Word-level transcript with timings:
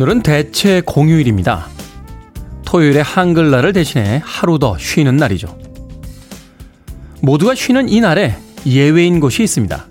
오늘은 0.00 0.22
대체 0.22 0.80
공휴일입니다. 0.80 1.66
토요일에 2.64 3.02
한글날을 3.02 3.74
대신해 3.74 4.22
하루 4.24 4.58
더 4.58 4.78
쉬는 4.78 5.18
날이죠. 5.18 5.58
모두가 7.20 7.54
쉬는 7.54 7.90
이 7.90 8.00
날에 8.00 8.34
예외인 8.64 9.20
곳이 9.20 9.42
있습니다. 9.42 9.84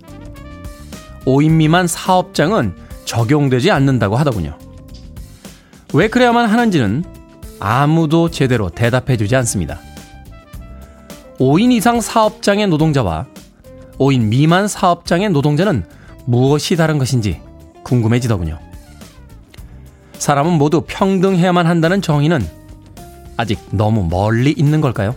5인 1.26 1.52
미만 1.52 1.86
사업장은 1.86 2.74
적용되지 3.06 3.70
않는다고 3.70 4.16
하더군요. 4.16 4.58
왜 5.94 6.08
그래야만 6.08 6.50
하는지는 6.50 7.04
아무도 7.60 8.32
제대로 8.32 8.72
대답해 8.72 9.16
주지 9.16 9.36
않습니다. 9.36 9.80
5인 11.38 11.72
이상 11.72 12.02
사업장의 12.02 12.66
노동자와 12.66 13.28
5인 14.00 14.22
미만 14.22 14.68
사업장의 14.68 15.30
노동자는 15.30 15.86
무엇이 16.26 16.76
다른 16.76 16.98
것인지 16.98 17.40
궁금해지더군요. 17.84 18.69
사람은 20.20 20.54
모두 20.54 20.84
평등해야만 20.86 21.66
한다는 21.66 22.02
정의는 22.02 22.46
아직 23.38 23.60
너무 23.72 24.08
멀리 24.08 24.52
있는 24.52 24.82
걸까요? 24.82 25.16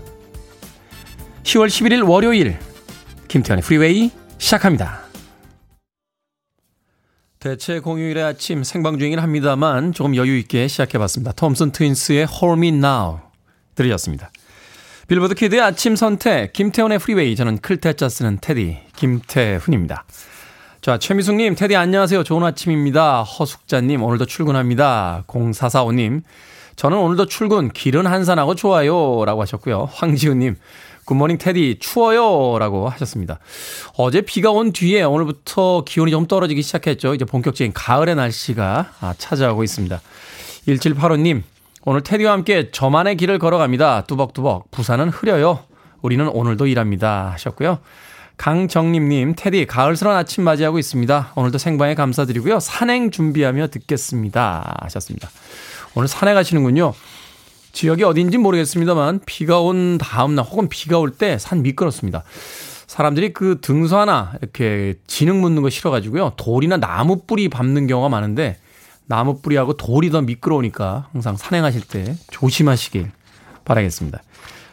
10월 1.42 1.66
11일 1.66 2.08
월요일 2.08 2.58
김태훈의 3.28 3.62
프리웨이 3.62 4.10
시작합니다. 4.38 5.02
대체 7.40 7.80
공휴일의 7.80 8.22
아침 8.22 8.62
생방 8.62 9.00
중이긴 9.00 9.18
합니다만 9.18 9.92
조금 9.92 10.14
여유 10.14 10.38
있게 10.38 10.68
시작해봤습니다. 10.68 11.32
톰슨 11.32 11.72
트윈스의 11.72 12.28
Hold 12.30 12.58
Me 12.60 12.68
Now 12.68 13.18
들으셨습니다. 13.74 14.30
빌보드 15.08 15.34
Kid의 15.34 15.60
아침 15.60 15.96
선택 15.96 16.52
김태훈의 16.52 17.00
프리웨이 17.00 17.34
저는 17.34 17.58
클 17.58 17.81
태 17.81 17.97
자 17.97 18.08
쓰는 18.08 18.38
태디 18.40 18.78
김태훈입니다. 18.94 20.04
자, 20.82 20.98
최미숙님, 20.98 21.54
테디 21.54 21.76
안녕하세요. 21.76 22.24
좋은 22.24 22.42
아침입니다. 22.42 23.22
허숙자님, 23.22 24.02
오늘도 24.02 24.24
출근합니다. 24.24 25.22
0445님, 25.28 26.22
저는 26.74 26.98
오늘도 26.98 27.26
출근, 27.26 27.70
길은 27.70 28.08
한산하고 28.08 28.56
좋아요. 28.56 29.24
라고 29.24 29.42
하셨고요. 29.42 29.90
황지훈님, 29.92 30.56
굿모닝 31.04 31.38
테디, 31.38 31.76
추워요. 31.78 32.58
라고 32.58 32.88
하셨습니다. 32.88 33.38
어제 33.96 34.22
비가 34.22 34.50
온 34.50 34.72
뒤에 34.72 35.04
오늘부터 35.04 35.84
기온이 35.86 36.10
좀 36.10 36.26
떨어지기 36.26 36.62
시작했죠. 36.62 37.14
이제 37.14 37.24
본격적인 37.24 37.72
가을의 37.72 38.16
날씨가 38.16 38.90
아, 39.02 39.14
찾아오고 39.16 39.62
있습니다. 39.62 40.00
1785님, 40.66 41.42
오늘 41.84 42.00
테디와 42.00 42.32
함께 42.32 42.72
저만의 42.72 43.18
길을 43.18 43.38
걸어갑니다. 43.38 44.06
뚜벅뚜벅. 44.08 44.72
부산은 44.72 45.10
흐려요. 45.10 45.60
우리는 46.00 46.26
오늘도 46.26 46.66
일합니다. 46.66 47.30
하셨고요. 47.34 47.78
강정림님, 48.36 49.34
테디, 49.36 49.66
가을스러운 49.66 50.16
아침 50.16 50.44
맞이하고 50.44 50.78
있습니다. 50.78 51.32
오늘도 51.36 51.58
생방에 51.58 51.94
감사드리고요. 51.94 52.60
산행 52.60 53.10
준비하며 53.10 53.68
듣겠습니다. 53.68 54.78
하셨습니다. 54.82 55.30
오늘 55.94 56.08
산에 56.08 56.34
가시는군요. 56.34 56.94
지역이 57.72 58.02
어딘지 58.04 58.38
모르겠습니다만, 58.38 59.20
비가 59.26 59.60
온 59.60 59.98
다음날 59.98 60.44
혹은 60.44 60.68
비가 60.68 60.98
올 60.98 61.12
때 61.12 61.38
산 61.38 61.62
미끄럽습니다. 61.62 62.24
사람들이 62.86 63.32
그 63.32 63.58
등수 63.62 63.96
하나 63.96 64.32
이렇게 64.42 64.94
진흙 65.06 65.36
묻는 65.36 65.62
거 65.62 65.70
싫어가지고요. 65.70 66.32
돌이나 66.36 66.76
나무 66.76 67.22
뿌리 67.26 67.48
밟는 67.48 67.86
경우가 67.86 68.08
많은데, 68.08 68.58
나무 69.06 69.40
뿌리하고 69.40 69.76
돌이 69.76 70.10
더 70.10 70.20
미끄러우니까 70.22 71.08
항상 71.12 71.36
산행하실 71.36 71.82
때 71.82 72.16
조심하시길 72.30 73.10
바라겠습니다. 73.64 74.22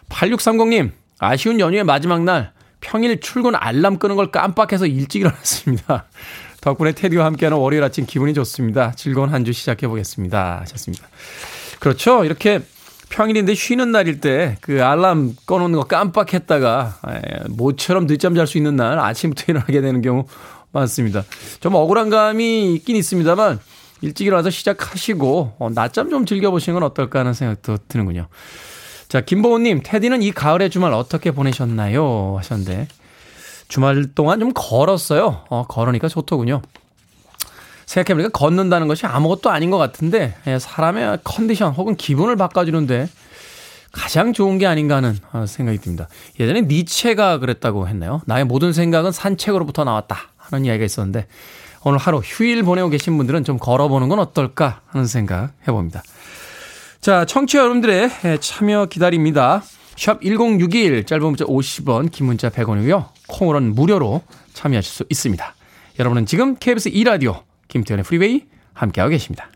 8630님, 0.09 0.91
아쉬운 1.19 1.59
연휴의 1.59 1.83
마지막 1.83 2.23
날, 2.23 2.51
평일 2.81 3.19
출근 3.19 3.53
알람 3.55 3.97
끄는 3.97 4.15
걸 4.15 4.31
깜빡해서 4.31 4.85
일찍 4.85 5.21
일어났습니다. 5.21 6.05
덕분에 6.61 6.91
테디와 6.91 7.25
함께하는 7.25 7.57
월요일 7.57 7.83
아침 7.83 8.05
기분이 8.05 8.33
좋습니다. 8.33 8.91
즐거운 8.95 9.29
한 9.29 9.45
주 9.45 9.53
시작해 9.53 9.87
보겠습니다. 9.87 10.59
하셨습니다. 10.61 11.07
그렇죠. 11.79 12.25
이렇게 12.25 12.61
평일인데 13.09 13.55
쉬는 13.55 13.91
날일 13.91 14.19
때 14.19 14.57
그 14.61 14.83
알람 14.83 15.35
꺼놓는 15.45 15.79
거 15.79 15.85
깜빡했다가 15.85 16.99
모처럼 17.49 18.05
늦잠 18.07 18.35
잘 18.35 18.45
수 18.45 18.57
있는 18.57 18.75
날 18.75 18.99
아침부터 18.99 19.45
일어나게 19.51 19.81
되는 19.81 20.01
경우 20.01 20.25
많습니다. 20.71 21.23
좀 21.61 21.73
억울한 21.75 22.09
감이 22.09 22.75
있긴 22.75 22.95
있습니다만 22.97 23.59
일찍 24.01 24.27
일어나서 24.27 24.49
시작하시고 24.49 25.55
어, 25.59 25.69
낮잠 25.73 26.09
좀 26.09 26.25
즐겨보시는 26.25 26.79
건 26.79 26.83
어떨까 26.83 27.19
하는 27.19 27.33
생각도 27.33 27.77
드는군요. 27.87 28.27
자, 29.09 29.21
김보호님, 29.21 29.81
테디는 29.83 30.21
이 30.21 30.31
가을의 30.31 30.69
주말 30.69 30.93
어떻게 30.93 31.31
보내셨나요? 31.31 32.35
하셨는데, 32.37 32.87
주말 33.67 34.05
동안 34.13 34.39
좀 34.39 34.51
걸었어요. 34.53 35.45
어, 35.49 35.65
걸으니까 35.67 36.07
좋더군요. 36.07 36.61
생각해보니까 37.87 38.29
걷는다는 38.29 38.87
것이 38.87 39.07
아무것도 39.07 39.49
아닌 39.49 39.71
것 39.71 39.79
같은데, 39.79 40.35
예, 40.45 40.59
사람의 40.59 41.19
컨디션 41.23 41.73
혹은 41.73 41.95
기분을 41.95 42.35
바꿔주는데 42.35 43.09
가장 43.91 44.31
좋은 44.31 44.59
게 44.59 44.67
아닌가 44.67 44.97
하는 44.97 45.17
어, 45.33 45.47
생각이 45.47 45.79
듭니다. 45.79 46.07
예전에 46.39 46.61
니체가 46.61 47.39
그랬다고 47.39 47.87
했나요? 47.87 48.21
나의 48.27 48.45
모든 48.45 48.73
생각은 48.73 49.11
산책으로부터 49.11 49.85
나왔다 49.85 50.17
하는 50.37 50.65
이야기가 50.65 50.85
있었는데, 50.85 51.25
오늘 51.83 51.97
하루 51.97 52.19
휴일 52.19 52.61
보내고 52.61 52.89
계신 52.89 53.17
분들은 53.17 53.43
좀 53.43 53.57
걸어보는 53.57 54.07
건 54.07 54.19
어떨까 54.19 54.81
하는 54.85 55.07
생각 55.07 55.53
해봅니다. 55.67 56.03
자, 57.01 57.23
청취자 57.23 57.59
여러분들의 57.59 58.09
참여 58.41 58.87
기다립니다. 58.87 59.63
샵 59.95 60.21
1061, 60.21 61.05
짧은 61.05 61.25
문자 61.25 61.45
50원, 61.45 62.11
긴 62.11 62.25
문자 62.25 62.49
100원이고요. 62.49 63.07
콩으로는 63.27 63.73
무료로 63.73 64.21
참여하실 64.53 64.91
수 64.91 65.05
있습니다. 65.09 65.55
여러분은 65.99 66.25
지금 66.25 66.55
KBS 66.55 66.91
2라디오 66.91 67.43
김태훈의 67.69 68.03
프리웨이 68.03 68.45
함께하고 68.73 69.11
계십니다. 69.11 69.49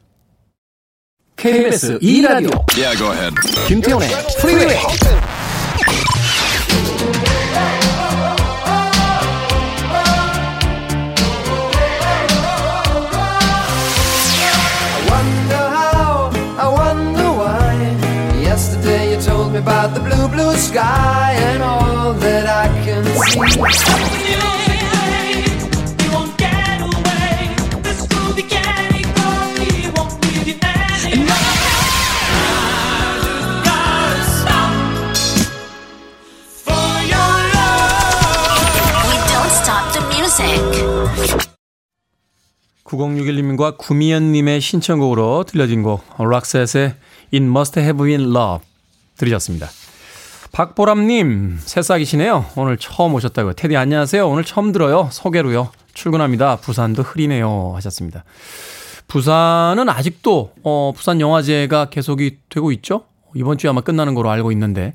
KBS 1.35 1.99
2라디오 1.99 2.63
yeah, 2.77 3.35
김태훈의 3.67 4.07
프리웨이 4.39 4.77
sky 20.63 21.35
and 21.35 21.61
all 21.61 22.13
that 22.13 22.47
I 22.47 22.67
can 22.85 23.03
see. 23.03 23.93
구공육일님과 42.83 43.77
구미연님의 43.77 44.61
신청곡으로 44.61 45.45
들려진 45.47 45.81
곡 45.81 46.03
락셋의 46.19 46.95
It 47.33 47.43
Must 47.43 47.79
Have 47.79 48.05
Been 48.05 48.35
Love 48.35 48.63
들으셨습니다. 49.17 49.69
박보람님, 50.53 51.57
새싹이시네요. 51.61 52.45
오늘 52.57 52.77
처음 52.77 53.15
오셨다고요. 53.15 53.53
테디 53.53 53.75
안녕하세요. 53.75 54.29
오늘 54.29 54.43
처음 54.43 54.71
들어요. 54.71 55.09
소개로요. 55.11 55.71
출근합니다. 55.95 56.57
부산도 56.57 57.01
흐리네요. 57.01 57.71
하셨습니다. 57.73 58.23
부산은 59.07 59.89
아직도, 59.89 60.53
어, 60.63 60.93
부산 60.95 61.19
영화제가 61.19 61.85
계속이 61.85 62.37
되고 62.49 62.71
있죠? 62.73 63.05
이번 63.33 63.57
주에 63.57 63.71
아마 63.71 63.81
끝나는 63.81 64.13
거로 64.13 64.29
알고 64.29 64.51
있는데, 64.51 64.93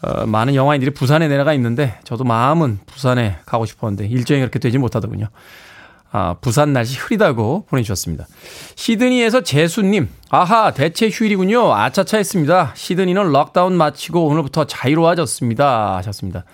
어, 0.00 0.26
많은 0.26 0.54
영화인들이 0.54 0.92
부산에 0.92 1.26
내려가 1.26 1.52
있는데, 1.54 1.98
저도 2.04 2.22
마음은 2.22 2.78
부산에 2.86 3.38
가고 3.44 3.66
싶었는데, 3.66 4.06
일정이 4.06 4.38
그렇게 4.38 4.60
되지 4.60 4.78
못하더군요. 4.78 5.26
아, 6.14 6.34
부산 6.42 6.74
날씨 6.74 6.98
흐리다고 6.98 7.64
보내주셨습니다. 7.70 8.26
시드니에서 8.76 9.42
재수님, 9.42 10.10
아하, 10.28 10.72
대체 10.72 11.08
휴일이군요. 11.08 11.72
아차차 11.72 12.18
했습니다. 12.18 12.72
시드니는 12.76 13.32
lockdown 13.32 13.72
마치고 13.74 14.26
오늘부터 14.26 14.66
자유로워졌습니다. 14.66 15.96
하셨습니다. 15.96 16.44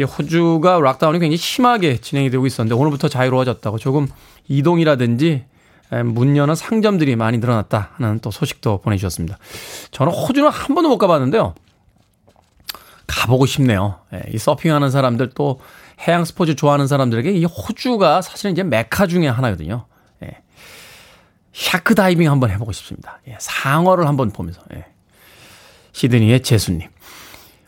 호주가 0.00 0.78
lockdown이 0.78 1.18
굉장히 1.18 1.36
심하게 1.36 1.96
진행이 1.96 2.30
되고 2.30 2.46
있었는데 2.46 2.80
오늘부터 2.80 3.08
자유로워졌다고 3.08 3.78
조금 3.78 4.06
이동이라든지 4.46 5.44
문 6.04 6.36
여는 6.36 6.54
상점들이 6.54 7.16
많이 7.16 7.38
늘어났다 7.38 7.90
하는 7.94 8.20
또 8.20 8.30
소식도 8.30 8.82
보내주셨습니다. 8.82 9.38
저는 9.90 10.12
호주는 10.12 10.48
한 10.48 10.74
번도 10.74 10.90
못 10.90 10.98
가봤는데요. 10.98 11.54
가보고 13.06 13.46
싶네요. 13.46 13.96
예, 14.12 14.22
이 14.32 14.38
서핑하는 14.38 14.90
사람들 14.90 15.30
또 15.34 15.60
해양 16.00 16.24
스포츠 16.24 16.54
좋아하는 16.54 16.86
사람들에게 16.86 17.30
이 17.32 17.44
호주가 17.44 18.22
사실은 18.22 18.52
이제 18.52 18.62
메카 18.62 19.06
중에 19.06 19.28
하나거든요. 19.28 19.86
예. 20.22 20.38
shark 21.52 21.94
다이빙 21.94 22.30
한번 22.30 22.50
해보고 22.50 22.72
싶습니다. 22.72 23.20
예. 23.28 23.36
상어를 23.40 24.06
한번 24.06 24.30
보면서. 24.30 24.60
예. 24.74 24.86
시드니의 25.92 26.42
재수님. 26.42 26.88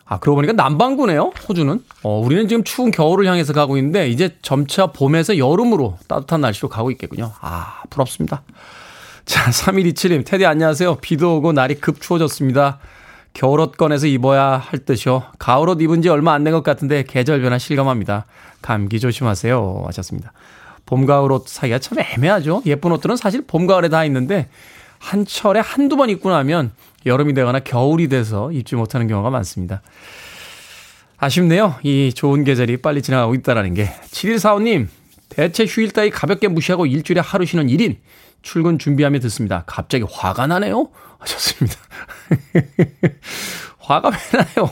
아, 0.05 0.17
그러고 0.19 0.37
보니까 0.37 0.53
남반구네요, 0.53 1.33
호주는. 1.47 1.83
어, 2.01 2.19
우리는 2.19 2.47
지금 2.47 2.63
추운 2.63 2.89
겨울을 2.89 3.27
향해서 3.27 3.53
가고 3.53 3.77
있는데, 3.77 4.09
이제 4.09 4.37
점차 4.41 4.87
봄에서 4.87 5.37
여름으로 5.37 5.97
따뜻한 6.07 6.41
날씨로 6.41 6.67
가고 6.67 6.89
있겠군요. 6.89 7.31
아, 7.41 7.83
부럽습니다. 7.91 8.41
자, 9.25 9.51
3127님, 9.51 10.25
태디 10.25 10.47
안녕하세요. 10.47 10.95
비도 10.95 11.37
오고 11.37 11.51
날이 11.51 11.75
급 11.75 12.01
추워졌습니다. 12.01 12.79
겨울옷 13.33 13.77
꺼내서 13.77 14.07
입어야 14.07 14.57
할 14.57 14.79
듯이요. 14.79 15.23
가을옷 15.39 15.81
입은 15.81 16.01
지 16.01 16.09
얼마 16.09 16.33
안 16.33 16.43
된 16.43 16.53
것 16.53 16.63
같은데 16.63 17.03
계절 17.03 17.41
변화 17.41 17.57
실감합니다. 17.57 18.25
감기 18.61 18.99
조심하세요. 18.99 19.83
하셨습니다. 19.87 20.33
봄, 20.85 21.05
가을 21.05 21.31
옷 21.31 21.47
사이가 21.47 21.79
참 21.79 21.99
애매하죠. 21.99 22.63
예쁜 22.65 22.91
옷들은 22.91 23.15
사실 23.15 23.43
봄, 23.45 23.67
가을에 23.67 23.89
다 23.89 24.03
있는데 24.05 24.49
한 24.97 25.25
철에 25.25 25.59
한두 25.59 25.95
번 25.95 26.09
입고 26.09 26.29
나면 26.31 26.71
여름이 27.05 27.33
되거나 27.33 27.59
겨울이 27.59 28.09
돼서 28.09 28.51
입지 28.51 28.75
못하는 28.75 29.07
경우가 29.07 29.29
많습니다. 29.29 29.81
아쉽네요. 31.17 31.75
이 31.83 32.11
좋은 32.13 32.43
계절이 32.43 32.77
빨리 32.77 33.01
지나가고 33.01 33.35
있다라는 33.35 33.73
게. 33.73 33.85
7145님, 34.11 34.87
대체 35.29 35.65
휴일 35.65 35.91
따위 35.91 36.09
가볍게 36.09 36.47
무시하고 36.47 36.85
일주일에 36.85 37.21
하루 37.21 37.45
쉬는 37.45 37.67
1인. 37.67 37.97
출근 38.41 38.79
준비하며 38.79 39.19
듣습니다. 39.19 39.63
갑자기 39.67 40.05
화가 40.09 40.47
나네요? 40.47 40.89
하셨습니다. 41.19 41.75
화가 43.79 44.09
왜 44.09 44.15
나요? 44.39 44.69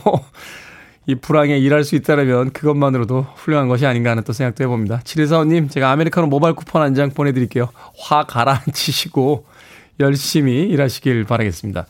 이 1.05 1.15
불황에 1.15 1.57
일할 1.57 1.83
수 1.85 1.95
있다면 1.95 2.51
그것만으로도 2.51 3.25
훌륭한 3.37 3.67
것이 3.69 3.85
아닌가 3.85 4.11
하는 4.11 4.23
또 4.23 4.33
생각도 4.33 4.63
해봅니다. 4.63 4.99
7145님, 5.05 5.69
제가 5.71 5.89
아메리카노 5.91 6.27
모바일 6.27 6.53
쿠폰 6.55 6.81
한 6.81 6.93
장 6.93 7.11
보내드릴게요. 7.11 7.69
화 7.97 8.23
가라앉히시고 8.25 9.45
열심히 10.01 10.63
일하시길 10.63 11.23
바라겠습니다. 11.23 11.85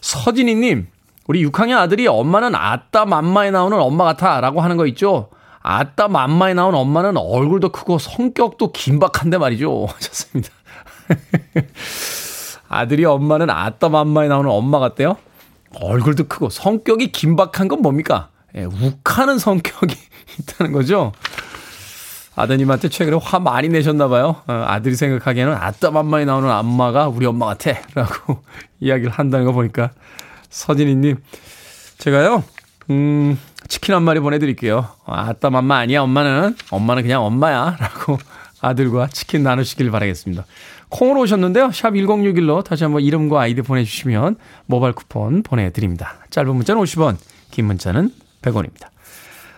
서진희님, 0.00 0.86
우리 1.26 1.44
6학년 1.46 1.78
아들이 1.78 2.06
엄마는 2.06 2.54
아따 2.54 3.04
맘마에 3.04 3.50
나오는 3.50 3.78
엄마 3.78 4.04
같아 4.04 4.40
라고 4.40 4.60
하는 4.60 4.76
거 4.76 4.86
있죠? 4.86 5.28
아따 5.60 6.08
맘마에 6.08 6.54
나온 6.54 6.74
엄마는 6.74 7.16
얼굴도 7.16 7.70
크고 7.70 7.98
성격도 7.98 8.72
긴박한데 8.72 9.38
말이죠. 9.38 9.86
하셨습니다. 9.92 10.50
아들이 12.72 13.04
엄마는 13.04 13.50
아따 13.50 13.90
맘마에 13.90 14.28
나오는 14.28 14.50
엄마 14.50 14.78
같대요? 14.78 15.16
얼굴도 15.74 16.24
크고 16.28 16.48
성격이 16.48 17.12
긴박한 17.12 17.68
건 17.68 17.82
뭡니까? 17.82 18.30
예, 18.56 18.64
욱하는 18.64 19.38
성격이 19.38 19.94
있다는 20.40 20.72
거죠. 20.72 21.12
아드님한테 22.34 22.88
최근에 22.88 23.18
화 23.22 23.38
많이 23.38 23.68
내셨나 23.68 24.08
봐요. 24.08 24.36
어, 24.46 24.64
아들이 24.66 24.94
생각하기에는 24.96 25.52
아따 25.52 25.90
맘마에 25.90 26.24
나오는 26.24 26.50
엄마가 26.50 27.08
우리 27.08 27.26
엄마 27.26 27.44
같아. 27.44 27.72
라고 27.94 28.42
이야기를 28.80 29.10
한다는 29.12 29.44
거 29.44 29.52
보니까 29.52 29.90
서진희님, 30.48 31.18
제가요, 31.98 32.42
음, 32.88 33.38
치킨 33.68 33.94
한 33.94 34.02
마리 34.02 34.18
보내드릴게요. 34.20 34.88
아따 35.04 35.50
맘마 35.50 35.76
아니야, 35.76 36.00
엄마는. 36.00 36.56
엄마는 36.70 37.02
그냥 37.02 37.22
엄마야. 37.22 37.76
라고 37.78 38.16
아들과 38.62 39.08
치킨 39.08 39.42
나누시길 39.42 39.90
바라겠습니다. 39.90 40.46
콩으로 40.92 41.20
오셨는데요. 41.22 41.72
샵 41.72 41.92
1061로 41.92 42.62
다시 42.62 42.84
한번 42.84 43.02
이름과 43.02 43.40
아이디 43.40 43.62
보내주시면 43.62 44.36
모바일 44.66 44.92
쿠폰 44.92 45.42
보내드립니다. 45.42 46.18
짧은 46.30 46.54
문자는 46.54 46.82
50원, 46.82 47.16
긴 47.50 47.64
문자는 47.64 48.10
100원입니다. 48.42 48.88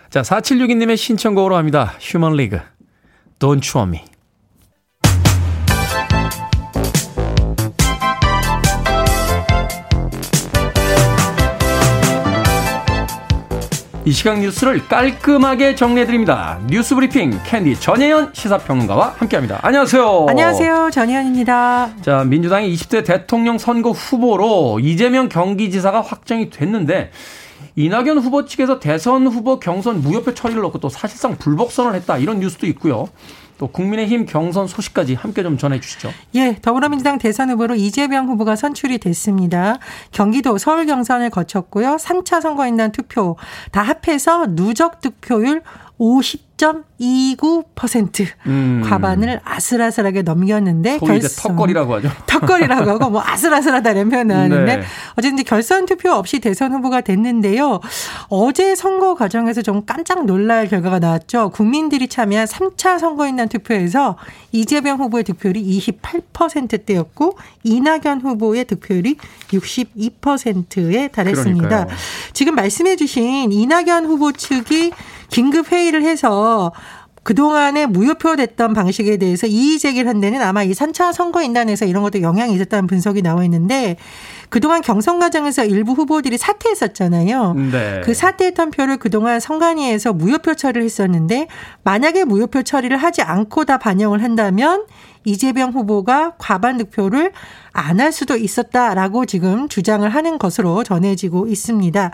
자, 0.09 0.21
4762님의 0.21 0.95
신청곡으로 0.95 1.57
합니다. 1.57 1.93
Human 1.99 2.37
League, 2.37 2.59
Don't 3.39 3.63
You 3.63 3.73
Want 3.73 3.87
Me. 3.87 4.14
이 14.07 14.11
시각 14.11 14.39
뉴스를 14.39 14.87
깔끔하게 14.87 15.73
정리해드립니다. 15.73 16.59
뉴스 16.67 16.93
브리핑 16.93 17.39
캔디 17.43 17.79
전혜연 17.79 18.33
시사평론가와 18.33 19.15
함께합니다. 19.17 19.59
안녕하세요. 19.63 20.27
안녕하세요. 20.29 20.91
전혜연입니다. 20.91 21.89
자, 22.03 22.23
민주당의 22.23 22.71
20대 22.75 23.03
대통령 23.03 23.57
선거 23.57 23.89
후보로 23.89 24.79
이재명 24.79 25.27
경기지사가 25.27 26.01
확정이 26.01 26.51
됐는데 26.51 27.09
이낙연 27.75 28.19
후보 28.19 28.45
측에서 28.45 28.79
대선 28.79 29.25
후보 29.25 29.59
경선 29.59 30.01
무효표 30.01 30.35
처리를 30.35 30.61
넣고 30.61 30.77
또 30.77 30.87
사실상 30.87 31.35
불복선을 31.37 31.95
했다 31.95 32.19
이런 32.19 32.39
뉴스도 32.39 32.67
있고요. 32.67 33.09
또 33.57 33.67
국민의힘 33.67 34.25
경선 34.25 34.67
소식까지 34.67 35.13
함께 35.13 35.43
좀 35.43 35.57
전해 35.57 35.79
주시죠. 35.79 36.11
예, 36.35 36.57
더불어민주당 36.61 37.17
대선 37.17 37.49
후보로 37.49 37.75
이재명 37.75 38.27
후보가 38.27 38.55
선출이 38.55 38.97
됐습니다. 38.97 39.77
경기도 40.11 40.57
서울 40.57 40.85
경선을 40.85 41.29
거쳤고요. 41.29 41.97
3차 41.97 42.41
선거인단 42.41 42.91
투표 42.91 43.37
다 43.71 43.81
합해서 43.81 44.47
누적 44.55 45.01
득표율 45.01 45.61
50.29% 45.99 48.25
음. 48.47 48.81
과반을 48.85 49.41
아슬아슬하게 49.43 50.21
넘겼는데 50.23 50.97
결선 50.99 51.51
턱걸이라고 51.51 51.95
하죠. 51.95 52.09
턱걸이라고 52.27 52.91
하고 52.91 53.09
뭐 53.09 53.21
아슬아슬하다는 53.25 54.09
표현을 54.09 54.35
하는데 54.35 54.77
네. 54.77 54.83
어쨌든 55.15 55.43
결선 55.43 55.85
투표 55.85 56.11
없이 56.11 56.39
대선 56.39 56.73
후보가 56.73 56.99
됐는데요. 57.01 57.79
어제 58.27 58.75
선거 58.75 59.15
과정에서 59.15 59.61
좀 59.61 59.85
깜짝 59.85 60.25
놀랄 60.25 60.67
결과가 60.67 60.99
나왔죠. 60.99 61.51
국민들이 61.51 62.09
참여한 62.09 62.47
3차 62.47 62.99
선거인단 62.99 63.47
투표에서 63.49 64.17
이재명 64.51 64.99
후보의 64.99 65.23
득표율이 65.23 65.79
28%대였고 65.79 67.37
이낙연 67.63 68.21
후보의 68.21 68.65
득표율이 68.65 69.15
62%에 69.49 71.07
달했습니다. 71.09 71.67
그러니까요. 71.67 71.97
지금 72.33 72.55
말씀해 72.55 72.95
주신 72.97 73.51
이낙연 73.51 74.05
후보 74.05 74.31
측이 74.31 74.91
긴급 75.29 75.71
회의를 75.71 76.03
해서 76.03 76.71
그동안에 77.25 77.87
무효표 77.87 78.35
됐던 78.35 78.75
방식에 78.75 79.17
대해서 79.17 79.47
이의 79.47 79.79
제기를 79.79 80.07
한 80.07 80.21
데는 80.21 80.43
아마 80.43 80.61
이 80.61 80.71
3차 80.73 81.11
선거인단에서 81.11 81.85
이런 81.85 82.03
것도 82.03 82.21
영향이 82.21 82.53
있었다는 82.53 82.85
분석이 82.85 83.23
나와 83.23 83.43
있는데 83.45 83.97
그동안 84.49 84.81
경선 84.81 85.17
과정에서 85.17 85.65
일부 85.65 85.93
후보들이 85.93 86.37
사퇴했었잖아요. 86.37 87.53
네. 87.71 88.01
그 88.03 88.13
사퇴했던 88.13 88.69
표를 88.69 88.97
그동안 88.97 89.39
선관위에서 89.39 90.13
무효표 90.13 90.53
처리를 90.53 90.83
했었는데 90.83 91.47
만약에 91.83 92.25
무효표 92.25 92.61
처리를 92.61 92.97
하지 92.97 93.23
않고 93.23 93.65
다 93.65 93.79
반영을 93.79 94.21
한다면 94.21 94.85
이재명 95.23 95.71
후보가 95.71 96.33
과반 96.37 96.77
득표를 96.77 97.31
안 97.75 97.95
할 98.05 98.11
수도 98.11 98.35
있었다라고 98.35 99.25
지금 99.25 99.67
주장을 99.67 100.07
하는 100.07 100.37
것으로 100.37 100.83
전해지고 100.83 101.47
있습니다. 101.47 102.11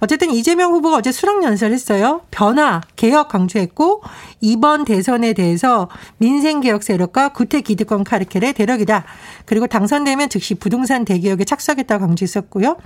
어쨌든 0.00 0.30
이재명 0.30 0.72
후보가 0.72 0.96
어제 0.96 1.12
수락연설을 1.12 1.72
했어요. 1.72 2.22
변화, 2.30 2.80
개혁 2.96 3.28
강조했고 3.28 4.02
이번 4.40 4.84
대선에 4.84 5.32
대해서 5.32 5.88
민생개혁 6.18 6.82
세력과 6.82 7.30
구태 7.30 7.60
기득권 7.60 8.04
카르텔의 8.04 8.54
대력이다. 8.54 9.04
그리고 9.46 9.66
당선되면 9.66 10.28
즉시 10.28 10.54
부동산 10.54 11.04
대개혁에 11.04 11.44
착수하겠다고 11.44 12.06
강조했었고요. 12.06 12.76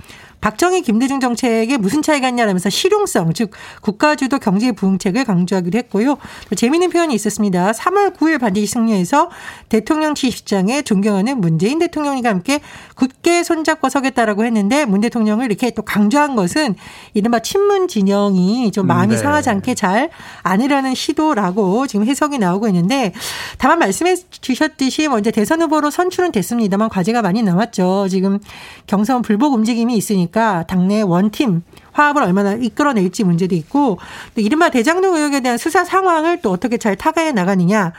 박정희 0.41 0.81
김대중 0.83 1.19
정책에 1.19 1.77
무슨 1.77 2.01
차이가 2.01 2.29
있냐라면서 2.29 2.69
실용성, 2.69 3.33
즉 3.33 3.51
국가주도 3.81 4.37
경제 4.39 4.71
부흥책을 4.71 5.25
강조하기도 5.25 5.77
했고요. 5.77 6.17
또 6.49 6.55
재미있는 6.55 6.89
표현이 6.89 7.15
있었습니다. 7.15 7.71
3월 7.71 8.15
9일 8.15 8.39
반드시 8.39 8.67
승리해서 8.67 9.29
대통령 9.69 10.13
취임식장에 10.13 10.83
존경하는 10.83 11.41
문재인 11.41 11.79
대통령 11.79 12.14
과 12.21 12.29
함께 12.29 12.61
굳게 12.95 13.43
손잡고 13.43 13.89
서겠다라고 13.89 14.45
했는데 14.45 14.85
문 14.85 15.01
대통령을 15.01 15.45
이렇게 15.45 15.71
또 15.71 15.81
강조한 15.81 16.35
것은 16.35 16.75
이른바 17.13 17.39
친문 17.39 17.87
진영이 17.87 18.71
좀 18.71 18.87
마음이 18.87 19.15
네. 19.15 19.17
상하지 19.17 19.49
않게 19.49 19.75
잘 19.75 20.09
안으려는 20.43 20.95
시도라고 20.95 21.87
지금 21.87 22.05
해석이 22.05 22.37
나오고 22.37 22.67
있는데 22.67 23.13
다만 23.57 23.79
말씀해 23.79 24.15
주셨듯이 24.29 25.07
먼저 25.07 25.29
뭐 25.29 25.31
대선 25.31 25.61
후보로 25.61 25.91
선출은 25.91 26.31
됐습니다만 26.31 26.89
과제가 26.89 27.21
많이 27.21 27.43
남았죠. 27.43 28.07
지금 28.09 28.39
경선 28.87 29.21
불복 29.21 29.53
움직임이 29.53 29.95
있으니까 29.95 30.63
당내 30.67 31.01
원팀 31.01 31.63
화합을 31.95 32.23
얼마나 32.23 32.53
이끌어낼지 32.53 33.23
문제도 33.23 33.55
있고 33.55 33.97
또 34.35 34.41
이른바 34.41 34.69
대장동 34.69 35.15
의혹에 35.15 35.39
대한 35.39 35.57
수사 35.57 35.83
상황을 35.83 36.41
또 36.41 36.51
어떻게 36.51 36.77
잘 36.77 36.95
타가해 36.95 37.31
나가느냐 37.31 37.93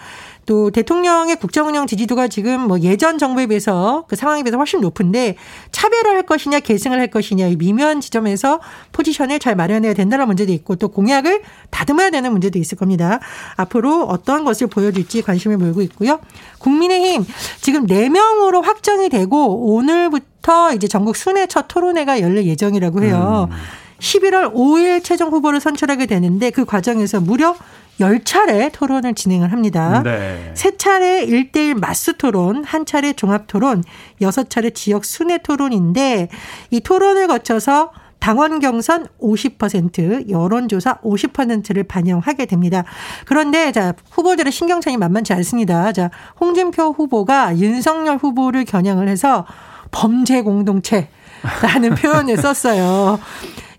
또 0.47 0.71
대통령의 0.71 1.37
국정 1.37 1.67
운영 1.67 1.87
지지도가 1.87 2.29
지금 2.29 2.61
뭐 2.61 2.79
예전 2.81 3.19
정부에 3.19 3.47
비해서 3.49 4.05
그 4.09 4.15
상황에 4.15 4.45
비해서 4.45 4.57
훨씬 4.57 4.81
높은데 4.81 5.37
차별을 5.73 6.15
할 6.15 6.23
것이냐 6.23 6.61
계승을 6.61 6.99
할 6.99 7.09
것이냐 7.09 7.49
이 7.49 7.57
미묘한 7.57 8.01
지점에서 8.01 8.61
포지션을 8.93 9.41
잘 9.41 9.57
마련해야 9.57 9.93
된다는 9.95 10.27
문제도 10.27 10.53
있고 10.53 10.77
또 10.77 10.89
공약을 10.89 11.43
다듬어야 11.71 12.11
되는 12.11 12.31
문제도 12.31 12.59
있을 12.59 12.79
겁니다. 12.79 13.19
앞으로 13.57 14.05
어떠한 14.05 14.45
것을 14.45 14.69
보여줄지 14.69 15.23
관심을 15.23 15.59
몰고 15.59 15.83
있고요. 15.83 16.21
국민의힘 16.59 17.27
지금 17.61 17.87
4명으로 17.87 18.63
확정이 18.63 19.09
되고 19.09 19.75
오늘부터 19.75 20.75
이제 20.75 20.87
전국 20.87 21.17
순회 21.17 21.49
첫 21.49 21.67
토론회가 21.67 22.21
열릴 22.21 22.47
예정이라고 22.47 23.03
해요. 23.03 23.49
음. 23.51 23.57
11월 23.99 24.53
5일 24.53 25.03
최종 25.03 25.31
후보를 25.31 25.61
선출하게 25.61 26.07
되는데 26.07 26.51
그 26.51 26.65
과정에서 26.65 27.21
무려 27.21 27.57
10차례 28.01 28.71
토론을 28.73 29.15
진행을 29.15 29.53
합니다. 29.53 30.03
네. 30.05 30.53
3차례 30.55 31.29
1대1 31.29 31.79
맞수 31.79 32.19
토론, 32.19 32.65
1차례 32.65 33.17
종합 33.17 33.47
토론, 33.47 33.83
6차례 34.21 34.75
지역 34.75 35.05
순회 35.05 35.39
토론인데 35.39 36.29
이 36.71 36.81
토론을 36.81 37.27
거쳐서 37.27 37.93
당원 38.19 38.59
경선 38.59 39.07
50%, 39.21 40.29
여론조사 40.29 40.97
50%를 40.97 41.85
반영하게 41.85 42.47
됩니다. 42.47 42.85
그런데 43.25 43.71
자 43.73 43.95
후보들의 44.11 44.51
신경전이 44.51 44.97
만만치 44.97 45.33
않습니다. 45.35 45.93
자 45.93 46.11
홍준표 46.41 46.95
후보가 46.97 47.59
윤석열 47.59 48.17
후보를 48.17 48.65
겨냥을 48.65 49.09
해서 49.09 49.47
범죄 49.91 50.43
공동체라는 50.43 51.95
표현을 51.97 52.37
썼어요. 52.39 53.21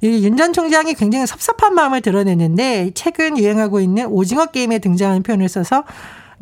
윤 0.03 0.37
전 0.37 0.53
총장이 0.53 0.93
굉장히 0.93 1.25
섭섭한 1.25 1.73
마음을 1.73 2.01
드러냈는데 2.01 2.91
최근 2.93 3.37
유행하고 3.37 3.79
있는 3.79 4.05
오징어 4.07 4.45
게임에 4.45 4.79
등장하는 4.79 5.23
표현을 5.23 5.49
써서 5.49 5.83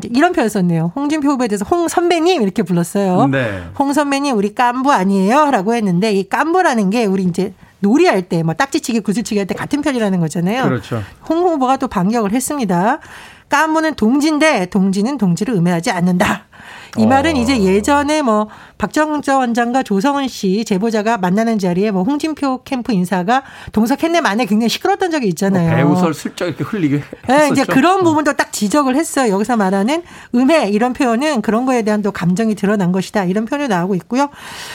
이런 0.04 0.34
표현 0.34 0.50
썼네요. 0.50 0.92
홍준표 0.96 1.30
후보에 1.30 1.48
대해서 1.48 1.66
홍 1.70 1.88
선배님 1.88 2.42
이렇게 2.42 2.64
불렀어요. 2.64 3.28
네. 3.28 3.64
홍 3.80 3.94
선배님 3.94 4.36
우리 4.36 4.54
깐부 4.54 4.92
아니에요?라고 4.92 5.74
했는데 5.74 6.12
이 6.14 6.28
깐부라는 6.28 6.90
게 6.90 7.06
우리 7.06 7.24
이제 7.24 7.54
놀이할 7.80 8.24
때 8.24 8.44
뭐 8.44 8.54
딱지치기 8.56 9.00
구슬치기 9.02 9.40
할 9.40 9.48
때 9.48 9.56
같은 9.56 9.82
편이라는 9.82 10.20
거잖아요. 10.20 10.64
그렇죠. 10.64 11.02
홍 11.30 11.40
후보가 11.48 11.78
또 11.78 11.88
반격을 11.88 12.34
했습니다. 12.34 13.00
깐부는 13.48 13.94
동지인데 13.96 14.66
동지는 14.66 15.18
동지를 15.18 15.54
음해하지 15.54 15.92
않는다. 15.92 16.46
이 16.98 17.06
말은 17.06 17.36
어. 17.36 17.40
이제 17.40 17.62
예전에 17.62 18.22
뭐 18.22 18.48
박정저 18.78 19.38
원장과 19.38 19.84
조성은 19.84 20.28
씨 20.28 20.64
제보자가 20.66 21.18
만나는 21.18 21.60
자리에 21.60 21.92
뭐 21.92 22.04
홍진표 22.04 22.64
캠프 22.64 22.94
인사가 22.94 23.44
동석했네 23.72 24.22
만에 24.22 24.46
굉장히 24.46 24.70
시끄러웠던 24.70 25.12
적이 25.12 25.28
있잖아요. 25.30 25.68
뭐 25.68 25.96
배우설 25.96 26.14
슬쩍 26.14 26.46
이렇게 26.48 26.64
흘리게. 26.64 27.02
네, 27.28 27.50
이제 27.52 27.64
그런 27.64 28.00
음. 28.00 28.04
부분도 28.04 28.34
딱 28.34 28.52
지적을 28.52 28.96
했어요. 28.96 29.34
여기서 29.34 29.58
말하는 29.58 30.04
음해 30.34 30.70
이런 30.70 30.94
표현은 30.94 31.42
그런 31.42 31.66
거에 31.66 31.82
대한 31.82 32.02
또 32.02 32.12
감정이 32.12 32.56
드러난 32.56 32.92
것이다. 32.92 33.26
이런 33.26 33.46
표현이 33.46 33.68
나오고 33.68 33.96
있고요. 33.96 34.30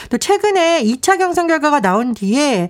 또 0.09 0.17
최근에 0.17 0.83
2차 0.83 1.17
경선 1.17 1.47
결과가 1.47 1.79
나온 1.79 2.13
뒤에 2.13 2.69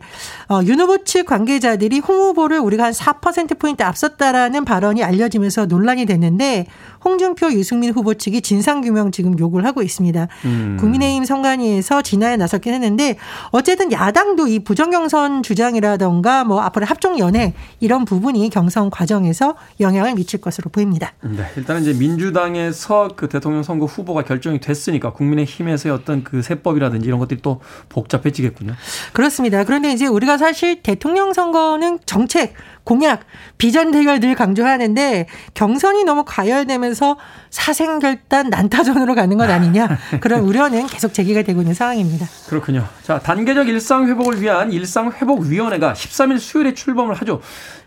어, 0.50 0.62
윤 0.66 0.80
후보 0.80 1.04
측 1.04 1.26
관계자들이 1.26 2.00
홍 2.00 2.22
후보를 2.22 2.60
우리가 2.60 2.86
한 2.86 2.94
4%포인트 2.94 3.84
앞섰다라는 3.84 4.66
발언이 4.66 5.04
알려지면서 5.04 5.66
논란이 5.66 6.06
됐는데 6.06 6.68
홍준표, 7.04 7.52
유승민 7.52 7.92
후보 7.92 8.14
측이 8.14 8.42
진상규명 8.42 9.12
지금 9.12 9.38
요구를 9.38 9.66
하고 9.66 9.82
있습니다. 9.82 10.28
음. 10.46 10.78
국민의힘 10.80 11.26
선관위에서 11.26 12.02
진화에 12.02 12.38
나섰긴 12.38 12.74
했는데 12.74 13.18
어쨌든 13.52 13.92
야당도 13.92 14.48
이 14.48 14.60
부정경선 14.60 15.44
주장이라던가 15.44 16.44
뭐 16.44 16.62
앞으로 16.62 16.86
합종연회 16.86 17.54
이런 17.80 18.06
부분이 18.06 18.50
경선 18.50 18.90
과정에서 18.90 19.56
영향을 19.80 20.16
미칠 20.16 20.40
것으로 20.42 20.70
보입니다. 20.70 21.14
네. 21.22 21.44
일단은 21.58 21.82
이제 21.82 21.94
민주당에서 21.94 23.10
그 23.16 23.30
대통령 23.30 23.64
선거 23.64 23.86
후보가 23.86 24.24
결정이 24.24 24.60
됐으니까 24.60 25.14
국민의힘에서의 25.14 25.94
어떤 25.94 26.24
그 26.24 26.42
세법이라든지 26.42 27.08
이런 27.08 27.20
것들이 27.20 27.42
또 27.42 27.62
복잡해지겠군요. 27.90 28.74
그렇습니다. 29.14 29.64
그런데 29.64 29.92
이제 29.92 30.08
우리가 30.08 30.38
사실 30.38 30.82
대통령 30.82 31.34
선거는 31.34 32.00
정책 32.06 32.54
공약, 32.84 33.22
비전 33.58 33.92
대결 33.92 34.20
늘 34.20 34.36
강조하는데 34.36 35.28
경선이 35.54 36.04
너무 36.04 36.24
과열되면서 36.26 37.18
사생결단 37.50 38.50
난타전으로 38.50 39.16
가는 39.16 39.38
것 39.38 39.50
아니냐 39.50 39.98
그런 40.20 40.42
우려는 40.42 40.88
계속 40.88 41.14
제기가 41.14 41.44
되고 41.44 41.62
있는 41.62 41.74
상황입니다. 41.74 42.28
그렇군요. 42.48 42.86
자 43.04 43.20
단계적 43.20 43.68
일상 43.68 44.08
회복을 44.08 44.42
위한 44.42 44.72
일상 44.72 45.12
회복 45.12 45.42
위원회가 45.42 45.94
13일 45.94 46.40
수요일에 46.40 46.74
출범을 46.74 47.16
하죠. 47.16 47.42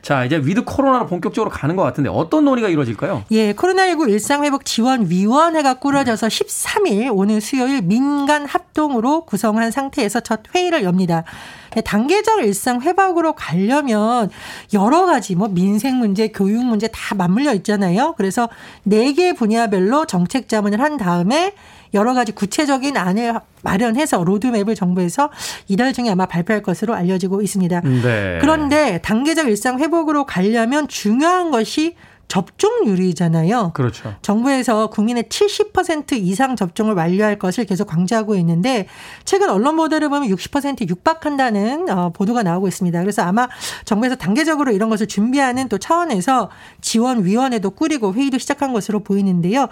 자, 0.04 0.26
이제 0.26 0.36
위드 0.36 0.64
코로나로 0.64 1.06
본격적으로 1.06 1.50
가는 1.50 1.76
것 1.76 1.82
같은데 1.82 2.10
어떤 2.10 2.44
논의가 2.44 2.68
이루어질까요? 2.68 3.24
예, 3.30 3.54
코로나19 3.54 4.10
일상 4.10 4.44
회복 4.44 4.66
지원 4.66 5.08
위원회가 5.08 5.74
꾸려져서 5.74 6.26
13일 6.26 7.08
오늘 7.10 7.40
수요일 7.40 7.80
민관 7.80 8.44
합동으로 8.44 9.24
구성한 9.24 9.70
상태에서 9.70 10.20
첫 10.20 10.42
회의를 10.54 10.84
엽니다. 10.84 11.24
단계적 11.80 12.44
일상 12.44 12.80
회복으로 12.82 13.32
가려면 13.32 14.30
여러 14.72 15.06
가지 15.06 15.34
뭐 15.34 15.48
민생 15.48 15.98
문제, 15.98 16.28
교육 16.28 16.64
문제 16.64 16.88
다 16.88 17.14
맞물려 17.14 17.54
있잖아요. 17.54 18.14
그래서 18.16 18.48
네 18.84 19.12
개 19.14 19.32
분야별로 19.32 20.06
정책 20.06 20.48
자문을 20.48 20.80
한 20.80 20.96
다음에 20.96 21.54
여러 21.92 22.14
가지 22.14 22.32
구체적인 22.32 22.96
안을 22.96 23.34
마련해서 23.62 24.24
로드맵을 24.24 24.74
정부에서 24.74 25.30
이달 25.68 25.92
중에 25.92 26.10
아마 26.10 26.26
발표할 26.26 26.62
것으로 26.62 26.94
알려지고 26.94 27.40
있습니다. 27.42 27.80
네. 27.80 28.38
그런데 28.40 29.00
단계적 29.02 29.46
일상 29.48 29.78
회복으로 29.78 30.26
가려면 30.26 30.88
중요한 30.88 31.52
것이 31.52 31.94
접종률이잖아요. 32.28 33.72
그렇죠. 33.74 34.14
정부에서 34.22 34.88
국민의 34.88 35.24
70% 35.24 36.12
이상 36.12 36.56
접종을 36.56 36.94
완료할 36.94 37.38
것을 37.38 37.64
계속 37.64 37.86
강조하고 37.86 38.34
있는데 38.36 38.86
최근 39.24 39.50
언론 39.50 39.76
보도를 39.76 40.08
보면 40.08 40.28
60% 40.28 40.88
육박한다는 40.88 41.88
어, 41.90 42.10
보도가 42.10 42.42
나오고 42.42 42.68
있습니다. 42.68 43.00
그래서 43.00 43.22
아마 43.22 43.48
정부에서 43.84 44.16
단계적으로 44.16 44.72
이런 44.72 44.88
것을 44.88 45.06
준비하는 45.06 45.68
또 45.68 45.78
차원에서 45.78 46.50
지원위원회도 46.80 47.70
꾸리고 47.70 48.14
회의도 48.14 48.38
시작한 48.38 48.72
것으로 48.72 49.00
보이는데요. 49.00 49.68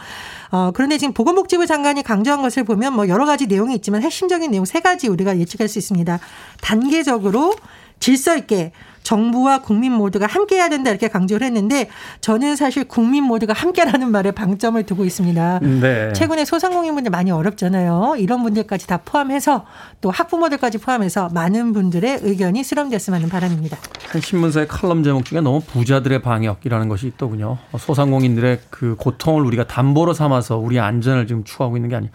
어, 0.51 0.71
그런데 0.75 0.99
지금 0.99 1.15
보건복지부 1.15 1.67
장관이 1.67 2.03
강조한 2.03 2.43
것을 2.43 2.65
보면 2.65 2.95
뭐 2.95 3.09
여러 3.09 3.27
가지 3.27 3.47
내용이 3.47 3.75
있지만 3.77 4.03
핵심적인 4.03 4.51
내용 4.51 4.65
세 4.65 4.81
가지 4.81 5.09
우리가 5.09 5.39
예측할 5.39 5.69
수 5.69 5.79
있습니다. 5.79 6.19
단계적으로 6.61 7.55
질서 8.01 8.37
있게 8.37 8.73
정부와 9.03 9.63
국민 9.63 9.93
모두가 9.93 10.27
함께 10.27 10.57
해야 10.57 10.69
된다 10.69 10.91
이렇게 10.91 11.09
강조를 11.09 11.47
했는데 11.47 11.89
저는 12.21 12.57
사실 12.57 12.85
국민 12.85 13.25
모두가 13.25 13.53
함께라는 13.53 14.11
말에 14.11 14.31
방점을 14.31 14.83
두고 14.85 15.05
있습니다. 15.05 15.61
네. 15.61 16.13
최근에 16.13 16.45
소상공인분들 16.45 17.11
많이 17.11 17.31
어렵잖아요. 17.31 18.15
이런 18.19 18.43
분들까지 18.43 18.87
다 18.87 18.99
포함해서 19.05 19.65
또 20.01 20.11
학부모들까지 20.11 20.79
포함해서 20.79 21.29
많은 21.33 21.73
분들의 21.73 22.21
의견이 22.23 22.63
수렴됐으면 22.63 23.19
하는 23.19 23.29
바람입니다. 23.29 23.79
한 24.11 24.21
신문사의 24.21 24.69
칼럼 24.69 25.03
제목 25.03 25.25
중에 25.25 25.41
너무 25.41 25.61
부자들의 25.61 26.23
방역이라는 26.23 26.89
것이 26.89 27.07
있더군요. 27.09 27.59
소상공인들의 27.79 28.61
그 28.71 28.97
고통을 28.99 29.45
우리가 29.45 29.67
담보로 29.67 30.13
삼아서 30.15 30.59
우리 30.59 30.79
안전을 30.81 31.27
지금 31.27 31.45
추구하고 31.45 31.77
있는 31.77 31.89
게 31.91 31.97
아니에요. 31.97 32.13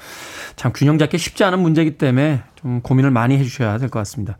참 0.55 0.71
균형 0.73 0.97
잡기 0.97 1.17
쉽지 1.17 1.43
않은 1.43 1.59
문제이기 1.59 1.97
때문에 1.97 2.41
좀 2.55 2.81
고민을 2.81 3.11
많이 3.11 3.37
해주셔야 3.37 3.77
될 3.77 3.89
것 3.89 3.99
같습니다. 3.99 4.37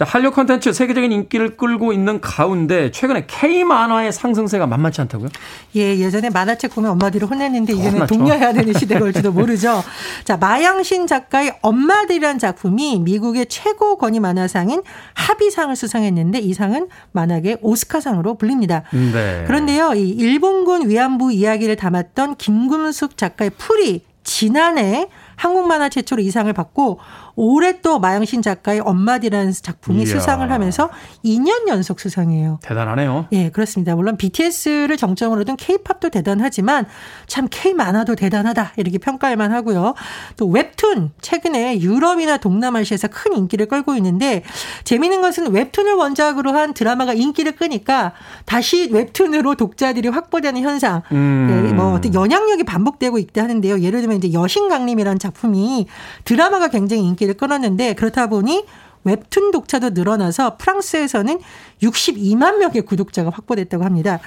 자, 0.00 0.06
한류 0.08 0.30
콘텐츠 0.30 0.72
세계적인 0.72 1.12
인기를 1.12 1.58
끌고 1.58 1.92
있는 1.92 2.22
가운데 2.22 2.90
최근에 2.90 3.26
K 3.26 3.64
만화의 3.64 4.12
상승세가 4.12 4.66
만만치 4.66 5.02
않다고요? 5.02 5.28
예, 5.76 5.98
예전에 5.98 6.30
만화책 6.30 6.74
보면 6.74 6.92
엄마들이 6.92 7.26
혼냈는데 7.26 7.74
이제는 7.74 8.06
독려해야 8.06 8.54
되는 8.54 8.72
시대가 8.72 9.04
올지도 9.04 9.30
모르죠. 9.36 9.84
자, 10.24 10.38
마양신 10.38 11.06
작가의 11.06 11.58
엄마들이란 11.60 12.38
작품이 12.38 13.00
미국의 13.00 13.44
최고 13.50 13.98
권위 13.98 14.20
만화상인 14.20 14.80
합의상을 15.12 15.76
수상했는데 15.76 16.38
이 16.38 16.54
상은 16.54 16.88
만화계 17.12 17.58
오스카상으로 17.60 18.36
불립니다. 18.36 18.84
네. 18.92 19.44
그런데요, 19.46 19.92
이 19.92 20.08
일본군 20.08 20.88
위안부 20.88 21.30
이야기를 21.34 21.76
담았던 21.76 22.36
김금숙 22.36 23.18
작가의 23.18 23.50
풀이 23.50 24.00
지난해 24.24 25.08
한국 25.36 25.66
만화 25.66 25.88
최초로 25.88 26.22
이상을 26.22 26.52
받고 26.52 26.98
올해 27.42 27.80
또 27.80 27.98
마영신 27.98 28.42
작가의 28.42 28.80
엄마디라는 28.80 29.52
작품이 29.52 30.00
이야. 30.00 30.06
수상을 30.06 30.52
하면서 30.52 30.90
2년 31.24 31.68
연속 31.68 31.98
수상이에요. 31.98 32.58
대단하네요. 32.60 33.28
예, 33.32 33.48
그렇습니다. 33.48 33.96
물론 33.96 34.18
BTS를 34.18 34.98
정점으로 34.98 35.44
둔 35.44 35.56
K-팝도 35.56 36.10
대단하지만 36.10 36.84
참 37.26 37.48
K 37.50 37.72
만화도 37.72 38.16
대단하다 38.16 38.74
이렇게 38.76 38.98
평가할 38.98 39.36
만하고요. 39.36 39.94
또 40.36 40.48
웹툰 40.48 41.12
최근에 41.22 41.80
유럽이나 41.80 42.36
동남아시아에서 42.36 43.08
큰 43.08 43.34
인기를 43.34 43.68
끌고 43.68 43.94
있는데 43.96 44.42
재미있는 44.84 45.22
것은 45.22 45.50
웹툰을 45.50 45.94
원작으로 45.94 46.52
한 46.52 46.74
드라마가 46.74 47.14
인기를 47.14 47.52
끄니까 47.52 48.12
다시 48.44 48.90
웹툰으로 48.92 49.54
독자들이 49.54 50.08
확보되는 50.08 50.60
현상. 50.60 51.00
음. 51.12 51.64
네, 51.64 51.72
뭐 51.72 51.94
어떤 51.94 52.12
영향력이 52.12 52.64
반복되고 52.64 53.16
있다 53.16 53.44
하는데요. 53.44 53.80
예를 53.80 54.02
들면 54.02 54.18
이제 54.18 54.34
여신강림이라는 54.34 55.18
작품이 55.18 55.86
드라마가 56.26 56.68
굉장히 56.68 57.02
인기를 57.04 57.29
끌었는데 57.34 57.94
그렇다 57.94 58.28
보니 58.28 58.64
웹툰 59.04 59.50
독자도 59.50 59.90
늘어나서 59.90 60.56
프랑스에서는 60.58 61.40
62만 61.82 62.58
명의 62.58 62.82
구독자가 62.82 63.30
확보됐다고 63.30 63.84
합니다. 63.84 64.20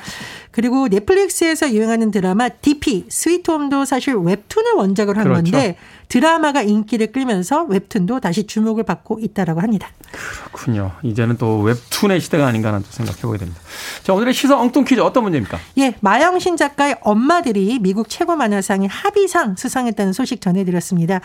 그리고 0.52 0.88
넷플릭스에서 0.88 1.72
유행하는 1.72 2.12
드라마 2.12 2.50
DP, 2.50 3.06
스위트홈도 3.10 3.86
사실 3.86 4.16
웹툰을 4.16 4.74
원작으로 4.74 5.18
한 5.18 5.26
그렇죠. 5.26 5.52
건데 5.52 5.78
드라마가 6.14 6.62
인기를 6.62 7.12
끌면서 7.12 7.64
웹툰도 7.64 8.20
다시 8.20 8.46
주목을 8.46 8.84
받고 8.84 9.18
있다라고 9.20 9.62
합니다. 9.62 9.90
그렇군요. 10.12 10.92
이제는 11.02 11.38
또 11.38 11.60
웹툰의 11.62 12.22
시대가 12.22 12.46
아닌가라는 12.46 12.86
생각해 12.88 13.22
보게 13.22 13.40
됩니다. 13.40 13.60
자, 14.04 14.14
오늘의 14.14 14.36
시사 14.36 14.56
엉뚱 14.60 14.84
퀴즈 14.84 15.02
어떤 15.02 15.24
문제입니까? 15.24 15.58
예, 15.80 15.96
마영신 16.02 16.56
작가의 16.56 16.98
엄마들이 17.02 17.80
미국 17.80 18.10
최고 18.10 18.36
만화상인 18.36 18.92
합의상 18.92 19.56
수상했다는 19.56 20.14
소식 20.14 20.40
전해드렸습니다. 20.40 21.20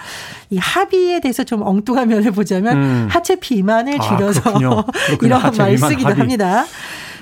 이 0.49 0.57
합의에 0.57 1.21
대해서 1.21 1.45
좀 1.45 1.61
엉뚱한 1.61 2.09
면을 2.09 2.31
보자면 2.31 2.77
음. 2.79 3.09
하체 3.11 3.37
비만을 3.37 3.99
줄여서 4.01 4.41
아, 4.55 4.85
이런 5.21 5.43
말 5.55 5.77
쓰기도 5.77 6.09
합의. 6.09 6.19
합니다. 6.19 6.65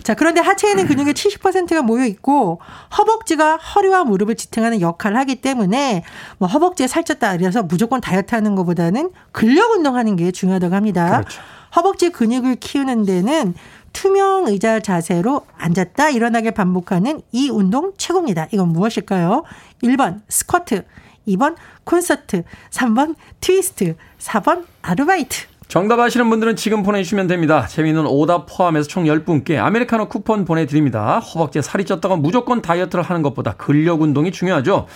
자, 0.06 0.14
그런데 0.14 0.40
하체에는 0.40 0.86
근육의 0.86 1.14
70%가 1.14 1.82
모여 1.82 2.04
있고 2.04 2.60
허벅지가 2.96 3.56
허리와 3.56 4.04
무릎을 4.04 4.36
지탱하는 4.36 4.80
역할을 4.80 5.16
하기 5.16 5.40
때문에 5.40 6.04
뭐 6.38 6.46
허벅지에 6.46 6.86
살쪘다 6.86 7.34
이래서 7.34 7.64
무조건 7.64 8.00
다이어트 8.00 8.32
하는 8.36 8.54
것보다는 8.54 9.10
근력 9.32 9.72
운동하는 9.72 10.14
게 10.14 10.30
중요하다고 10.30 10.76
합니다. 10.76 11.10
그렇죠. 11.10 11.42
허벅지 11.74 12.10
근육을 12.10 12.54
키우는 12.54 13.04
데는 13.04 13.54
투명 13.92 14.46
의자 14.46 14.78
자세로 14.78 15.44
앉았다 15.58 16.10
일어나게 16.10 16.52
반복하는 16.52 17.20
이 17.32 17.50
운동 17.50 17.92
최고입니다. 17.98 18.46
이건 18.52 18.68
무엇일까요? 18.68 19.42
1번 19.82 20.20
스쿼트, 20.28 20.84
2번 21.26 21.56
콘서트, 21.82 22.44
3번 22.70 23.16
트위스트, 23.40 23.96
4번 24.20 24.66
아르바이트. 24.82 25.55
정답 25.68 25.98
아시는 25.98 26.30
분들은 26.30 26.54
지금 26.54 26.84
보내주시면 26.84 27.26
됩니다. 27.26 27.66
재미있는 27.66 28.06
오답 28.06 28.46
포함해서 28.46 28.86
총 28.86 29.04
10분께 29.04 29.58
아메리카노 29.58 30.08
쿠폰 30.08 30.44
보내드립니다. 30.44 31.18
허벅지에 31.18 31.60
살이 31.60 31.84
쪘다가 31.84 32.18
무조건 32.18 32.62
다이어트를 32.62 33.02
하는 33.02 33.22
것보다 33.22 33.54
근력 33.54 34.00
운동이 34.00 34.30
중요하죠. 34.30 34.86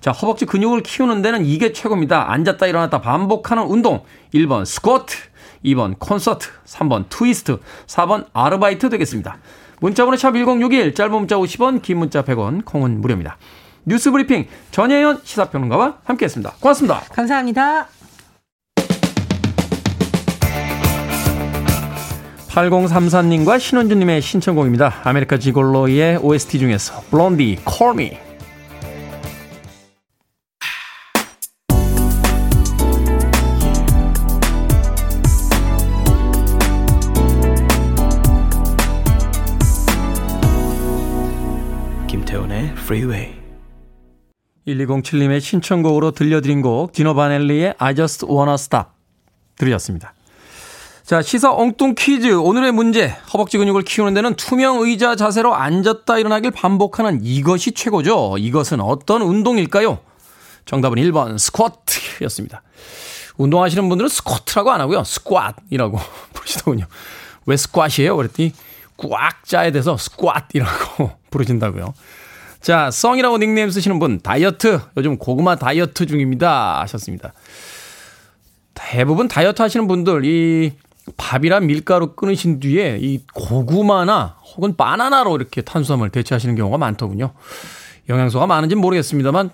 자, 0.00 0.10
허벅지 0.10 0.44
근육을 0.44 0.82
키우는 0.82 1.22
데는 1.22 1.46
이게 1.46 1.72
최고입니다. 1.72 2.32
앉았다 2.32 2.66
일어났다 2.66 3.00
반복하는 3.00 3.62
운동. 3.64 4.02
1번 4.34 4.64
스쿼트, 4.64 5.16
2번 5.64 5.94
콘서트, 5.98 6.48
3번 6.66 7.04
트위스트, 7.08 7.60
4번 7.86 8.26
아르바이트 8.32 8.90
되겠습니다. 8.90 9.38
문자번호 9.80 10.16
샵 10.16 10.32
1061, 10.32 10.94
짧은 10.94 11.12
문자 11.12 11.36
50원, 11.36 11.82
긴 11.82 11.98
문자 11.98 12.22
100원, 12.24 12.64
콩은 12.64 13.00
무료입니다. 13.00 13.36
뉴스 13.84 14.10
브리핑 14.10 14.48
전혜연 14.72 15.20
시사평론가와 15.22 15.98
함께했습니다. 16.04 16.54
고맙습니다. 16.60 17.02
감사합니다. 17.12 17.95
8034님과 22.56 23.60
신원주님의 23.60 24.22
신청곡입니다. 24.22 25.02
아메리카 25.04 25.38
지골로의 25.38 26.16
OST 26.16 26.58
중에서 26.58 27.02
블론디, 27.10 27.58
Call 27.68 28.00
Me. 28.00 28.18
김태훈의 42.08 42.70
Freeway 42.70 43.34
1207님의 44.66 45.40
신청곡으로 45.42 46.12
들려드린 46.12 46.62
곡 46.62 46.92
지노 46.92 47.14
바넬리의 47.14 47.74
I 47.76 47.94
Just 47.94 48.24
Wanna 48.26 48.54
Stop 48.54 48.88
들으셨습니다. 49.58 50.15
자, 51.06 51.22
시사 51.22 51.52
엉뚱 51.52 51.94
퀴즈. 51.96 52.34
오늘의 52.34 52.72
문제. 52.72 53.14
허벅지 53.32 53.58
근육을 53.58 53.82
키우는 53.82 54.12
데는 54.12 54.34
투명 54.34 54.80
의자 54.80 55.14
자세로 55.14 55.54
앉았다 55.54 56.18
일어나길 56.18 56.50
반복하는 56.50 57.20
이것이 57.22 57.70
최고죠. 57.70 58.34
이것은 58.40 58.80
어떤 58.80 59.22
운동일까요? 59.22 60.00
정답은 60.64 60.96
1번 60.96 61.38
스쿼트였습니다. 61.38 62.60
운동하시는 63.36 63.88
분들은 63.88 64.08
스쿼트라고 64.08 64.72
안 64.72 64.80
하고요. 64.80 65.04
스쾃이라고 65.04 65.96
부르시더군요. 66.34 66.86
왜 67.46 67.56
스쾃이에요? 67.56 68.16
그랬더니 68.16 68.52
꽉 68.96 69.44
짜야 69.44 69.70
돼서 69.70 69.96
스쾃이라고 69.96 71.12
부르신다고요. 71.30 71.94
자, 72.60 72.90
썽이라고 72.90 73.38
닉네임 73.38 73.70
쓰시는 73.70 74.00
분 74.00 74.18
다이어트 74.18 74.80
요즘 74.96 75.18
고구마 75.18 75.54
다이어트 75.54 76.04
중입니다 76.06 76.80
하셨습니다. 76.80 77.32
대부분 78.74 79.28
다이어트 79.28 79.62
하시는 79.62 79.86
분들 79.86 80.24
이 80.24 80.72
밥이랑 81.16 81.66
밀가루 81.66 82.14
끊으신 82.14 82.60
뒤에 82.60 82.98
이 83.00 83.20
고구마나 83.34 84.36
혹은 84.54 84.76
바나나로 84.76 85.36
이렇게 85.36 85.62
탄수화물 85.62 86.10
대체하시는 86.10 86.54
경우가 86.56 86.78
많더군요. 86.78 87.32
영양소가 88.08 88.46
많은지는 88.46 88.80
모르겠습니다만 88.80 89.50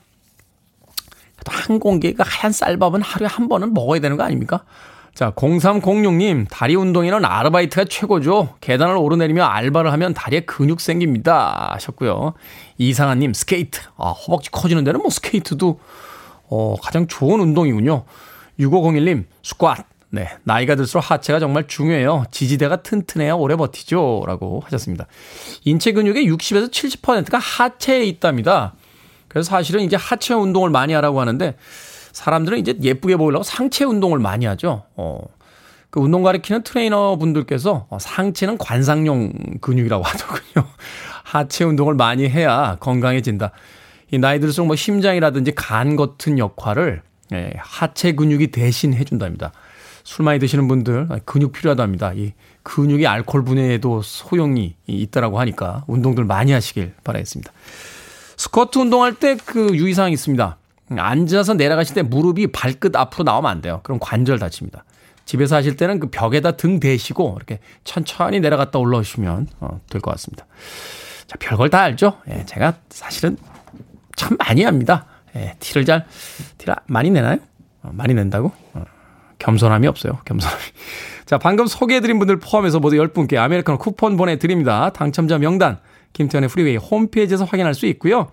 한 1.46 1.78
공기가 1.78 2.24
하얀 2.26 2.52
쌀밥은 2.52 3.02
하루에 3.02 3.26
한 3.26 3.48
번은 3.48 3.74
먹어야 3.74 4.00
되는 4.00 4.16
거 4.16 4.22
아닙니까? 4.22 4.64
자, 5.14 5.30
0306님, 5.32 6.46
다리 6.50 6.74
운동에는 6.74 7.24
아르바이트가 7.24 7.84
최고죠. 7.84 8.54
계단을 8.60 8.96
오르내리며 8.96 9.44
알바를 9.44 9.92
하면 9.92 10.14
다리에 10.14 10.40
근육 10.40 10.80
생깁니다. 10.80 11.72
하셨고요. 11.74 12.32
이상한님, 12.78 13.34
스케이트. 13.34 13.80
아, 13.98 14.10
허벅지 14.10 14.50
커지는 14.50 14.84
데는 14.84 15.00
뭐 15.00 15.10
스케이트도, 15.10 15.80
어, 16.48 16.76
가장 16.80 17.06
좋은 17.06 17.40
운동이군요. 17.40 18.04
6501님, 18.58 19.24
스쿼트. 19.42 19.82
네. 20.14 20.28
나이가 20.44 20.74
들수록 20.74 21.10
하체가 21.10 21.40
정말 21.40 21.66
중요해요. 21.66 22.24
지지대가 22.30 22.82
튼튼해야 22.82 23.32
오래 23.32 23.56
버티죠. 23.56 24.24
라고 24.26 24.60
하셨습니다. 24.66 25.06
인체 25.64 25.92
근육의 25.92 26.30
60에서 26.30 26.70
70%가 26.70 27.38
하체에 27.38 28.04
있답니다. 28.04 28.74
그래서 29.28 29.48
사실은 29.48 29.80
이제 29.80 29.96
하체 29.96 30.34
운동을 30.34 30.68
많이 30.68 30.92
하라고 30.92 31.18
하는데 31.18 31.56
사람들은 32.12 32.58
이제 32.58 32.76
예쁘게 32.82 33.16
보이려고 33.16 33.42
상체 33.42 33.86
운동을 33.86 34.18
많이 34.18 34.44
하죠. 34.44 34.84
어. 34.96 35.20
그 35.88 36.00
운동 36.00 36.22
가르치는 36.22 36.62
트레이너 36.62 37.16
분들께서 37.16 37.86
어, 37.88 37.98
상체는 37.98 38.58
관상용 38.58 39.32
근육이라고 39.62 40.04
하더군요. 40.04 40.68
하체 41.24 41.64
운동을 41.64 41.94
많이 41.94 42.28
해야 42.28 42.76
건강해진다. 42.80 43.52
이 44.10 44.18
나이 44.18 44.40
들수록 44.40 44.66
뭐 44.66 44.76
심장이라든지 44.76 45.52
간 45.54 45.96
같은 45.96 46.38
역할을 46.38 47.00
예, 47.32 47.52
하체 47.56 48.12
근육이 48.12 48.48
대신 48.48 48.92
해준답니다. 48.92 49.52
술 50.04 50.24
많이 50.24 50.38
드시는 50.38 50.68
분들 50.68 51.08
근육 51.24 51.52
필요하답니다. 51.52 52.12
이 52.14 52.32
근육이 52.62 53.06
알코올 53.06 53.44
분해에도 53.44 54.02
소용이 54.02 54.74
있다라고 54.86 55.40
하니까 55.40 55.84
운동들 55.86 56.24
많이 56.24 56.52
하시길 56.52 56.94
바라겠습니다. 57.04 57.52
스쿼트 58.36 58.78
운동할 58.78 59.14
때 59.14 59.36
그 59.36 59.74
유의사항이 59.76 60.12
있습니다. 60.14 60.56
앉아서 60.96 61.54
내려가실 61.54 61.94
때 61.94 62.02
무릎이 62.02 62.48
발끝 62.48 62.94
앞으로 62.96 63.24
나오면 63.24 63.50
안 63.50 63.60
돼요. 63.62 63.80
그럼 63.82 63.98
관절 64.00 64.38
다칩니다. 64.38 64.84
집에서 65.24 65.56
하실 65.56 65.76
때는 65.76 66.00
그 66.00 66.08
벽에다 66.10 66.52
등 66.52 66.80
대시고 66.80 67.34
이렇게 67.36 67.60
천천히 67.84 68.40
내려갔다 68.40 68.78
올라오시면 68.78 69.48
어, 69.60 69.80
될것 69.88 70.12
같습니다. 70.14 70.46
자, 71.26 71.36
별걸 71.38 71.70
다 71.70 71.80
알죠? 71.82 72.18
예, 72.28 72.44
제가 72.44 72.74
사실은 72.90 73.36
참 74.16 74.36
많이 74.38 74.64
합니다. 74.64 75.06
예, 75.36 75.54
티를 75.60 75.84
잘, 75.84 76.04
티를 76.58 76.74
많이 76.86 77.10
내나요? 77.10 77.38
어, 77.82 77.90
많이 77.92 78.12
낸다고? 78.12 78.52
어, 79.42 79.46
겸손함이 79.46 79.86
없어요. 79.86 80.18
겸손함이. 80.24 80.62
자, 81.26 81.38
방금 81.38 81.66
소개해드린 81.66 82.18
분들 82.18 82.38
포함해서 82.38 82.80
모두 82.80 82.96
10분께 82.96 83.36
아메리카노 83.36 83.78
쿠폰 83.78 84.16
보내드립니다. 84.16 84.90
당첨자 84.90 85.38
명단, 85.38 85.78
김태현의 86.12 86.48
프리웨이 86.48 86.76
홈페이지에서 86.76 87.44
확인할 87.44 87.74
수 87.74 87.86
있고요. 87.86 88.28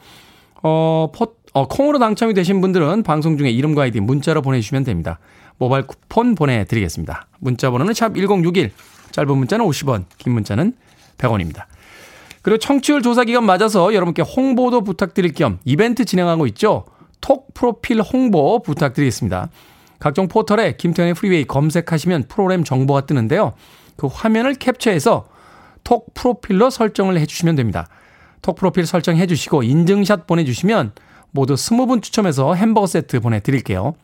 어, 0.62 1.12
포, 1.14 1.36
어, 1.54 1.68
콩으로 1.68 2.00
당첨이 2.00 2.34
되신 2.34 2.62
분들은 2.62 3.04
방송 3.04 3.38
중에 3.38 3.50
이름과 3.50 3.84
아이디 3.84 4.00
문자로 4.00 4.42
보내주시면 4.42 4.84
됩니다. 4.84 5.20
모바일 5.58 5.88
쿠폰 5.88 6.36
보내드리겠습니다. 6.36 7.28
문자 7.40 7.70
번호는 7.70 7.94
샵 7.94 8.16
1061, 8.16 8.72
짧은 9.12 9.38
문자는 9.38 9.66
50원, 9.66 10.06
긴 10.18 10.34
문자는 10.34 10.74
100원입니다. 11.18 11.66
그리고 12.42 12.58
청취율 12.58 13.02
조사 13.02 13.26
기간 13.26 13.46
맞아서 13.46 13.94
여러분께 13.94 14.22
홍보도 14.22 14.82
부탁드릴 14.82 15.34
겸 15.34 15.60
이벤트 15.66 16.06
진행하고 16.06 16.48
있죠. 16.48 16.86
톡 17.20 17.54
프로필 17.54 18.02
홍보 18.02 18.62
부탁드리겠습니다. 18.62 19.50
각종 20.00 20.28
포털에 20.28 20.78
김태현의 20.78 21.14
프리웨이 21.14 21.46
검색하시면 21.46 22.26
프로그램 22.30 22.64
정보가 22.64 23.02
뜨는데요. 23.02 23.54
그 23.98 24.08
화면을 24.08 24.56
캡처해서 24.56 25.28
톡 25.84 26.14
프로필로 26.14 26.70
설정을 26.70 27.20
해주시면 27.20 27.56
됩니다. 27.56 27.88
톡 28.42 28.56
프로필 28.56 28.86
설정해 28.86 29.28
주시고 29.28 29.64
인증샷 29.64 30.26
보내주시면 30.26 30.94
모두 31.32 31.56
20분 31.56 32.02
추첨해서 32.02 32.54
햄버거 32.56 32.88
세트 32.88 33.20
보내드릴게요. 33.20 33.96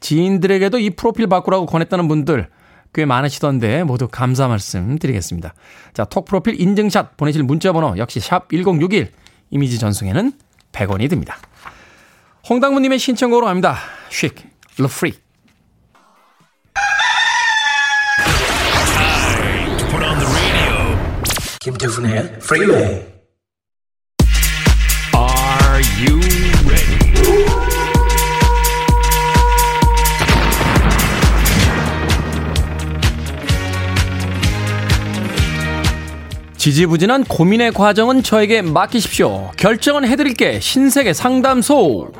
지인들에게도 0.00 0.78
이 0.78 0.90
프로필 0.90 1.26
바꾸라고 1.26 1.66
권했다는 1.66 2.06
분들 2.08 2.48
꽤 2.94 3.04
많으시던데 3.04 3.82
모두 3.82 4.08
감사 4.08 4.48
말씀 4.48 4.98
드리겠습니다. 4.98 5.54
자, 5.92 6.04
톡 6.04 6.24
프로필 6.24 6.60
인증샷 6.60 7.16
보내실 7.16 7.42
문자 7.42 7.72
번호 7.72 7.96
역시 7.98 8.20
샵 8.20 8.48
1061 8.48 9.10
이미지 9.50 9.78
전송에는 9.78 10.32
100원이 10.72 11.10
듭니다. 11.10 11.36
홍당무님의 12.48 12.98
신청곡으로 12.98 13.46
갑니다. 13.46 13.76
Chic, 14.08 14.55
Le 14.78 14.87
Freak. 14.87 15.14
김태훈의 21.60 22.38
프리웨이 22.38 23.16
Are 25.14 25.82
you 25.98 26.20
ready? 26.68 26.96
지지부진한 36.56 37.24
고민의 37.24 37.72
과정은 37.72 38.22
저에게 38.22 38.60
맡기십시오. 38.62 39.50
결정은 39.56 40.06
해드릴게. 40.06 40.60
신세계 40.60 41.14
상담소. 41.14 42.12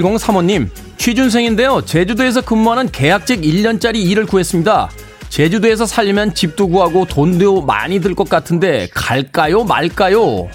7035님, 0.00 0.68
취준생인데요. 0.96 1.82
제주도에서 1.84 2.40
근무하는 2.40 2.90
계약직 2.90 3.42
1년짜리 3.42 3.96
일을 3.96 4.26
구했습니다. 4.26 4.90
제주도에서 5.28 5.86
살려면 5.86 6.34
집도 6.34 6.68
구하고 6.68 7.04
돈도 7.06 7.62
많이 7.62 8.00
들 8.00 8.14
것 8.14 8.28
같은데 8.28 8.88
갈까요 8.94 9.64
말까요? 9.64 10.48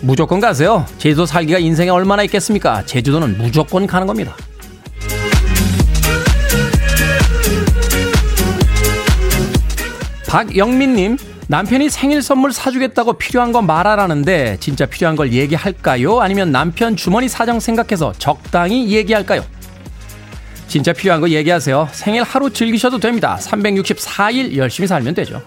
무조건 0.00 0.40
가세요. 0.40 0.84
제주도 0.98 1.26
살기가 1.26 1.58
인생에 1.58 1.90
얼마나 1.90 2.22
있겠습니까? 2.24 2.84
제주도는 2.84 3.36
무조건 3.38 3.86
가는 3.86 4.06
겁니다. 4.06 4.36
박영민님, 10.26 11.16
남편이 11.50 11.88
생일 11.88 12.20
선물 12.20 12.52
사주겠다고 12.52 13.14
필요한 13.14 13.52
거 13.52 13.62
말하라는데 13.62 14.58
진짜 14.60 14.84
필요한 14.84 15.16
걸 15.16 15.32
얘기할까요? 15.32 16.20
아니면 16.20 16.52
남편 16.52 16.94
주머니 16.94 17.26
사정 17.26 17.58
생각해서 17.58 18.12
적당히 18.18 18.90
얘기할까요? 18.90 19.42
진짜 20.66 20.92
필요한 20.92 21.22
거 21.22 21.30
얘기하세요. 21.30 21.88
생일 21.92 22.22
하루 22.22 22.52
즐기셔도 22.52 22.98
됩니다. 22.98 23.38
364일 23.40 24.56
열심히 24.56 24.86
살면 24.86 25.14
되죠. 25.14 25.40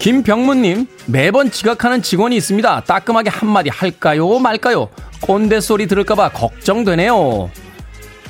김병문님, 0.00 0.88
매번 1.06 1.52
지각하는 1.52 2.02
직원이 2.02 2.36
있습니다. 2.36 2.80
따끔하게 2.80 3.30
한마디 3.30 3.70
할까요? 3.70 4.40
말까요? 4.40 4.88
꼰대 5.20 5.60
소리 5.60 5.86
들을까봐 5.86 6.30
걱정되네요. 6.30 7.50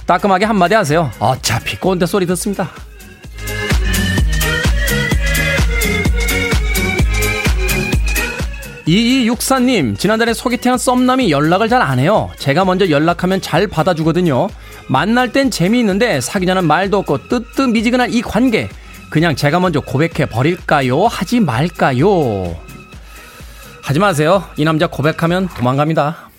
따끔하게 0.06 0.44
한마디 0.44 0.74
하세요. 0.74 1.10
어차피 1.18 1.78
꼰대 1.78 2.06
소리 2.06 2.26
듣습니다. 2.26 2.70
2264님, 8.86 9.98
지난달에 9.98 10.32
소개팅한 10.32 10.78
썸남이 10.78 11.30
연락을 11.30 11.68
잘 11.68 11.82
안 11.82 11.98
해요. 11.98 12.30
제가 12.38 12.64
먼저 12.64 12.88
연락하면 12.88 13.40
잘 13.40 13.66
받아주거든요. 13.66 14.48
만날 14.88 15.30
땐 15.32 15.50
재미있는데 15.50 16.20
사귀자는 16.20 16.64
말도 16.66 16.98
없고 16.98 17.28
뜨뜻미지근한 17.28 18.12
이 18.12 18.22
관계. 18.22 18.68
그냥 19.10 19.36
제가 19.36 19.60
먼저 19.60 19.80
고백해 19.80 20.26
버릴까요? 20.26 21.06
하지 21.06 21.40
말까요? 21.40 22.56
하지 23.82 23.98
마세요. 23.98 24.44
이 24.56 24.64
남자 24.64 24.86
고백하면 24.86 25.48
도망갑니다. 25.48 26.30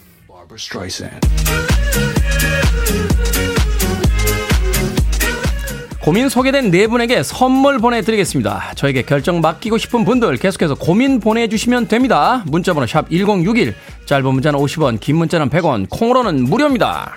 고민 6.07 6.29
소개된 6.29 6.71
네 6.71 6.87
분에게 6.87 7.21
선물 7.21 7.79
보내드리겠습니다. 7.79 8.71
저에게 8.77 9.01
결정 9.01 9.41
맡기고 9.41 9.77
싶은 9.77 10.05
분들 10.05 10.37
계속해서 10.37 10.75
고민 10.75 11.19
보내주시면 11.19 11.89
됩니다. 11.89 12.45
문자번호 12.45 12.87
샵 12.87 13.09
1061, 13.09 13.75
짧은 14.05 14.33
문자는 14.33 14.57
50원, 14.57 15.01
긴 15.01 15.17
문자는 15.17 15.49
100원, 15.49 15.89
콩으로는 15.89 16.45
무료입니다. 16.45 17.13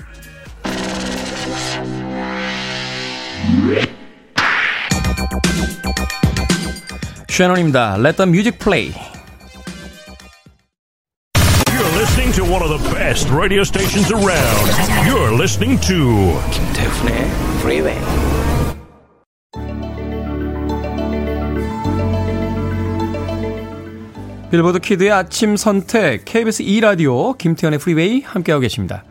쉐넌입니다. 7.29 7.97
Let 8.01 8.17
the 8.17 8.29
music 8.29 8.59
play. 8.59 8.93
You're 11.69 11.97
listening 11.97 12.35
to 12.35 12.43
one 12.43 12.65
of 12.65 12.71
the 12.77 12.93
best 12.93 13.31
radio 13.33 13.63
stations 13.63 14.11
around. 14.11 14.67
You're 15.07 15.33
listening 15.33 15.81
to 15.87 16.35
김태훈의 16.51 17.31
Freeway. 17.61 18.40
빌보드 24.51 24.81
Kid의 24.81 25.13
아침 25.13 25.57
선택 25.57 26.25
KBS 26.25 26.65
2라디오 26.65 27.39
김태현의 27.39 27.79
프리웨이 27.79 28.23
함께하고 28.23 28.63
계십니다. 28.63 29.05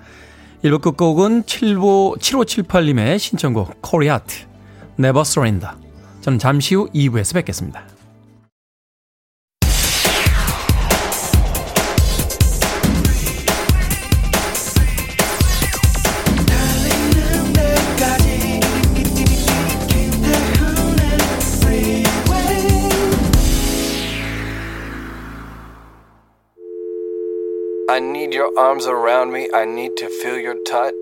1부 0.66 0.82
끝곡은 0.82 1.46
75, 1.46 2.18
7578님의 2.20 3.18
신청곡 3.18 3.82
Corey 3.82 4.17
Hart 4.17 4.46
Never 5.00 5.22
Surrender 5.22 5.76
저는 6.20 6.40
잠시 6.40 6.76
후 6.76 6.90
2부에서 6.94 7.36
뵙겠습니다. 7.36 7.99
I 28.00 28.02
need 28.02 28.34
your 28.34 28.58
arms 28.58 28.88
around 28.88 29.34
me. 29.34 29.50
I 29.54 29.66
need 29.66 29.98
to 29.98 30.08
feel 30.08 30.40
your 30.40 30.56
touch. 30.64 30.94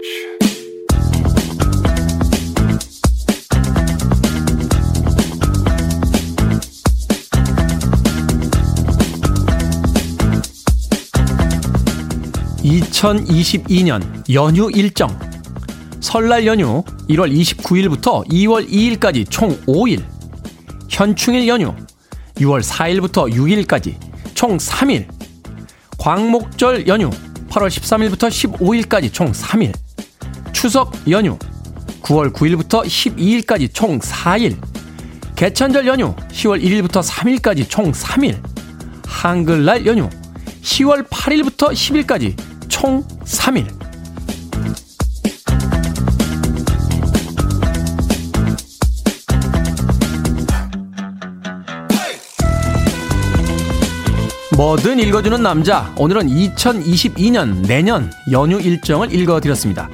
(2022년) 12.63 14.01
연휴 14.33 14.71
일정 14.71 15.07
설날 15.99 16.47
연휴 16.47 16.83
1월 17.07 17.31
29일부터 17.31 18.27
2월 18.27 18.67
2일까지 18.67 19.29
총 19.29 19.55
5일 19.67 20.03
현충일 20.89 21.47
연휴 21.47 21.75
6월 22.37 22.63
4일부터 22.63 23.31
6일까지 23.31 23.93
총 24.33 24.57
3일 24.57 25.16
광목절 25.97 26.87
연휴 26.87 27.09
8월 27.49 27.67
13일부터 27.69 28.29
15일까지 28.29 29.11
총 29.11 29.31
3일. 29.31 29.73
추석 30.53 30.93
연휴 31.09 31.37
9월 32.03 32.31
9일부터 32.31 32.83
12일까지 32.85 33.73
총 33.73 33.99
4일. 33.99 34.57
개천절 35.35 35.87
연휴 35.87 36.15
10월 36.15 36.61
1일부터 36.63 37.03
3일까지 37.03 37.67
총 37.67 37.91
3일. 37.91 38.37
한글날 39.05 39.85
연휴 39.85 40.09
10월 40.61 41.07
8일부터 41.07 41.71
10일까지 41.71 42.35
총 42.69 43.03
3일. 43.25 43.86
뭐든 54.57 54.97
읽어주는 54.97 55.43
남자. 55.43 55.93
오늘은 55.97 56.29
2022년 56.29 57.67
내년 57.67 58.11
연휴 58.31 58.59
일정을 58.59 59.13
읽어드렸습니다. 59.13 59.87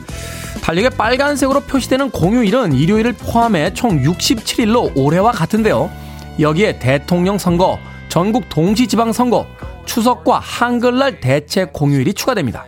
달력에 0.62 0.88
빨간색으로 0.88 1.60
표시되는 1.60 2.12
공휴일은 2.12 2.72
일요일을 2.72 3.12
포함해 3.12 3.74
총 3.74 4.02
67일로 4.02 4.94
올해와 4.96 5.34
같은데요. 5.34 5.92
여기에 6.40 6.80
대통령 6.80 7.38
선거, 7.38 7.78
전국 8.08 8.48
동시지방선거, 8.48 9.46
추석과 9.86 10.40
한글날 10.40 11.20
대체 11.20 11.66
공휴일이 11.66 12.14
추가됩니다. 12.14 12.66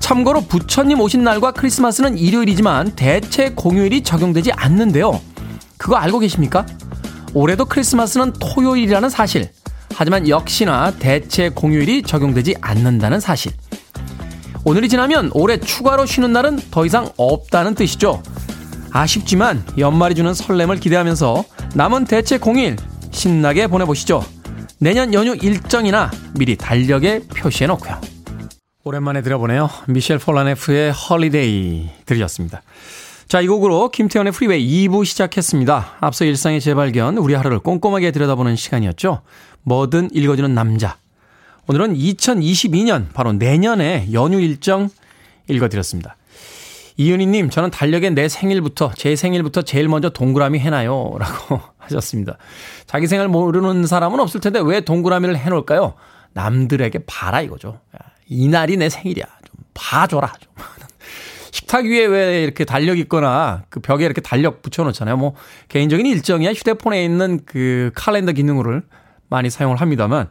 참고로 0.00 0.42
부처님 0.42 1.00
오신 1.00 1.24
날과 1.24 1.52
크리스마스는 1.52 2.18
일요일이지만 2.18 2.92
대체 2.96 3.52
공휴일이 3.52 4.02
적용되지 4.02 4.52
않는데요. 4.52 5.18
그거 5.78 5.96
알고 5.96 6.18
계십니까? 6.18 6.66
올해도 7.32 7.64
크리스마스는 7.64 8.34
토요일이라는 8.34 9.08
사실. 9.08 9.48
하지만 9.94 10.28
역시나 10.28 10.92
대체 10.92 11.48
공휴일이 11.48 12.02
적용되지 12.02 12.56
않는다는 12.60 13.20
사실. 13.20 13.52
오늘이 14.64 14.88
지나면 14.88 15.30
올해 15.34 15.58
추가로 15.58 16.06
쉬는 16.06 16.32
날은 16.32 16.58
더 16.70 16.84
이상 16.84 17.08
없다는 17.16 17.74
뜻이죠. 17.74 18.22
아쉽지만 18.90 19.64
연말이 19.78 20.14
주는 20.14 20.34
설렘을 20.34 20.76
기대하면서 20.76 21.44
남은 21.74 22.04
대체 22.04 22.38
공휴일 22.38 22.76
신나게 23.10 23.66
보내보시죠. 23.66 24.24
내년 24.78 25.12
연휴 25.12 25.34
일정이나 25.34 26.10
미리 26.38 26.56
달력에 26.56 27.20
표시해 27.28 27.66
놓고요. 27.66 28.00
오랜만에 28.84 29.22
들어보네요. 29.22 29.68
미셸 29.88 30.18
폴나레프의 30.18 30.92
Holiday 30.92 31.90
들으셨습니다. 32.06 32.62
자, 33.28 33.42
이 33.42 33.46
곡으로 33.46 33.90
김태현의 33.90 34.32
프리웨이 34.32 34.88
2부 34.88 35.04
시작했습니다. 35.04 35.98
앞서 36.00 36.24
일상의 36.24 36.62
재발견, 36.62 37.18
우리 37.18 37.34
하루를 37.34 37.58
꼼꼼하게 37.58 38.10
들여다보는 38.10 38.56
시간이었죠. 38.56 39.20
뭐든 39.64 40.08
읽어주는 40.14 40.54
남자. 40.54 40.96
오늘은 41.66 41.94
2022년, 41.94 43.12
바로 43.12 43.34
내년에 43.34 44.08
연휴 44.14 44.40
일정 44.40 44.88
읽어드렸습니다. 45.46 46.16
이은희님, 46.96 47.50
저는 47.50 47.70
달력에 47.70 48.08
내 48.08 48.30
생일부터, 48.30 48.92
제 48.96 49.14
생일부터 49.14 49.60
제일 49.60 49.88
먼저 49.88 50.08
동그라미 50.08 50.58
해놔요. 50.60 51.16
라고 51.18 51.60
하셨습니다. 51.76 52.38
자기 52.86 53.06
생일 53.06 53.28
모르는 53.28 53.86
사람은 53.86 54.20
없을 54.20 54.40
텐데 54.40 54.58
왜 54.64 54.80
동그라미를 54.80 55.36
해놓을까요? 55.36 55.92
남들에게 56.32 57.00
봐라 57.04 57.42
이거죠. 57.42 57.78
이날이 58.26 58.78
내 58.78 58.88
생일이야. 58.88 59.26
좀 59.26 59.64
봐줘라. 59.74 60.32
좀. 60.40 60.77
식탁 61.58 61.86
위에 61.86 62.06
왜 62.06 62.42
이렇게 62.44 62.64
달력 62.64 62.98
있거나 63.00 63.64
그 63.68 63.80
벽에 63.80 64.04
이렇게 64.04 64.20
달력 64.20 64.62
붙여놓잖아요. 64.62 65.16
뭐 65.16 65.34
개인적인 65.68 66.06
일정이야 66.06 66.52
휴대폰에 66.52 67.02
있는 67.04 67.40
그 67.44 67.90
칼렌더 67.96 68.32
기능을 68.32 68.82
많이 69.28 69.50
사용을 69.50 69.80
합니다만 69.80 70.28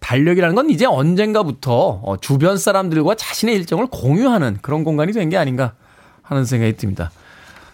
달력이라는 0.00 0.54
건 0.56 0.70
이제 0.70 0.86
언젠가부터 0.86 2.00
어, 2.02 2.16
주변 2.16 2.56
사람들과 2.56 3.14
자신의 3.14 3.54
일정을 3.56 3.88
공유하는 3.88 4.58
그런 4.62 4.82
공간이 4.82 5.12
된 5.12 5.28
게 5.28 5.36
아닌가 5.36 5.74
하는 6.22 6.46
생각이 6.46 6.76
듭니다. 6.76 7.10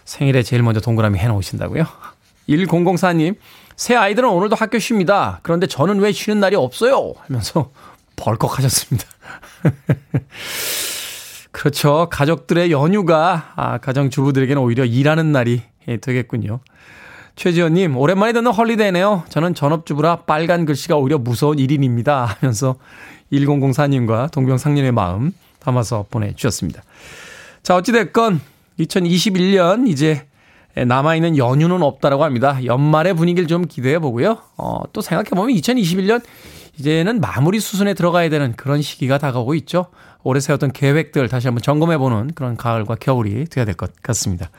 생일에 0.03 0.43
제일 0.43 0.61
먼저 0.63 0.81
동그라미 0.81 1.17
해놓으신다고요? 1.17 1.85
1004님, 2.49 3.35
새 3.77 3.95
아이들은 3.95 4.27
오늘도 4.29 4.55
학교 4.57 4.79
쉽니다. 4.79 5.39
그런데 5.43 5.65
저는 5.65 5.99
왜 5.99 6.11
쉬는 6.11 6.39
날이 6.41 6.55
없어요? 6.57 7.13
하면서 7.25 7.71
벌컥 8.17 8.57
하셨습니다. 8.57 9.07
그렇죠. 11.57 12.07
가족들의 12.11 12.71
연휴가 12.71 13.51
아, 13.55 13.79
가정주부들에게는 13.79 14.61
오히려 14.61 14.85
일하는 14.85 15.31
날이 15.31 15.63
되겠군요. 16.01 16.59
최지연님, 17.35 17.97
오랜만에 17.97 18.31
듣는 18.33 18.51
헐리데이네요. 18.51 19.23
저는 19.29 19.55
전업주부라 19.55 20.17
빨간 20.27 20.65
글씨가 20.65 20.97
오히려 20.97 21.17
무서운 21.17 21.57
1인입니다. 21.57 22.27
하면서 22.27 22.75
1004님과 23.33 24.31
동병상련의 24.31 24.91
마음 24.91 25.33
담아서 25.57 26.05
보내주셨습니다. 26.11 26.83
자, 27.63 27.75
어찌됐건 27.75 28.39
2021년 28.79 29.87
이제 29.87 30.27
남아있는 30.75 31.37
연휴는 31.37 31.81
없다라고 31.81 32.23
합니다. 32.23 32.63
연말의 32.63 33.15
분위기를 33.15 33.47
좀 33.47 33.65
기대해 33.65 33.97
보고요. 33.97 34.37
어, 34.57 34.81
또 34.93 35.01
생각해보면 35.01 35.55
2021년 35.55 36.21
이제는 36.77 37.19
마무리 37.19 37.59
수순에 37.59 37.95
들어가야 37.95 38.29
되는 38.29 38.53
그런 38.55 38.83
시기가 38.83 39.17
다가오고 39.17 39.55
있죠. 39.55 39.87
올해 40.23 40.39
세웠던 40.39 40.71
계획들 40.73 41.27
다시 41.29 41.47
한번 41.47 41.61
점검해보는 41.61 42.31
그런 42.35 42.57
가을과 42.57 42.95
겨울이 42.95 43.45
돼야 43.45 43.65
될 43.65 43.75
것 43.75 43.91
같습니다. 44.01 44.49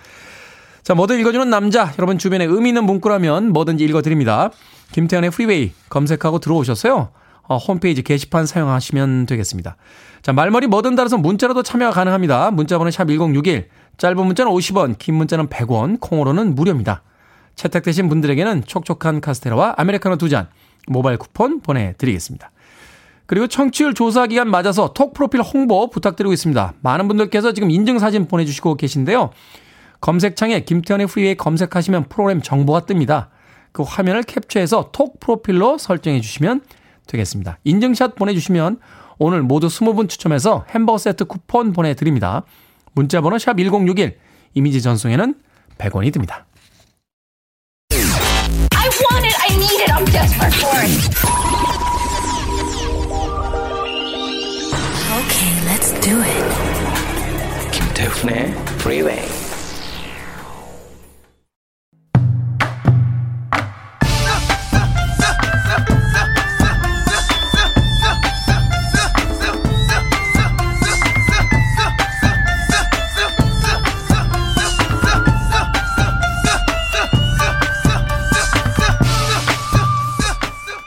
자, 0.82 0.94
뭐든 0.94 1.20
읽어주는 1.20 1.50
남자. 1.50 1.92
여러분 1.98 2.16
주변에 2.18 2.44
의미 2.44 2.70
있는 2.70 2.84
문구라면 2.84 3.52
뭐든지 3.52 3.84
읽어드립니다. 3.84 4.50
김태현의 4.92 5.30
프리웨이 5.30 5.72
검색하고 5.90 6.38
들어오셨어요. 6.38 7.10
어, 7.42 7.56
홈페이지 7.56 8.02
게시판 8.02 8.46
사용하시면 8.46 9.26
되겠습니다. 9.26 9.76
자, 10.22 10.32
말머리 10.32 10.66
뭐든 10.66 10.94
따라서 10.96 11.16
문자로도 11.18 11.62
참여가 11.62 11.92
가능합니다. 11.92 12.50
문자번호 12.50 12.90
샵 12.90 13.06
1061. 13.08 13.68
짧은 13.98 14.26
문자는 14.26 14.52
50원, 14.52 14.96
긴 14.98 15.16
문자는 15.16 15.48
100원, 15.48 15.98
콩으로는 16.00 16.54
무료입니다. 16.54 17.02
채택되신 17.56 18.08
분들에게는 18.08 18.64
촉촉한 18.64 19.20
카스테라와 19.20 19.74
아메리카노 19.76 20.16
두 20.16 20.28
잔, 20.28 20.48
모바일 20.86 21.18
쿠폰 21.18 21.60
보내드리겠습니다. 21.60 22.50
그리고 23.28 23.46
청취율 23.46 23.92
조사 23.92 24.26
기간 24.26 24.50
맞아서 24.50 24.94
톡 24.94 25.12
프로필 25.12 25.42
홍보 25.42 25.90
부탁드리고 25.90 26.32
있습니다. 26.32 26.72
많은 26.80 27.08
분들께서 27.08 27.52
지금 27.52 27.70
인증사진 27.70 28.26
보내주시고 28.26 28.76
계신데요. 28.76 29.30
검색창에 30.00 30.60
김태훈의 30.60 31.06
Freeway 31.08 31.34
검색하시면 31.34 32.08
프로그램 32.08 32.40
정보가 32.40 32.80
뜹니다. 32.80 33.28
그 33.72 33.82
화면을 33.82 34.22
캡처해서 34.22 34.88
톡 34.92 35.20
프로필로 35.20 35.76
설정해 35.76 36.22
주시면 36.22 36.62
되겠습니다. 37.06 37.58
인증샷 37.64 38.14
보내주시면 38.14 38.78
오늘 39.18 39.42
모두 39.42 39.66
20분 39.66 40.08
추첨해서 40.08 40.64
햄버거 40.70 40.96
세트 40.96 41.26
쿠폰 41.26 41.74
보내드립니다. 41.74 42.44
문자번호 42.94 43.36
샵 43.36 43.58
1061, 43.58 44.16
이미지 44.54 44.80
전송에는 44.80 45.34
100원이 45.76 46.14
듭니다. 46.14 46.46
Do 56.08 56.22
it. 56.22 57.70
김태훈의 57.70 58.54
Freeway. 58.80 59.28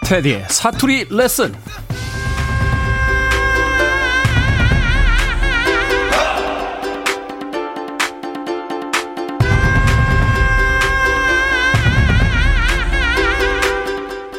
테디의 0.03 0.47
사투리 0.49 1.05
레슨. 1.09 1.53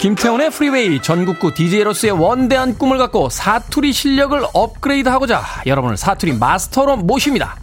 김태훈의 0.02 0.50
프리웨이 0.50 1.00
전국구 1.00 1.54
DJ로서의 1.54 2.12
원대한 2.14 2.76
꿈을 2.76 2.98
갖고 2.98 3.28
사투리 3.28 3.92
실력을 3.92 4.36
업그레이드하고자 4.52 5.40
여러분을 5.64 5.96
사투리 5.96 6.38
마스터로 6.40 6.96
모십니다. 6.96 7.54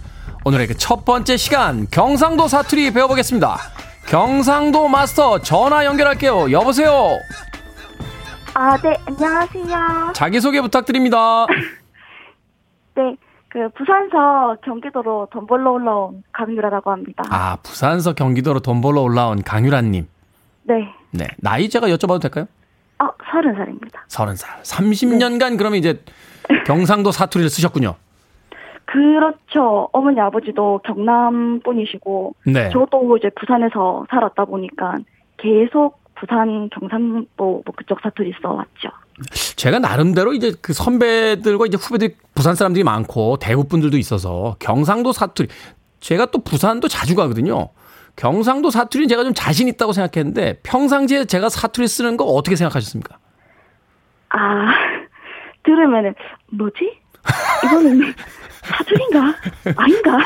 오늘의 0.46 0.68
그 0.68 0.74
첫 0.78 1.04
번째 1.04 1.36
시간 1.36 1.86
경상도 1.92 2.48
사투리 2.48 2.94
배워보겠습니다. 2.94 3.58
경상도 4.08 4.88
마스터 4.88 5.40
전화 5.40 5.84
연결할게요. 5.84 6.50
여보세요. 6.54 7.18
아, 8.54 8.78
네, 8.78 8.96
안녕하세요. 9.06 10.14
자기소개 10.16 10.62
부탁드립니다. 10.62 11.46
네, 12.96 13.18
그 13.50 13.68
부산서 13.78 14.56
경기도로 14.64 15.28
돈 15.30 15.46
벌러 15.46 15.72
올라온 15.72 16.24
강유라라고 16.32 16.90
합니다. 16.90 17.24
아, 17.30 17.58
부산서 17.64 18.14
경기도로 18.14 18.62
돈 18.62 18.80
벌러 18.80 19.02
올라온 19.02 19.44
강유라님. 19.44 20.08
네. 20.64 20.99
네. 21.12 21.28
나이 21.38 21.70
제가 21.70 21.88
여쭤봐도 21.88 22.22
될까요? 22.22 22.48
어, 23.00 23.08
서른 23.32 23.56
살입니다. 23.56 24.04
서른 24.08 24.36
살. 24.36 24.62
30년간 24.64 25.52
네. 25.52 25.58
그러면 25.58 25.80
이제 25.80 26.02
경상도 26.66 27.12
사투리를 27.12 27.50
쓰셨군요. 27.50 27.96
그렇죠. 28.86 29.88
어머니 29.94 30.20
아버지도 30.20 30.82
경남 30.84 31.60
분이시고, 31.64 32.36
네. 32.48 32.70
저도 32.72 33.18
이제 33.18 33.30
부산에서 33.40 34.06
살았다 34.10 34.46
보니까 34.46 34.96
계속 35.38 36.00
부산, 36.16 36.70
경상도 36.70 37.28
뭐 37.38 37.64
그쪽 37.76 38.00
사투리 38.02 38.34
써왔죠. 38.42 38.90
제가 39.56 39.80
나름대로 39.80 40.34
이제 40.34 40.54
그 40.62 40.74
선배들과 40.74 41.66
이제 41.68 41.78
후배들 41.78 42.16
부산 42.34 42.56
사람들이 42.56 42.84
많고 42.84 43.38
대구 43.38 43.66
분들도 43.66 43.98
있어서 43.98 44.56
경상도 44.60 45.12
사투리 45.12 45.50
제가 46.00 46.28
또 46.28 46.40
부산도 46.40 46.88
자주 46.88 47.16
가거든요. 47.16 47.70
경상도 48.20 48.70
사투리는 48.70 49.08
제가 49.08 49.24
좀 49.24 49.34
자신 49.34 49.70
있다고 49.70 49.94
생각했는데 49.94 50.60
평상시에 50.64 51.24
제가 51.24 51.48
사투리 51.48 51.88
쓰는 51.88 52.18
거 52.18 52.26
어떻게 52.26 52.58
생각하셨습니까? 52.58 53.18
아 54.28 54.68
들으면은 55.64 56.14
뭐지? 56.52 57.00
이거는 57.64 58.14
사투리인가? 58.62 59.36
아닌가? 59.78 60.18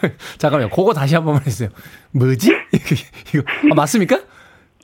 잠깐만요. 0.36 0.68
그거 0.68 0.92
다시 0.92 1.14
한 1.14 1.24
번만 1.24 1.40
해주세요. 1.46 1.70
뭐지? 2.10 2.54
이거 3.34 3.42
아, 3.70 3.74
맞습니까? 3.74 4.20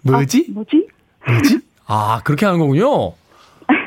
뭐지? 0.03 0.47
아, 0.49 0.53
뭐지? 0.55 0.89
뭐지? 1.27 1.61
아, 1.87 2.23
그렇게 2.25 2.47
하는 2.47 2.59
거군요. 2.59 3.13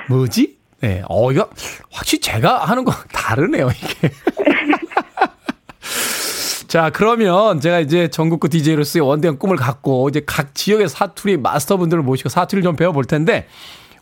뭐지? 0.10 0.60
네. 0.82 1.02
어, 1.10 1.32
이거 1.32 1.50
확실히 1.92 2.22
제가 2.22 2.66
하는 2.66 2.84
거 2.84 2.92
다르네요, 3.12 3.70
이게. 3.70 4.12
자, 6.74 6.90
그러면 6.90 7.60
제가 7.60 7.82
이제 7.82 8.08
전국구 8.08 8.50
DJ로서의 8.50 9.08
원대한 9.08 9.38
꿈을 9.38 9.58
갖고 9.58 10.10
이제 10.10 10.24
각 10.26 10.56
지역의 10.56 10.90
사투리 10.90 11.38
마스터분들을 11.38 12.02
모시고 12.02 12.30
사투리를 12.30 12.64
좀 12.64 12.76
배워볼 12.76 13.06
텐데 13.06 13.46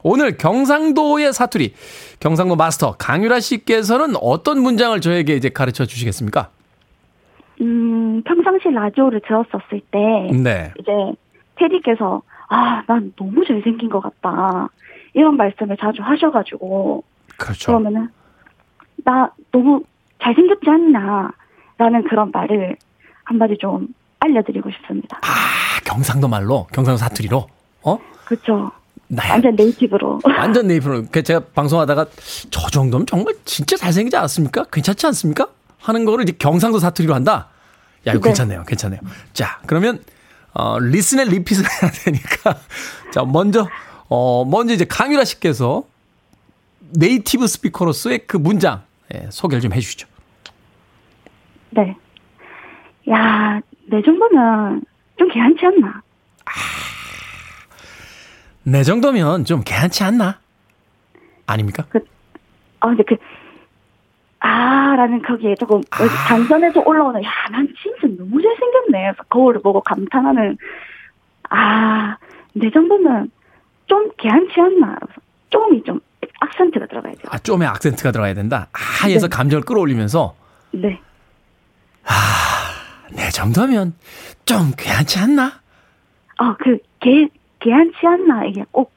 오늘 0.04 0.38
경상도의 0.38 1.34
사투리, 1.34 1.74
경상도 2.22 2.56
마스터 2.56 2.94
강유라 2.94 3.42
씨께서는 3.42 4.16
어떤 4.22 4.62
문장을 4.62 5.02
저에게 5.02 5.36
이제 5.36 5.50
가르쳐 5.50 5.84
주시겠습니까? 5.84 6.48
음, 7.60 8.24
평상시 8.24 8.70
라디오를 8.70 9.20
들었었을 9.20 9.82
때 9.92 10.32
네. 10.42 10.72
이제 10.80 10.92
테디께서 11.56 12.22
아, 12.48 12.84
난 12.88 13.12
너무 13.18 13.44
잘생긴 13.46 13.90
것 13.90 14.00
같다. 14.00 14.70
이런 15.14 15.36
말씀을 15.36 15.76
자주 15.76 16.02
하셔가지고. 16.02 17.04
그렇죠. 17.38 17.66
그러면은, 17.66 18.08
나 19.04 19.30
너무 19.52 19.84
잘생겼지 20.24 20.70
않나. 20.70 21.34
라는 21.82 22.04
그런 22.08 22.30
말을 22.32 22.78
한마디 23.24 23.58
좀 23.60 23.88
알려드리고 24.20 24.70
싶습니다. 24.70 25.18
아, 25.24 25.82
경상도 25.84 26.28
말로? 26.28 26.68
경상도 26.72 26.98
사투리로? 26.98 27.48
어? 27.82 27.98
그렇죠. 28.26 28.72
나야. 29.08 29.32
완전 29.32 29.56
네이티브로. 29.56 30.20
완전 30.38 30.68
네이티브로. 30.68 31.06
그 31.12 31.24
제가 31.24 31.40
방송하다가 31.56 32.06
저 32.52 32.70
정도면 32.70 33.08
정말 33.08 33.34
진짜 33.46 33.76
잘생기지 33.78 34.16
않습니까? 34.16 34.66
괜찮지 34.72 35.08
않습니까? 35.08 35.48
하는 35.80 36.06
거를 36.06 36.24
이제 36.24 36.34
경상도 36.38 36.78
사투리로 36.78 37.16
한다? 37.16 37.48
야, 38.06 38.12
이거 38.12 38.20
네. 38.20 38.30
괜찮네요. 38.30 38.64
괜찮네요. 38.66 39.02
자, 39.34 39.60
그러면 39.66 40.04
어, 40.54 40.78
리슨의 40.78 41.30
리핏을 41.30 41.64
해야 41.64 41.92
되니까. 41.92 42.60
자, 43.12 43.24
먼저, 43.24 43.68
어, 44.08 44.46
먼저 44.46 44.76
이제 44.76 44.86
강유라 44.86 45.26
씨께서 45.26 45.84
네이티브 46.92 47.48
스피커로서의 47.48 48.28
그 48.28 48.38
문장, 48.38 48.84
예, 49.16 49.28
소개를 49.32 49.62
좀 49.62 49.74
해주시죠. 49.74 50.11
네. 51.72 51.96
야, 53.10 53.60
내 53.88 54.02
정도면 54.02 54.84
좀 55.18 55.28
괜찮지 55.30 55.66
않나? 55.66 56.02
아, 56.46 56.52
내 58.64 58.84
정도면 58.84 59.46
좀 59.46 59.62
괜찮지 59.64 60.04
않나? 60.04 60.40
아닙니까? 61.48 61.86
그, 61.90 62.00
아, 62.80 62.88
근데 62.88 63.04
그, 63.04 63.16
아, 64.40 64.96
라는 64.96 65.22
거기에 65.22 65.56
조금 65.56 65.82
아. 65.92 65.98
단선에서 66.28 66.82
올라오는, 66.86 67.24
야, 67.24 67.30
난 67.52 67.68
진짜 67.82 68.16
너무 68.18 68.42
잘생겼네. 68.42 69.14
거울을 69.30 69.62
보고 69.62 69.82
감탄하는, 69.82 70.58
아, 71.50 72.18
내 72.54 72.70
정도면 72.70 73.32
좀 73.88 74.10
괜찮지 74.18 74.60
않나. 74.60 74.98
좀이 75.50 75.84
좀 75.84 76.00
악센트가 76.40 76.88
들어가야 76.88 77.14
돼요. 77.14 77.24
아, 77.30 77.38
좀의 77.38 77.68
악센트가 77.68 78.12
들어가야 78.12 78.34
된다. 78.34 78.68
아 78.72 79.10
에서 79.10 79.28
네. 79.28 79.36
감정을 79.36 79.64
끌어올리면서. 79.64 80.34
네. 80.72 81.00
아, 82.06 82.14
내 83.12 83.30
정도면 83.30 83.94
좀 84.46 84.72
괜찮지 84.78 85.20
않나? 85.20 85.62
아, 86.38 86.56
그, 86.60 86.78
개, 87.00 87.28
괜찮지 87.60 87.98
않나. 88.06 88.46
이게 88.46 88.64
꼭툭 88.72 88.90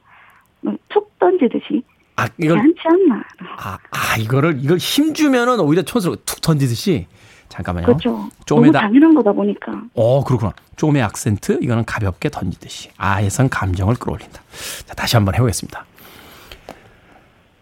음, 0.66 0.78
던지듯이. 1.18 1.82
아, 2.16 2.28
이걸. 2.38 2.62
괜찮지 2.62 2.80
않나. 2.84 3.24
아, 3.58 3.78
아, 3.90 4.16
이거를, 4.18 4.58
이걸 4.62 4.78
힘주면은 4.78 5.60
오히려 5.60 5.82
촌스럽게 5.82 6.22
툭 6.24 6.40
던지듯이. 6.40 7.06
잠깐만요. 7.48 7.86
그렇죠. 7.86 8.28
좀에다. 8.46 8.80
너무 8.80 8.92
당연한 8.92 9.14
거다 9.14 9.32
보니까. 9.32 9.82
어, 9.94 10.24
그렇구나. 10.24 10.52
좀의 10.76 11.02
악센트, 11.02 11.58
이거는 11.62 11.84
가볍게 11.84 12.28
던지듯이. 12.28 12.90
아에선 12.96 13.48
감정을 13.48 13.94
끌어올린다. 13.94 14.42
자, 14.86 14.94
다시 14.94 15.16
한번 15.16 15.34
해보겠습니다. 15.34 15.84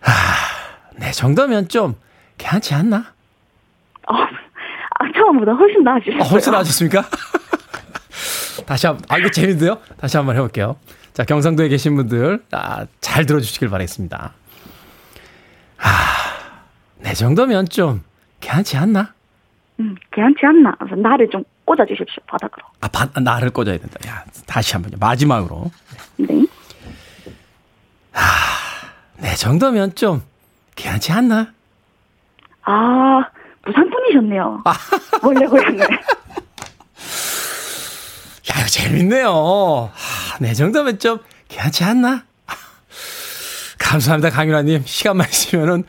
하, 0.01 0.13
내 0.97 1.11
정도면 1.11 1.69
좀 1.69 1.95
괜찮지 2.39 2.75
않나? 2.75 3.13
어, 4.09 4.15
아, 5.03 5.13
처음보다 5.17 5.53
훨씬 5.53 5.83
나아지셨어요. 5.83 6.23
어, 6.23 6.25
훨씬 6.27 6.53
나아졌습니까? 6.53 7.03
다시 8.67 8.87
한 8.87 8.97
번, 8.97 9.05
아, 9.09 9.19
이거 9.19 9.29
재밌는데요? 9.31 9.79
다시 9.99 10.17
한번 10.17 10.37
해볼게요. 10.37 10.77
자, 11.13 11.25
경상도에 11.25 11.69
계신 11.69 11.97
분들, 11.97 12.45
아, 12.53 12.87
잘 13.01 13.27
들어주시길 13.27 13.69
바라겠습니다. 13.69 14.33
아, 15.79 15.89
내 17.01 17.13
정도면 17.15 17.69
좀 17.69 18.03
괜찮지 18.41 18.77
않나? 18.77 19.13
음, 19.81 19.97
괜찮지 20.13 20.47
않나? 20.47 20.77
나를 20.97 21.29
좀 21.31 21.43
꽂아주십시오, 21.65 22.23
바닥으로. 22.29 22.65
아, 22.81 22.89
바, 22.89 23.09
나를 23.21 23.51
꽂아야 23.51 23.79
된다. 23.79 23.97
야, 24.07 24.25
다시 24.47 24.75
한 24.75 24.83
번요. 24.83 24.97
마지막으로. 25.01 25.71
네. 26.19 26.47
아, 28.13 28.21
내 29.19 29.35
정도면 29.35 29.97
좀 29.97 30.23
괜찮지 30.77 31.11
않나? 31.13 31.53
아, 32.65 33.25
부산 33.65 33.89
분이셨네요. 33.91 34.63
아. 34.65 34.73
원래 35.23 35.47
고향을. 35.47 35.81
야, 35.81 35.89
이거 38.59 38.67
재밌네요. 38.67 39.91
하, 39.93 40.39
내 40.41 40.53
정도면 40.55 40.99
좀 40.99 41.19
괜찮지 41.49 41.85
않나? 41.85 42.25
감사합니다, 43.79 44.31
강윤아님. 44.31 44.83
시간만 44.85 45.29
있으면은, 45.29 45.85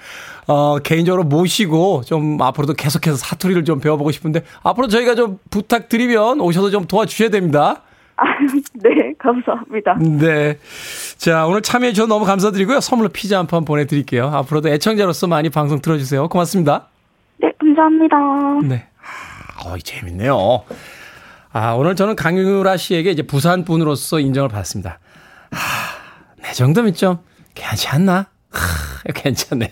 어, 0.48 0.78
개인적으로 0.80 1.24
모시고 1.24 2.04
좀 2.06 2.42
앞으로도 2.42 2.74
계속해서 2.74 3.16
사투리를 3.18 3.64
좀 3.66 3.80
배워보고 3.80 4.12
싶은데, 4.12 4.44
앞으로 4.64 4.88
저희가 4.88 5.16
좀 5.16 5.40
부탁드리면 5.50 6.42
오셔서 6.42 6.70
좀 6.70 6.86
도와주셔야 6.86 7.30
됩니다. 7.30 7.82
아, 8.18 8.24
네, 8.76 9.14
감사합니다. 9.18 9.96
네. 10.00 10.60
자, 11.18 11.46
오늘 11.48 11.62
참여해주셔서 11.62 12.08
너무 12.08 12.26
감사드리고요. 12.26 12.80
선물로 12.82 13.10
피자 13.10 13.40
한 13.40 13.48
판 13.48 13.66
보내드릴게요. 13.66 14.28
앞으로도 14.28 14.70
애청자로서 14.70 15.28
많이 15.28 15.50
방송 15.50 15.82
들어주세요. 15.82 16.28
고맙습니다. 16.30 16.90
네, 17.64 17.74
감사합니다. 17.76 18.18
네. 18.68 18.88
아, 19.58 19.70
어이, 19.70 19.82
재밌네요. 19.82 20.64
아, 21.52 21.72
오늘 21.74 21.96
저는 21.96 22.16
강유라 22.16 22.78
씨에게 22.78 23.12
이제 23.12 23.22
부산 23.24 23.64
분으로서 23.64 24.20
인정을 24.20 24.50
받았습니다. 24.50 25.00
아, 25.52 25.56
내 26.42 26.52
정도면 26.54 26.94
좀 26.94 27.18
괜찮지 27.54 27.88
않나? 27.90 28.28
하, 28.52 29.12
괜찮네요. 29.14 29.70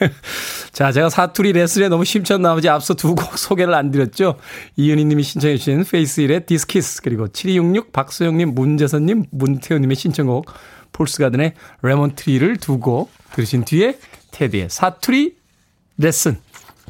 자, 0.72 0.92
제가 0.92 1.08
사투리 1.10 1.52
레슨에 1.52 1.88
너무 1.88 2.04
심취한 2.04 2.42
나머지 2.42 2.68
앞서 2.68 2.94
두 2.94 3.14
곡 3.14 3.36
소개를 3.38 3.74
안 3.74 3.90
드렸죠. 3.90 4.36
이은희 4.76 5.04
님이 5.04 5.22
신청해 5.22 5.56
주신 5.56 5.84
Faith 5.84 6.12
Hill의 6.12 6.46
This 6.46 6.74
Kiss 6.74 7.02
그리고 7.02 7.28
7266 7.28 7.92
박소영 7.92 8.36
님, 8.38 8.54
문재선 8.54 9.06
님, 9.06 9.24
문태우님의 9.30 9.96
신청곡 9.96 10.46
폴스가든의 10.92 11.54
레몬트리를 11.82 12.56
두 12.58 12.78
곡 12.80 13.10
들으신 13.32 13.64
뒤에 13.64 13.98
테디의 14.32 14.68
사투리 14.70 15.36
레슨 15.98 16.38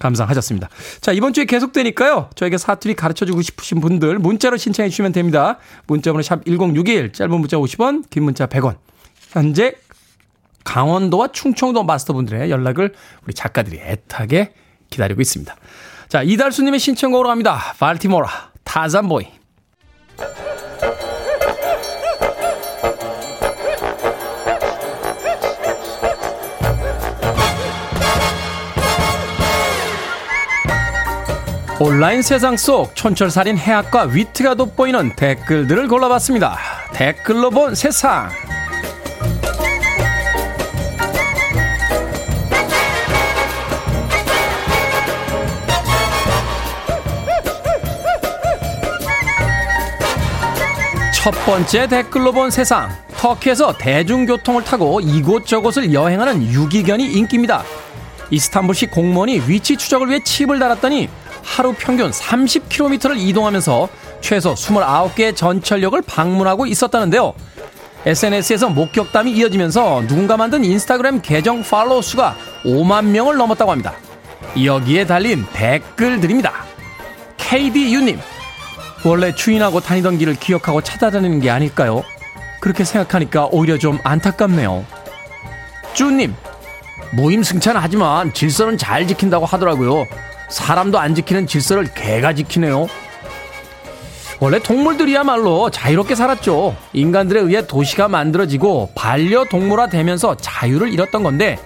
감상하셨습니다. 0.00 0.68
자, 1.00 1.12
이번 1.12 1.32
주에 1.32 1.44
계속되니까요. 1.44 2.30
저에게 2.34 2.58
사투리 2.58 2.94
가르쳐 2.94 3.24
주고 3.24 3.40
싶으신 3.40 3.80
분들 3.80 4.18
문자로 4.18 4.56
신청해 4.56 4.88
주시면 4.88 5.12
됩니다. 5.12 5.58
문자번호 5.86 6.22
샵 6.22 6.44
1061, 6.44 7.12
짧은 7.12 7.30
문자 7.38 7.56
50원, 7.56 8.10
긴 8.10 8.24
문자 8.24 8.46
100원. 8.46 8.76
현재 9.30 9.74
강원도와 10.64 11.28
충청도 11.28 11.84
마스터분들의 11.84 12.50
연락을 12.50 12.94
우리 13.24 13.34
작가들이 13.34 13.78
애타게 13.78 14.52
기다리고 14.90 15.20
있습니다. 15.20 15.54
자, 16.08 16.22
이달수님의 16.22 16.80
신청곡으로 16.80 17.28
갑니다. 17.28 17.74
발티모라, 17.78 18.50
타잔보이. 18.64 19.39
온라인 31.82 32.20
세상 32.20 32.58
속 32.58 32.94
촌철살인 32.94 33.56
해학과 33.56 34.02
위트가 34.02 34.54
돋보이는 34.54 35.16
댓글들을 35.16 35.88
골라봤습니다. 35.88 36.58
댓글로 36.92 37.48
본 37.48 37.74
세상. 37.74 38.28
첫 51.14 51.30
번째 51.46 51.86
댓글로 51.86 52.32
본 52.32 52.50
세상. 52.50 52.90
터키에서 53.16 53.78
대중교통을 53.78 54.64
타고 54.64 55.00
이곳저곳을 55.00 55.94
여행하는 55.94 56.42
유기견이 56.42 57.06
인기입니다. 57.06 57.64
이스탄불시 58.28 58.88
공무원이 58.88 59.44
위치 59.46 59.78
추적을 59.78 60.10
위해 60.10 60.20
칩을 60.22 60.58
달았더니 60.58 61.08
하루 61.42 61.74
평균 61.76 62.10
30km를 62.10 63.18
이동하면서 63.18 63.88
최소 64.20 64.54
29개의 64.54 65.36
전철역을 65.36 66.02
방문하고 66.02 66.66
있었다는데요. 66.66 67.34
SNS에서 68.06 68.70
목격담이 68.70 69.32
이어지면서 69.32 70.04
누군가 70.06 70.36
만든 70.36 70.64
인스타그램 70.64 71.20
계정 71.20 71.62
팔로우 71.62 72.02
수가 72.02 72.36
5만 72.64 73.06
명을 73.06 73.36
넘었다고 73.36 73.70
합니다. 73.70 73.92
여기에 74.62 75.06
달린 75.06 75.44
댓글들입니다. 75.52 76.52
KDU님, 77.36 78.18
원래 79.04 79.34
추인하고 79.34 79.80
다니던 79.80 80.18
길을 80.18 80.34
기억하고 80.36 80.80
찾아다니는 80.80 81.40
게 81.40 81.50
아닐까요? 81.50 82.02
그렇게 82.60 82.84
생각하니까 82.84 83.46
오히려 83.50 83.78
좀 83.78 83.98
안타깝네요. 84.02 84.84
쭈님, 85.94 86.34
모임승찬하지만 87.12 88.32
질서는 88.32 88.78
잘 88.78 89.06
지킨다고 89.06 89.46
하더라고요. 89.46 90.06
사람도 90.50 90.98
안 90.98 91.14
지키는 91.14 91.46
질서를 91.46 91.92
개가 91.94 92.34
지키네요. 92.34 92.88
원래 94.40 94.58
동물들이야말로 94.58 95.70
자유롭게 95.70 96.14
살았죠. 96.14 96.76
인간들에 96.92 97.40
의해 97.40 97.66
도시가 97.66 98.08
만들어지고 98.08 98.92
반려동물화 98.94 99.88
되면서 99.88 100.36
자유를 100.36 100.92
잃었던 100.92 101.22
건데, 101.22 101.58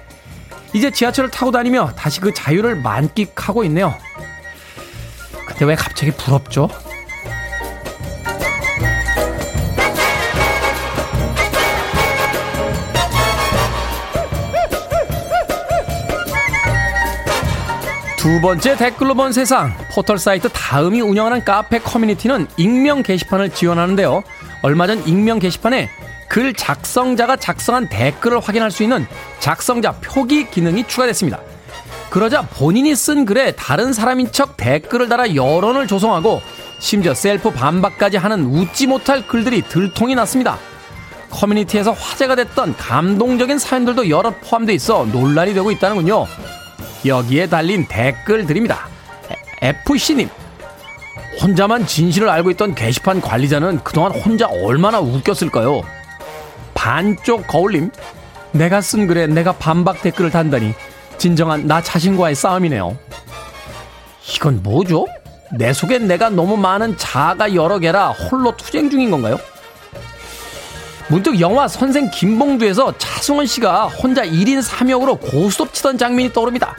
이제 0.73 0.91
지하철을 0.91 1.31
타고 1.31 1.53
다니며 1.53 1.93
다시 1.97 2.21
그 2.21 2.35
자유를 2.35 2.77
만끽하고 2.77 3.63
있네요. 3.65 3.95
근데 5.47 5.65
왜 5.67 5.77
갑자기 5.77 6.11
부럽죠? 6.11 6.69
두 18.25 18.41
번째 18.41 18.75
댓글로 18.79 19.15
본 19.15 19.35
세상 19.35 19.77
포털 19.93 20.17
사이트 20.17 20.49
다음이 20.49 21.03
운영하는 21.03 21.45
카페 21.45 21.79
커뮤니티는 21.79 22.47
익명 22.57 23.03
게시판을 23.03 23.51
지원하는데요. 23.51 24.23
얼마 24.63 24.87
전 24.87 25.07
익명 25.07 25.39
게시판에 25.39 25.91
글 26.31 26.55
작성자가 26.55 27.37
작성한 27.37 27.91
댓글을 27.91 28.41
확인할 28.41 28.71
수 28.71 28.83
있는 28.83 29.07
작성자 29.41 29.97
표기 30.01 30.51
기능이 30.51 30.89
추가됐습니다. 30.89 31.39
그러자 32.09 32.41
본인이 32.41 32.97
쓴 32.97 33.27
글에 33.27 33.53
다른 33.57 33.93
사람인 33.93 34.33
척 34.33 34.57
댓글을 34.57 35.11
달아 35.11 35.35
여론을 35.35 35.87
조성하고 35.87 36.41
심지어 36.79 37.13
셀프 37.13 37.51
반박까지 37.51 38.17
하는 38.17 38.47
웃지 38.47 38.87
못할 38.87 39.27
글들이 39.27 39.61
들통이 39.69 40.15
났습니다. 40.15 40.57
커뮤니티에서 41.29 41.93
화제가 41.93 42.37
됐던 42.37 42.79
감동적인 42.79 43.59
사연들도 43.59 44.09
여러 44.09 44.31
포함돼 44.31 44.73
있어 44.73 45.05
논란이 45.13 45.53
되고 45.53 45.71
있다는군요. 45.71 46.27
여기에 47.05 47.49
달린 47.49 47.87
댓글들입니다. 47.87 48.89
FC님, 49.61 50.29
혼자만 51.41 51.87
진실을 51.87 52.29
알고 52.29 52.51
있던 52.53 52.75
게시판 52.75 53.21
관리자는 53.21 53.83
그동안 53.83 54.13
혼자 54.13 54.47
얼마나 54.47 55.01
웃겼을까요? 55.01 55.83
반쪽 56.75 57.47
거울님, 57.47 57.91
내가 58.53 58.81
쓴 58.81 59.07
글에 59.07 59.27
내가 59.27 59.53
반박 59.53 60.03
댓글을 60.03 60.31
단다니 60.31 60.75
진정한 61.19 61.67
나 61.67 61.81
자신과의 61.81 62.35
싸움이네요. 62.35 62.97
이건 64.35 64.63
뭐죠? 64.63 65.07
내 65.57 65.73
속엔 65.73 66.07
내가 66.09 66.31
너무 66.31 66.57
많은 66.57 66.97
자아가 66.97 67.55
여러 67.55 67.79
개라 67.79 68.09
홀로 68.11 68.57
투쟁 68.57 68.91
중인 68.91 69.11
건가요? 69.11 69.39
문득 71.09 71.39
영화 71.41 71.69
선생 71.69 72.11
김봉두에서 72.11 72.97
차승원 72.99 73.47
씨가 73.47 73.89
혼자 73.89 74.25
1인 74.25 74.63
3역으로 74.63 75.21
고스톱 75.21 75.73
치던 75.75 75.99
장면이 75.99 76.33
떠오릅니다. 76.33 76.77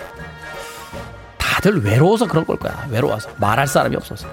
다들 1.37 1.83
외로워서 1.83 2.27
그런 2.27 2.45
걸 2.45 2.57
거야. 2.57 2.87
외로워서. 2.89 3.29
말할 3.37 3.67
사람이 3.67 3.95
없어서. 3.95 4.27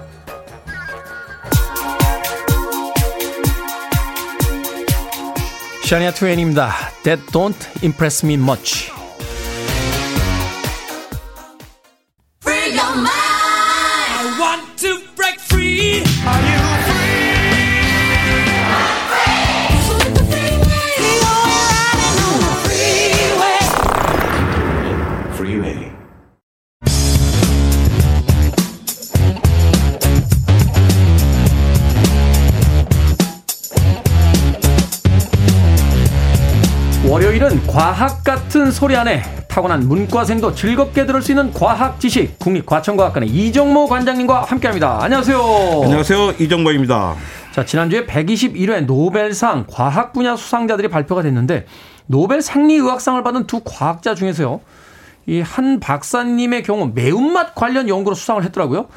샤니아 5.85 6.11
트웨인입니다. 6.11 6.71
That 7.03 7.25
don't 7.27 7.83
impress 7.83 8.25
me 8.25 8.35
much. 8.35 8.92
과학 37.73 38.23
같은 38.23 38.69
소리 38.71 38.95
안에 38.95 39.23
타고난 39.47 39.87
문과생도 39.87 40.53
즐겁게 40.53 41.07
들을 41.07 41.21
수 41.23 41.31
있는 41.31 41.51
과학 41.53 41.99
지식 41.99 42.37
국립과천과학관의 42.37 43.29
이정모 43.29 43.87
관장님과 43.87 44.43
함께합니다. 44.43 44.99
안녕하세요. 45.03 45.39
안녕하세요. 45.83 46.33
이정모입니다. 46.39 47.15
자 47.51 47.65
지난주에 47.65 48.05
121회 48.05 48.85
노벨상 48.85 49.65
과학 49.67 50.13
분야 50.13 50.35
수상자들이 50.35 50.87
발표가 50.89 51.23
됐는데 51.23 51.65
노벨 52.05 52.43
생리의학상을 52.43 53.21
받은 53.23 53.47
두 53.47 53.61
과학자 53.63 54.13
중에서요. 54.13 54.59
이 55.25 55.41
한 55.41 55.79
박사님의 55.79 56.63
경우 56.63 56.91
매운맛 56.93 57.55
관련 57.55 57.87
연구로 57.89 58.13
수상을 58.15 58.43
했더라고요. 58.43 58.87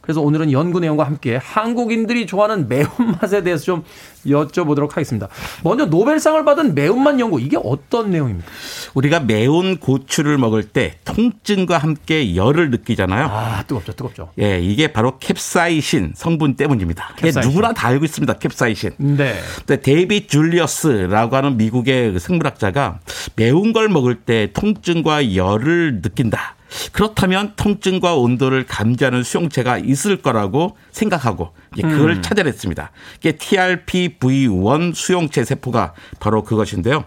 그래서 0.00 0.20
오늘은 0.20 0.52
연구 0.52 0.80
내용과 0.80 1.04
함께 1.04 1.36
한국인들이 1.36 2.26
좋아하는 2.26 2.68
매운맛에 2.68 3.42
대해서 3.42 3.64
좀 3.64 3.84
여쭤보도록 4.26 4.90
하겠습니다. 4.90 5.28
먼저 5.62 5.86
노벨상을 5.86 6.44
받은 6.44 6.74
매운맛 6.74 7.18
연구 7.20 7.40
이게 7.40 7.56
어떤 7.62 8.10
내용입니까? 8.10 8.46
우리가 8.94 9.20
매운 9.20 9.78
고추를 9.78 10.38
먹을 10.38 10.62
때 10.64 10.96
통증과 11.04 11.78
함께 11.78 12.34
열을 12.36 12.70
느끼잖아요. 12.70 13.26
아 13.26 13.62
뜨겁죠, 13.66 13.92
뜨겁죠. 13.92 14.30
예, 14.40 14.60
이게 14.60 14.92
바로 14.92 15.18
캡사이신 15.18 16.12
성분 16.16 16.56
때문입니다. 16.56 17.14
캡사이신. 17.16 17.50
누구나 17.50 17.72
다 17.72 17.88
알고 17.88 18.04
있습니다. 18.04 18.34
캡사이신. 18.34 18.90
네. 18.98 19.34
근데 19.58 19.80
데이비드 19.80 20.26
줄리어스라고 20.26 21.36
하는 21.36 21.56
미국의 21.56 22.12
그 22.12 22.18
생물학자가 22.18 23.00
매운 23.36 23.72
걸 23.72 23.88
먹을 23.88 24.16
때 24.16 24.48
통증과 24.52 25.34
열을 25.34 26.00
느낀다. 26.02 26.56
그렇다면 26.92 27.54
통증과 27.56 28.14
온도를 28.14 28.66
감지하는 28.66 29.22
수용체가 29.22 29.78
있을 29.78 30.16
거라고 30.16 30.76
생각하고 30.92 31.52
그걸 31.74 32.12
음. 32.12 32.22
찾아냈습니다. 32.22 32.90
이게 33.18 33.32
TRPV1 33.32 34.94
수용체 34.94 35.44
세포가 35.44 35.94
바로 36.18 36.42
그것인데요. 36.44 37.04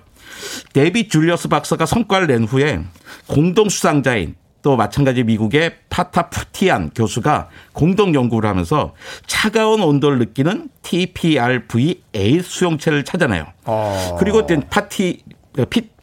데이비드 0.73 1.07
줄리어스 1.07 1.47
박사가 1.47 1.85
성과를 1.85 2.27
낸 2.27 2.43
후에 2.43 2.83
공동 3.27 3.69
수상자인 3.69 4.35
또 4.63 4.77
마찬가지 4.77 5.23
미국의 5.23 5.75
파타푸티안 5.89 6.91
교수가 6.95 7.49
공동 7.73 8.15
연구를 8.15 8.49
하면서 8.49 8.95
차가운 9.27 9.81
온도를 9.81 10.19
느끼는 10.19 10.69
TRPM8 10.83 12.41
수용체를 12.41 13.03
찾아내요. 13.03 13.45
어. 13.65 14.15
그리고 14.19 14.47
파티 14.69 15.21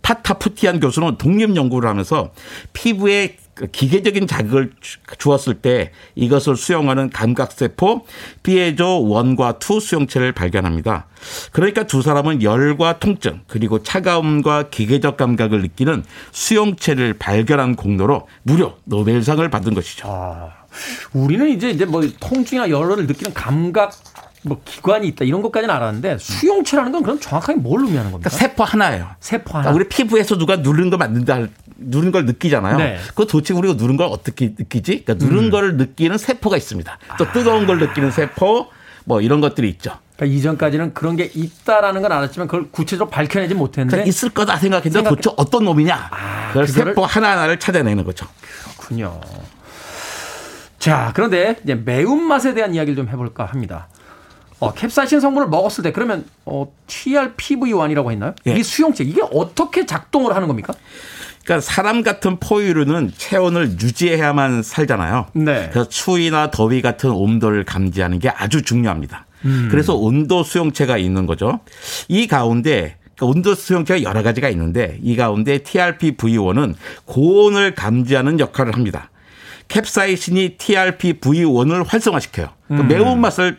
파타푸티안 0.03 0.81
교수는 0.81 1.17
독립 1.17 1.57
연구를 1.57 1.89
하면서 1.89 2.33
피부에 2.73 3.29
그 3.29 3.40
기계적인 3.73 4.27
자극을 4.27 4.73
주었을 5.19 5.55
때 5.55 5.93
이것을 6.15 6.57
수용하는 6.57 7.11
감각세포 7.11 8.05
피에조 8.43 8.85
1과 8.85 9.59
2 9.59 9.81
수용체를 9.81 10.33
발견합니다. 10.33 11.07
그러니까 11.53 11.85
두 11.85 12.03
사람은 12.03 12.43
열과 12.43 12.99
통증 12.99 13.41
그리고 13.47 13.83
차가움과 13.83 14.71
기계적 14.71 15.17
감각을 15.17 15.61
느끼는 15.63 16.05
수용체를 16.33 17.15
발견한 17.15 17.77
공로로 17.77 18.27
무려 18.43 18.77
노벨상을 18.85 19.49
받은 19.51 19.75
것이죠. 19.75 20.09
아, 20.09 20.51
우리는 21.13 21.49
이제 21.49 21.71
이제 21.71 21.85
뭐 21.85 22.03
통증이나 22.21 22.71
열을 22.71 23.07
느끼는 23.07 23.35
감각 23.35 23.93
뭐 24.43 24.61
기관이 24.65 25.07
있다 25.09 25.25
이런 25.25 25.43
것까지는 25.43 25.75
알았는데 25.75 26.19
수용체라는 26.19 26.93
건 26.93 27.03
그럼 27.03 27.21
정확하게 27.21 27.61
뭘 27.61 27.83
의미하는 27.83 28.11
겁니까? 28.11 28.31
그러니까 28.31 28.49
세포 28.49 28.65
하나예요. 28.65 29.09
세포 29.21 29.59
하나. 29.59 29.71
그러니까 29.71 29.77
우리 29.77 29.89
피부에서 29.89 30.39
누가 30.39 30.57
누른 30.57 30.91
거 30.91 30.97
맞는다 30.97 31.47
누른 31.77 32.13
걸 32.13 32.27
느끼잖아요. 32.27 32.77
네. 32.79 32.99
그 33.15 33.27
도대체 33.27 33.55
우리가 33.55 33.75
누른 33.75 33.97
걸 33.97 34.09
어떻게 34.11 34.55
느끼지? 34.59 35.05
그러니까 35.05 35.25
누른 35.27 35.45
음. 35.45 35.51
걸 35.51 35.77
느끼는 35.77 36.19
세포가 36.19 36.57
있습니다. 36.57 36.99
또 37.19 37.25
아. 37.25 37.33
뜨거운 37.33 37.67
걸 37.67 37.79
느끼는 37.79 38.11
세포 38.11 38.69
뭐 39.05 39.21
이런 39.21 39.41
것들이 39.41 39.69
있죠. 39.71 39.93
그러니까 40.17 40.37
이전까지는 40.37 40.95
그런 40.95 41.17
게 41.17 41.31
있다라는 41.35 42.03
건 42.03 42.13
알았지만 42.13 42.49
그걸 42.49 42.71
구체적으로 42.71 43.11
밝혀내지 43.11 43.55
못했는데 43.55 43.91
그러니까 43.91 44.09
있을 44.09 44.31
거다 44.31 44.57
생각했는데 44.57 44.99
생각... 44.99 45.11
도대체 45.11 45.35
어떤 45.37 45.65
놈이냐? 45.65 46.09
아, 46.11 46.49
그걸 46.49 46.67
세포 46.67 47.05
하나하나를 47.05 47.59
찾아내는 47.59 48.05
거죠. 48.05 48.27
그렇군요. 48.77 49.21
자, 50.79 51.13
그런데 51.15 51.57
이제 51.63 51.75
매운맛에 51.75 52.55
대한 52.55 52.75
이야기를 52.75 52.97
좀 52.97 53.09
해볼까 53.09 53.45
합니다. 53.45 53.89
어, 54.61 54.73
캡사이신 54.73 55.21
성분을 55.21 55.49
먹었을 55.49 55.83
때 55.83 55.91
그러면 55.91 56.25
어, 56.45 56.71
TRPV1이라고 56.87 58.11
했나요? 58.11 58.35
예. 58.47 58.53
이 58.53 58.63
수용체 58.63 59.05
이게 59.05 59.23
어떻게 59.33 59.87
작동을 59.87 60.37
하는 60.37 60.49
겁니까? 60.49 60.75
그러니까 61.45 61.67
사람 61.67 62.03
같은 62.03 62.39
포유류는 62.39 63.13
체온을 63.17 63.73
유지해야만 63.73 64.63
살잖아요. 64.63 65.27
네. 65.33 65.71
그래서 65.73 65.89
추위나 65.89 66.51
더위 66.51 66.83
같은 66.83 67.11
온도를 67.11 67.65
감지하는 67.65 68.19
게 68.19 68.29
아주 68.29 68.63
중요합니다. 68.63 69.27
음. 69.47 69.69
그래서 69.71 69.97
온도 69.97 70.43
수용체가 70.43 70.99
있는 70.99 71.25
거죠. 71.25 71.61
이 72.09 72.27
가운데 72.27 72.97
그러니까 73.17 73.27
온도 73.27 73.55
수용체가 73.55 74.03
여러 74.03 74.23
가지가 74.23 74.51
있는데 74.51 74.99
이 75.03 75.17
가운데 75.17 75.59
TRPV1은 75.59 76.75
고온을 77.07 77.75
감지하는 77.75 78.39
역할을 78.39 78.75
합니다. 78.75 79.11
캡사이신이 79.69 80.57
TRPV1을 80.59 81.87
활성화시켜요. 81.87 82.49
그러니까 82.67 82.85
음. 82.85 82.89
매운맛을 82.89 83.57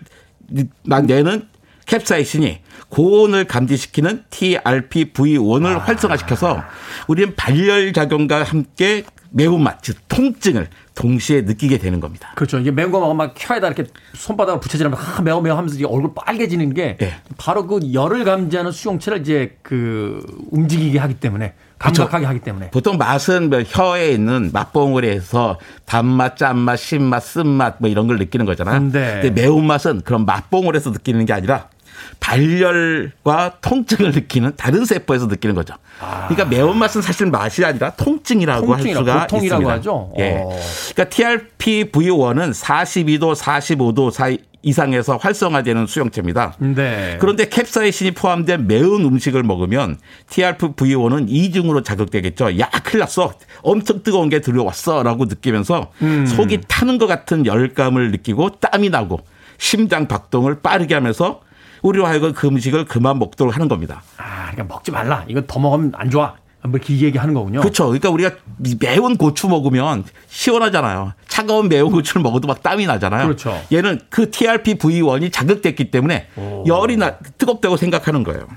내는 1.05 1.47
캡사이신이 1.85 2.59
고온을 2.89 3.45
감지시키는 3.45 4.25
TRPV1을 4.29 5.65
아. 5.65 5.77
활성화시켜서 5.79 6.63
우리는 7.07 7.35
발열 7.35 7.93
작용과 7.93 8.43
함께 8.43 9.03
매운맛, 9.31 9.81
즉 9.81 9.97
통증을 10.09 10.67
동시에 10.93 11.41
느끼게 11.41 11.77
되는 11.77 11.99
겁니다. 11.99 12.33
그렇죠. 12.35 12.59
이게 12.59 12.69
매운 12.69 12.91
거 12.91 12.99
먹으면 12.99 13.17
막 13.17 13.33
혀에다 13.37 13.67
이렇게 13.67 13.85
손바닥을 14.13 14.59
붙여지면 14.59 14.93
아, 14.93 15.21
매워 15.21 15.41
매워 15.41 15.57
하면서 15.57 15.77
얼굴 15.87 16.13
빨개지는 16.13 16.73
게 16.73 16.97
네. 16.97 17.15
바로 17.37 17.65
그 17.65 17.93
열을 17.93 18.25
감지하는 18.25 18.71
수용체를 18.71 19.21
이제 19.21 19.57
그 19.61 20.21
움직이게 20.51 20.99
하기 20.99 21.15
때문에 21.15 21.53
그렇죠. 21.81 22.03
하기 22.03 22.39
때문에. 22.39 22.69
보통 22.71 22.97
맛은 22.97 23.49
뭐 23.49 23.63
혀에 23.65 24.11
있는 24.11 24.51
맛봉으로해서 24.53 25.57
단맛, 25.85 26.37
짠맛, 26.37 26.79
신맛, 26.79 27.23
쓴맛 27.23 27.75
뭐 27.79 27.89
이런 27.89 28.07
걸 28.07 28.17
느끼는 28.17 28.45
거잖아요. 28.45 28.79
네. 28.91 29.19
근데 29.21 29.29
매운맛은 29.31 30.01
그런 30.01 30.25
맛봉으로해서 30.25 30.91
느끼는 30.91 31.25
게 31.25 31.33
아니라 31.33 31.67
발열과 32.19 33.57
통증을 33.61 34.11
느끼는 34.11 34.53
다른 34.55 34.85
세포에서 34.85 35.25
느끼는 35.25 35.55
거죠. 35.55 35.75
아. 35.99 36.27
그러니까 36.27 36.45
매운맛은 36.45 37.01
사실 37.01 37.27
맛이 37.27 37.65
아니라 37.65 37.91
통증이라고 37.91 38.65
통증이라, 38.67 38.99
할 38.99 39.05
수가 39.05 39.21
고통이라고 39.21 39.61
있습니다. 39.61 39.73
하죠. 39.73 40.13
예. 40.19 40.43
그러니까 40.93 41.15
TRPV1은 41.15 42.53
42도, 42.53 43.35
45도 43.35 44.11
사이 44.11 44.37
이상에서 44.63 45.17
활성화되는 45.17 45.87
수용체입니다. 45.87 46.55
네. 46.59 47.17
그런데 47.19 47.49
캡사이신이 47.49 48.11
포함된 48.11 48.67
매운 48.67 49.03
음식을 49.05 49.43
먹으면 49.43 49.97
TRPV1은 50.29 51.25
이중으로 51.29 51.83
자극되겠죠. 51.83 52.59
야, 52.59 52.69
큰일 52.83 52.99
났어. 52.99 53.33
엄청 53.63 54.03
뜨거운 54.03 54.29
게 54.29 54.39
들어왔어. 54.41 55.03
라고 55.03 55.25
느끼면서 55.25 55.91
음. 56.01 56.25
속이 56.25 56.61
타는 56.67 56.97
것 56.97 57.07
같은 57.07 57.45
열감을 57.45 58.11
느끼고 58.11 58.51
땀이 58.59 58.89
나고 58.89 59.19
심장 59.57 60.07
박동을 60.07 60.61
빠르게 60.61 60.93
하면서 60.93 61.41
우리로 61.81 62.05
하여금 62.05 62.33
그 62.33 62.47
음식을 62.47 62.85
그만 62.85 63.17
먹도록 63.19 63.55
하는 63.55 63.67
겁니다. 63.67 64.03
아, 64.17 64.51
그러니까 64.51 64.75
먹지 64.75 64.91
말라. 64.91 65.25
이거 65.27 65.41
더 65.47 65.59
먹으면 65.59 65.91
안 65.95 66.09
좋아. 66.09 66.35
뭐 66.63 66.77
이렇게 66.77 66.97
얘기하는 66.99 67.33
거군요. 67.33 67.61
그렇죠. 67.61 67.85
그러니까 67.85 68.09
우리가 68.09 68.35
매운 68.79 69.17
고추 69.17 69.47
먹으면 69.47 70.03
시원하잖아요. 70.27 71.13
차가운 71.27 71.69
매운 71.69 71.91
고추를 71.91 72.21
먹어도 72.21 72.47
막 72.47 72.61
땀이 72.61 72.85
나잖아요. 72.85 73.25
그렇죠. 73.25 73.59
얘는 73.71 74.01
그 74.09 74.29
TRPV1이 74.29 75.31
자극됐기 75.31 75.91
때문에 75.91 76.27
오. 76.37 76.63
열이 76.67 76.97
나 76.97 77.17
뜨겁다고 77.37 77.77
생각하는 77.77 78.23
거예요. 78.23 78.47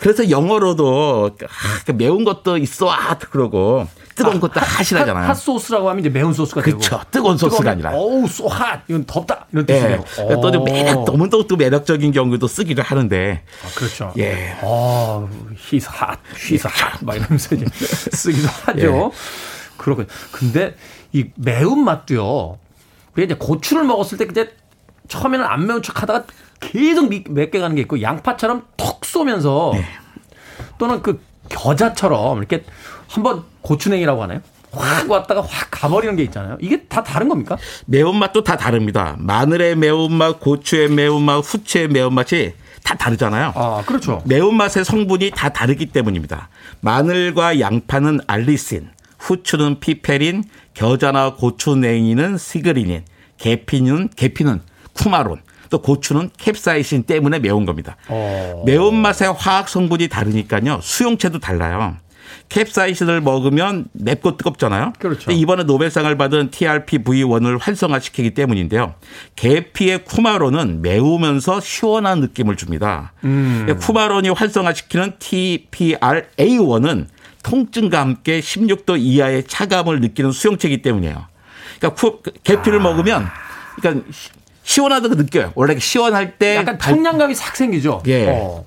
그래서 0.00 0.30
영어로도 0.30 1.30
아, 1.42 1.80
그 1.86 1.92
매운 1.92 2.24
것도 2.24 2.56
있어 2.58 2.90
아 2.90 3.16
그러고 3.18 3.86
뜨거운 4.18 4.36
아, 4.36 4.40
것도 4.40 4.60
하시라잖아요. 4.60 5.28
핫, 5.28 5.34
소스라고 5.34 5.88
하면 5.90 6.00
이제 6.00 6.08
매운 6.08 6.32
소스가 6.32 6.60
그렇죠. 6.60 6.78
되고. 6.78 6.88
그렇죠. 6.96 7.10
뜨거운 7.10 7.38
소스가 7.38 7.70
아니라. 7.70 7.92
어우 7.92 8.26
쏘핫 8.26 8.82
이건 8.88 9.04
덥다 9.06 9.46
이런 9.52 9.64
뜻이에요. 9.64 10.04
네. 10.16 10.40
또 10.40 10.64
매력 10.64 11.04
너무 11.04 11.30
또, 11.30 11.46
또 11.46 11.56
매력적인 11.56 12.10
경우도 12.12 12.48
쓰기도 12.48 12.82
하는데. 12.82 13.42
아, 13.64 13.68
그렇죠. 13.76 14.12
예. 14.18 14.56
어, 14.62 15.28
he's 15.70 15.86
hot, 15.86 16.18
she's 16.34 16.66
hot 16.66 17.04
막 17.04 17.16
이러면서 17.16 17.54
이제 17.54 17.64
쓰기도 18.12 18.48
하죠. 18.48 19.12
예. 19.14 19.18
그렇군. 19.76 20.08
근데 20.32 20.74
이 21.12 21.26
매운 21.36 21.84
맛도요. 21.84 22.58
우리 23.14 23.24
이제 23.24 23.34
고추를 23.34 23.84
먹었을 23.84 24.18
때 24.18 24.26
이제 24.30 24.54
처음에는 25.06 25.44
안 25.44 25.66
매운 25.66 25.82
척 25.82 26.02
하다가 26.02 26.24
계속 26.60 27.08
맵게 27.08 27.60
가는 27.60 27.76
게 27.76 27.82
있고 27.82 28.02
양파처럼 28.02 28.66
톡 28.76 28.97
쏘면서 29.08 29.72
네. 29.74 29.84
또는 30.78 31.02
그 31.02 31.20
겨자처럼 31.48 32.38
이렇게 32.38 32.64
한번 33.08 33.44
고추냉이라고 33.62 34.22
하나요? 34.22 34.40
확 34.70 35.10
왔다가 35.10 35.40
확 35.40 35.68
가버리는 35.70 36.14
게 36.16 36.22
있잖아요. 36.24 36.58
이게 36.60 36.82
다 36.84 37.02
다른 37.02 37.28
겁니까? 37.28 37.56
매운맛도 37.86 38.44
다 38.44 38.56
다릅니다. 38.56 39.16
마늘의 39.18 39.76
매운맛, 39.76 40.40
고추의 40.40 40.90
매운맛, 40.90 41.42
후추의 41.42 41.88
매운맛이 41.88 42.52
다 42.84 42.94
다르잖아요. 42.94 43.52
아, 43.54 43.82
그렇죠. 43.86 44.22
매운맛의 44.26 44.84
성분이 44.84 45.30
다 45.34 45.48
다르기 45.48 45.86
때문입니다. 45.86 46.50
마늘과 46.80 47.60
양파는 47.60 48.20
알리신, 48.26 48.90
후추는 49.18 49.80
피페린, 49.80 50.44
겨자나 50.74 51.34
고추냉이는 51.34 52.36
시그리닌, 52.36 53.04
계피는 53.38 54.10
계피는 54.16 54.60
쿠마론, 54.92 55.40
또 55.70 55.80
고추는 55.80 56.30
캡사이신 56.36 57.04
때문에 57.04 57.38
매운 57.38 57.64
겁니다. 57.64 57.96
어. 58.08 58.62
매운맛의 58.66 59.34
화학 59.36 59.68
성분이 59.68 60.08
다르니까요. 60.08 60.80
수용체도 60.82 61.38
달라요. 61.38 61.96
캡사이신을 62.48 63.20
먹으면 63.20 63.86
맵고 63.92 64.36
뜨겁잖아요. 64.36 64.92
그렇죠. 64.98 65.30
이번에 65.30 65.64
노벨상을 65.64 66.16
받은 66.16 66.50
TRPV1을 66.50 67.58
활성화시키기 67.60 68.32
때문인데요. 68.34 68.94
계피의 69.36 70.04
쿠마론은 70.04 70.82
매우면서 70.82 71.60
시원한 71.60 72.20
느낌을 72.20 72.56
줍니다. 72.56 73.12
음. 73.24 73.66
쿠마론이 73.80 74.30
활성화시키는 74.30 75.12
TPRA1은 75.18 77.06
통증과 77.42 78.00
함께 78.00 78.40
16도 78.40 78.98
이하의 78.98 79.44
차감을 79.44 80.00
느끼는 80.00 80.32
수용체이기 80.32 80.82
때문이에요. 80.82 81.26
그러니까 81.78 82.00
쿠, 82.00 82.20
계피를 82.42 82.80
아. 82.80 82.82
먹으면 82.82 83.26
그러니까 83.76 84.06
시원하다고 84.68 85.14
느껴요. 85.14 85.52
원래 85.54 85.78
시원할 85.78 86.36
때 86.36 86.56
약간 86.56 86.78
청량감이 86.78 87.34
싹 87.34 87.56
생기죠. 87.56 88.02
예. 88.06 88.26
어. 88.28 88.66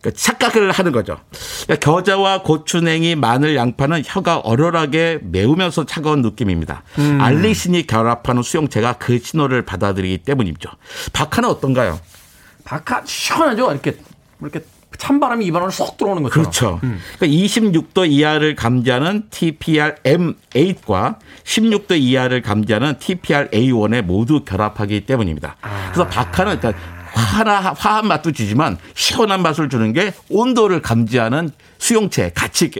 그러니까 0.00 0.18
착각을 0.18 0.70
하는 0.70 0.92
거죠. 0.92 1.18
그러니까 1.64 1.90
겨자와 1.92 2.42
고추냉이, 2.42 3.16
마늘, 3.16 3.56
양파는 3.56 4.02
혀가 4.06 4.38
얼얼하게 4.38 5.18
매우면서 5.22 5.86
차가운 5.86 6.22
느낌입니다. 6.22 6.84
음. 6.98 7.20
알리신이 7.20 7.88
결합하는 7.88 8.44
수용체가 8.44 8.94
그 8.94 9.18
신호를 9.18 9.62
받아들이기 9.62 10.18
때문이죠. 10.18 10.70
박하는 11.12 11.48
어떤가요? 11.48 11.98
박하 12.64 13.02
시원하죠. 13.04 13.72
이렇게 13.72 13.96
이렇게 14.40 14.60
찬바람이 14.98 15.46
입안으로 15.46 15.70
쏙 15.70 15.96
들어오는 15.96 16.22
거죠. 16.22 16.32
그렇죠. 16.32 16.80
음. 16.82 17.00
그러니까 17.18 17.46
26도 17.46 18.10
이하를 18.10 18.54
감지하는 18.54 19.24
TPR-M8과 19.30 21.16
16도 21.44 21.98
이하를 21.98 22.42
감지하는 22.42 22.94
TPR-A1에 22.94 24.02
모두 24.02 24.44
결합하기 24.44 25.06
때문입니다. 25.06 25.56
아. 25.62 25.90
그래서 25.92 26.08
박하는 26.08 26.58
그러니까 26.58 26.80
화나 27.12 27.74
화한 27.76 28.06
맛도 28.06 28.32
주지만 28.32 28.78
시원한 28.94 29.42
맛을 29.42 29.68
주는 29.68 29.92
게 29.92 30.12
온도를 30.28 30.80
감지하는 30.82 31.50
수용체 31.78 32.32
같이 32.34 32.70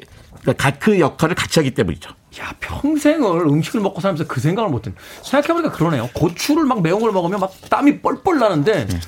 그러니까 0.42 0.70
그 0.78 1.00
역할을 1.00 1.34
같이 1.34 1.58
하기 1.58 1.72
때문이죠. 1.72 2.10
야 2.40 2.54
평생을 2.60 3.40
음식을 3.40 3.80
먹고 3.80 4.00
살면서 4.00 4.26
그 4.26 4.40
생각을 4.40 4.70
못했네. 4.70 4.96
생각해보니까 5.22 5.72
그러네요. 5.72 6.08
고추를 6.14 6.64
막 6.64 6.80
매운 6.80 7.00
걸 7.00 7.12
먹으면 7.12 7.40
막 7.40 7.52
땀이 7.68 8.00
뻘뻘 8.00 8.38
나는데 8.38 8.86
네. 8.86 9.00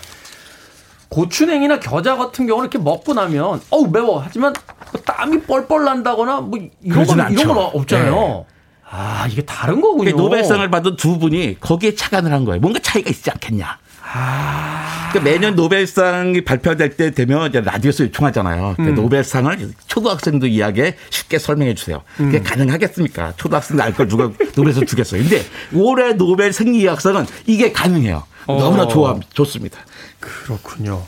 고추냉이나 1.13 1.79
겨자 1.79 2.17
같은 2.17 2.47
경우는 2.47 2.71
이렇게 2.71 2.83
먹고 2.83 3.13
나면 3.13 3.61
어우 3.69 3.89
매워 3.93 4.23
하지만 4.25 4.55
뭐 4.93 5.01
땀이 5.03 5.43
뻘뻘 5.43 5.85
난다거나 5.85 6.41
뭐 6.41 6.59
이런 6.83 7.07
건 7.07 7.33
이런 7.33 7.49
건 7.49 7.59
없잖아요. 7.59 8.15
네. 8.15 8.45
아 8.91 9.27
이게 9.31 9.43
다른 9.43 9.81
거군요. 9.81 10.11
노벨상을 10.13 10.69
받은 10.71 10.97
두 10.97 11.19
분이 11.19 11.59
거기에 11.61 11.95
착안을 11.95 12.33
한 12.33 12.45
거예요. 12.45 12.61
뭔가 12.61 12.79
차이가 12.81 13.11
있지 13.11 13.31
않겠냐. 13.31 13.79
아. 14.15 15.09
그러니까 15.11 15.31
매년 15.31 15.55
노벨상이 15.55 16.43
발표될 16.43 16.97
때 16.97 17.11
되면 17.11 17.49
이제 17.49 17.61
라디오에서 17.61 18.05
요청하잖아요. 18.05 18.75
그러니까 18.77 19.01
음. 19.01 19.05
노벨상을 19.05 19.73
초등학생도 19.87 20.47
이야기에 20.47 20.97
쉽게 21.11 21.39
설명해 21.39 21.75
주세요. 21.75 22.03
그게 22.17 22.39
음. 22.39 22.43
가능하겠습니까? 22.43 23.35
초등학생도 23.37 23.83
알걸 23.83 24.09
누가 24.09 24.31
노벨상 24.55 24.87
주겠어요. 24.87 25.23
근데 25.23 25.43
올해 25.75 26.15
노벨 26.15 26.53
생리학상은 26.53 27.27
이게 27.47 27.73
가능해요. 27.73 28.25
너무나 28.47 28.85
어. 28.85 28.89
좋아, 28.89 29.19
좋습니다. 29.35 29.79
그렇군요. 30.23 31.03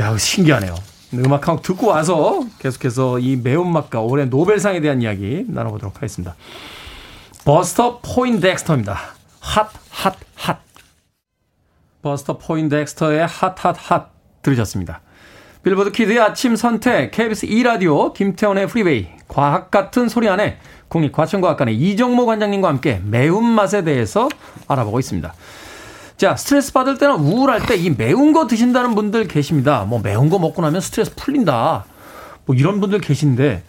야, 0.00 0.16
신기하네요. 0.16 0.74
음악 1.14 1.48
한 1.48 1.56
곡 1.56 1.62
듣고 1.62 1.88
와서 1.88 2.40
계속해서 2.58 3.18
이 3.18 3.36
매운맛과 3.36 4.00
올해 4.00 4.24
노벨상에 4.24 4.80
대한 4.80 5.02
이야기 5.02 5.44
나눠보도록 5.48 5.96
하겠습니다. 5.96 6.34
Buster 7.44 8.00
Poindexter입니다. 8.00 8.98
Hot, 9.40 9.70
Hot, 9.90 10.16
Hot. 10.36 10.60
Buster 12.02 12.38
Poindexter의 12.38 13.26
Hot, 13.26 13.54
Hot, 13.64 13.76
Hot 13.78 14.10
들으셨습니다. 14.42 15.00
빌보드 15.62 15.92
kid의 15.92 16.18
아침 16.18 16.56
선택, 16.56 17.10
KBS 17.12 17.46
2라디오, 17.46 18.12
김태훈의 18.14 18.66
Freeway, 18.66 19.08
과학 19.28 19.70
같은 19.70 20.08
소리하네 20.08 20.58
국립과천과학관의 20.88 21.76
이정모 21.76 22.26
관장님과 22.26 22.68
함께 22.68 23.00
매운맛에 23.04 23.84
대해서 23.84 24.28
알아보고 24.66 24.98
있습니다. 24.98 25.32
자, 26.22 26.36
스트레스 26.36 26.72
받을 26.72 26.98
때나 26.98 27.16
우울할 27.16 27.66
때 27.66 27.74
이 27.74 27.90
매운 27.90 28.32
거 28.32 28.46
드신다는 28.46 28.94
분들 28.94 29.26
계십니다. 29.26 29.84
뭐 29.88 29.98
매운 30.00 30.30
거 30.30 30.38
먹고 30.38 30.62
나면 30.62 30.80
스트레스 30.80 31.12
풀린다. 31.16 31.84
뭐 32.46 32.54
이런 32.54 32.80
분들 32.80 33.00
계신데 33.00 33.64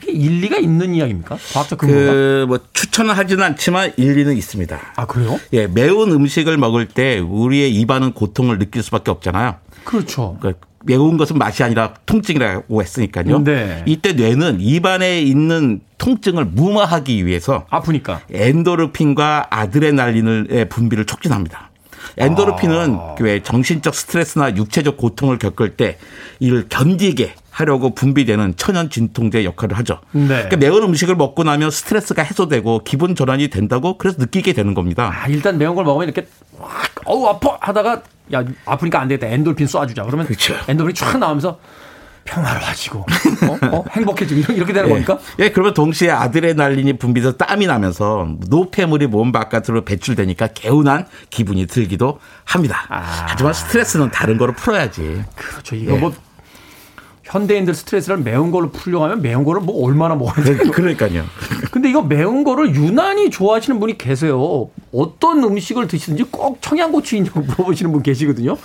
이게 0.00 0.12
일리가 0.12 0.58
있는 0.58 0.94
이야기입니까? 0.94 1.36
과학적 1.52 1.80
근거가? 1.80 2.12
그 2.12 2.44
뭐 2.46 2.60
추천을 2.72 3.18
하지는 3.18 3.42
않지만 3.42 3.94
일리는 3.96 4.36
있습니다. 4.36 4.78
아 4.94 5.06
그래요? 5.06 5.40
예, 5.54 5.66
매운 5.66 6.12
음식을 6.12 6.56
먹을 6.56 6.86
때 6.86 7.18
우리의 7.18 7.74
입안은 7.74 8.12
고통을 8.12 8.60
느낄 8.60 8.84
수밖에 8.84 9.10
없잖아요. 9.10 9.56
그렇죠. 9.82 10.36
그러니까 10.38 10.64
매운 10.84 11.16
것은 11.16 11.36
맛이 11.36 11.64
아니라 11.64 11.94
통증이라고 12.06 12.80
했으니까요. 12.80 13.42
네. 13.42 13.82
이때 13.86 14.12
뇌는 14.12 14.58
입안에 14.60 15.20
있는 15.20 15.80
통증을 15.98 16.44
무마하기 16.44 17.26
위해서 17.26 17.66
아프니까 17.70 18.20
엔도르핀과 18.32 19.48
아드레날린의 19.50 20.68
분비를 20.68 21.06
촉진합니다. 21.06 21.70
엔도르핀은 22.16 22.94
아. 22.94 23.14
왜 23.20 23.42
정신적 23.42 23.94
스트레스나 23.94 24.56
육체적 24.56 24.96
고통을 24.96 25.38
겪을 25.38 25.76
때 25.76 25.98
이를 26.40 26.66
견디게 26.68 27.34
하려고 27.50 27.94
분비되는 27.94 28.54
천연 28.56 28.88
진통제 28.88 29.44
역할을 29.44 29.76
하죠. 29.78 30.00
네. 30.12 30.26
그러니까 30.26 30.56
매운 30.56 30.82
음식을 30.82 31.16
먹고 31.16 31.44
나면 31.44 31.70
스트레스가 31.70 32.22
해소되고 32.22 32.80
기분 32.84 33.14
전환이 33.14 33.48
된다고 33.48 33.98
그래서 33.98 34.16
느끼게 34.20 34.54
되는 34.54 34.72
겁니다. 34.72 35.12
아, 35.14 35.28
일단 35.28 35.58
매운 35.58 35.74
걸 35.74 35.84
먹으면 35.84 36.08
이렇게 36.08 36.26
확 36.58 36.90
어우 37.04 37.26
아파 37.26 37.58
하다가 37.60 38.02
야 38.34 38.44
아프니까 38.64 39.00
안 39.00 39.08
되겠다 39.08 39.26
엔돌핀 39.32 39.66
쏴주자 39.66 40.06
그러면 40.06 40.26
그렇죠. 40.26 40.54
엔돌핀이 40.66 40.94
쫙 40.94 41.18
나오면서 41.18 41.58
평화로워지고 42.24 43.00
어? 43.48 43.76
어? 43.76 43.84
행복해지고 43.90 44.40
이렇게, 44.40 44.54
이렇게 44.54 44.72
되는 44.72 44.88
예. 44.88 44.92
겁니까? 44.92 45.18
예, 45.38 45.50
그러면 45.50 45.74
동시에 45.74 46.10
아드레날린이 46.10 46.98
분비돼서 46.98 47.36
땀이 47.36 47.66
나면서 47.66 48.28
노폐물이 48.48 49.08
몸 49.08 49.32
바깥으로 49.32 49.84
배출되니까 49.84 50.48
개운한 50.48 51.06
기분이 51.30 51.66
들기도 51.66 52.20
합니다. 52.44 52.86
아. 52.88 53.26
하지만 53.28 53.52
스트레스는 53.52 54.10
다른 54.10 54.38
거로 54.38 54.52
풀어야지. 54.52 55.24
그렇죠. 55.34 55.76
이거 55.76 55.94
예. 55.94 55.98
뭐 55.98 56.12
현대인들 57.24 57.74
스트레스를 57.74 58.18
매운 58.18 58.50
걸로 58.50 58.70
풀려고 58.70 59.04
하면 59.04 59.22
매운 59.22 59.44
거를 59.44 59.62
뭐 59.62 59.86
얼마나 59.86 60.14
먹어야 60.14 60.44
돼요? 60.44 60.70
그러니까요. 60.70 61.24
근데 61.70 61.88
이거 61.88 62.02
매운 62.02 62.44
거를 62.44 62.74
유난히 62.74 63.30
좋아하시는 63.30 63.80
분이 63.80 63.96
계세요. 63.96 64.68
어떤 64.92 65.42
음식을 65.42 65.88
드시든지 65.88 66.24
꼭 66.24 66.60
청양고추인지 66.60 67.30
물어보시는 67.34 67.90
분 67.90 68.02
계시거든요. 68.02 68.58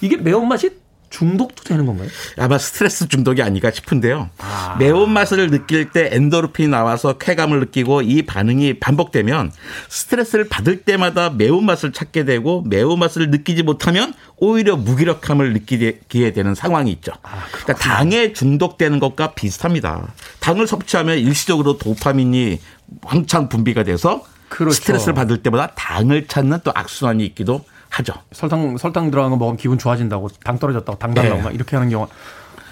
이게 0.00 0.16
매운맛이 0.16 0.70
중독도 1.10 1.64
되는 1.64 1.86
건가요? 1.86 2.08
아마 2.38 2.56
스트레스 2.56 3.08
중독이 3.08 3.42
아닌가 3.42 3.70
싶은데요. 3.70 4.30
아. 4.38 4.76
매운맛을 4.78 5.50
느낄 5.50 5.90
때 5.90 6.08
엔도르핀이 6.12 6.68
나와서 6.68 7.14
쾌감을 7.14 7.60
느끼고 7.60 8.02
이 8.02 8.22
반응이 8.22 8.78
반복되면 8.78 9.52
스트레스를 9.88 10.48
받을 10.48 10.82
때마다 10.82 11.30
매운맛을 11.30 11.92
찾게 11.92 12.24
되고 12.24 12.62
매운맛을 12.62 13.30
느끼지 13.30 13.64
못하면 13.64 14.14
오히려 14.36 14.76
무기력함을 14.76 15.52
느끼게 15.52 16.32
되는 16.32 16.54
상황이 16.54 16.92
있죠. 16.92 17.12
아, 17.22 17.44
그러니까 17.50 17.74
당에 17.74 18.32
중독되는 18.32 19.00
것과 19.00 19.34
비슷합니다. 19.34 20.14
당을 20.38 20.66
섭취하면 20.66 21.18
일시적으로 21.18 21.76
도파민이 21.76 22.60
왕창 23.02 23.48
분비가 23.48 23.82
돼서 23.82 24.24
그렇죠. 24.48 24.74
스트레스를 24.76 25.14
받을 25.14 25.42
때마다 25.42 25.72
당을 25.74 26.26
찾는 26.28 26.60
또 26.64 26.72
악순환이 26.74 27.24
있기도 27.26 27.64
하죠. 27.90 28.14
설탕 28.32 28.76
설탕 28.78 29.10
들어간 29.10 29.30
거 29.30 29.36
먹으면 29.36 29.56
기분 29.56 29.78
좋아진다고 29.78 30.28
당 30.44 30.58
떨어졌다고 30.58 30.98
당 30.98 31.12
달라고 31.12 31.36
네. 31.36 31.42
막 31.42 31.54
이렇게 31.54 31.76
하는 31.76 31.90
경우 31.90 32.08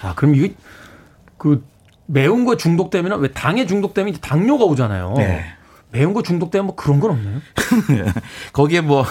아, 0.02 0.14
그럼 0.14 0.34
이게 0.34 0.54
그 1.36 1.64
매운 2.06 2.44
거 2.44 2.56
중독되면 2.56 3.20
왜 3.20 3.28
당에 3.28 3.66
중독되면 3.66 4.10
이제 4.10 4.20
당뇨가 4.20 4.64
오잖아요. 4.64 5.14
네. 5.18 5.44
매운 5.90 6.12
거 6.12 6.22
중독되면 6.22 6.66
뭐 6.66 6.76
그런 6.76 7.00
건 7.00 7.12
없나요? 7.12 7.40
거기에 8.52 8.82
뭐 8.82 9.06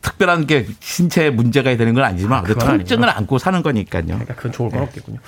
특별한 0.00 0.46
게 0.46 0.66
신체에 0.80 1.30
문제가 1.30 1.76
되는 1.76 1.92
건 1.92 2.04
아니지만 2.04 2.44
아, 2.44 2.54
통증을. 2.54 3.08
안고 3.08 3.38
사는 3.38 3.62
거니까요. 3.62 4.04
그러니까 4.04 4.34
그건 4.34 4.52
좋을 4.52 4.70
건 4.70 4.80
네. 4.80 4.86
없겠군요. 4.86 5.18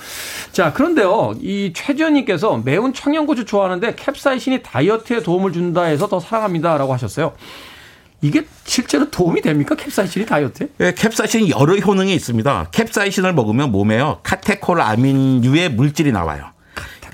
자, 0.53 0.73
그런데요. 0.73 1.35
이 1.41 1.73
최지현님께서 1.75 2.63
매운 2.65 2.95
청양고추 2.95 3.45
좋아하는데 3.45 3.95
캡사이신이 3.97 4.63
다이어트에 4.63 5.23
도움을 5.23 5.53
준다 5.53 5.83
해서 5.83 6.09
더 6.09 6.19
사랑합니다라고 6.21 6.93
하셨어요. 6.95 7.35
이게 8.25 8.47
실제로 8.65 9.11
도움이 9.11 9.43
됩니까? 9.43 9.75
캡사이신이 9.75 10.25
다이어트에? 10.25 10.69
네, 10.79 10.95
캡사이신이 10.95 11.51
여러 11.51 11.77
효능이 11.77 12.15
있습니다. 12.15 12.69
캡사이신을 12.73 13.35
먹으면 13.35 13.71
몸에요. 13.71 14.21
카테콜아민류의 14.23 15.69
물질이 15.71 16.11
나와요. 16.11 16.54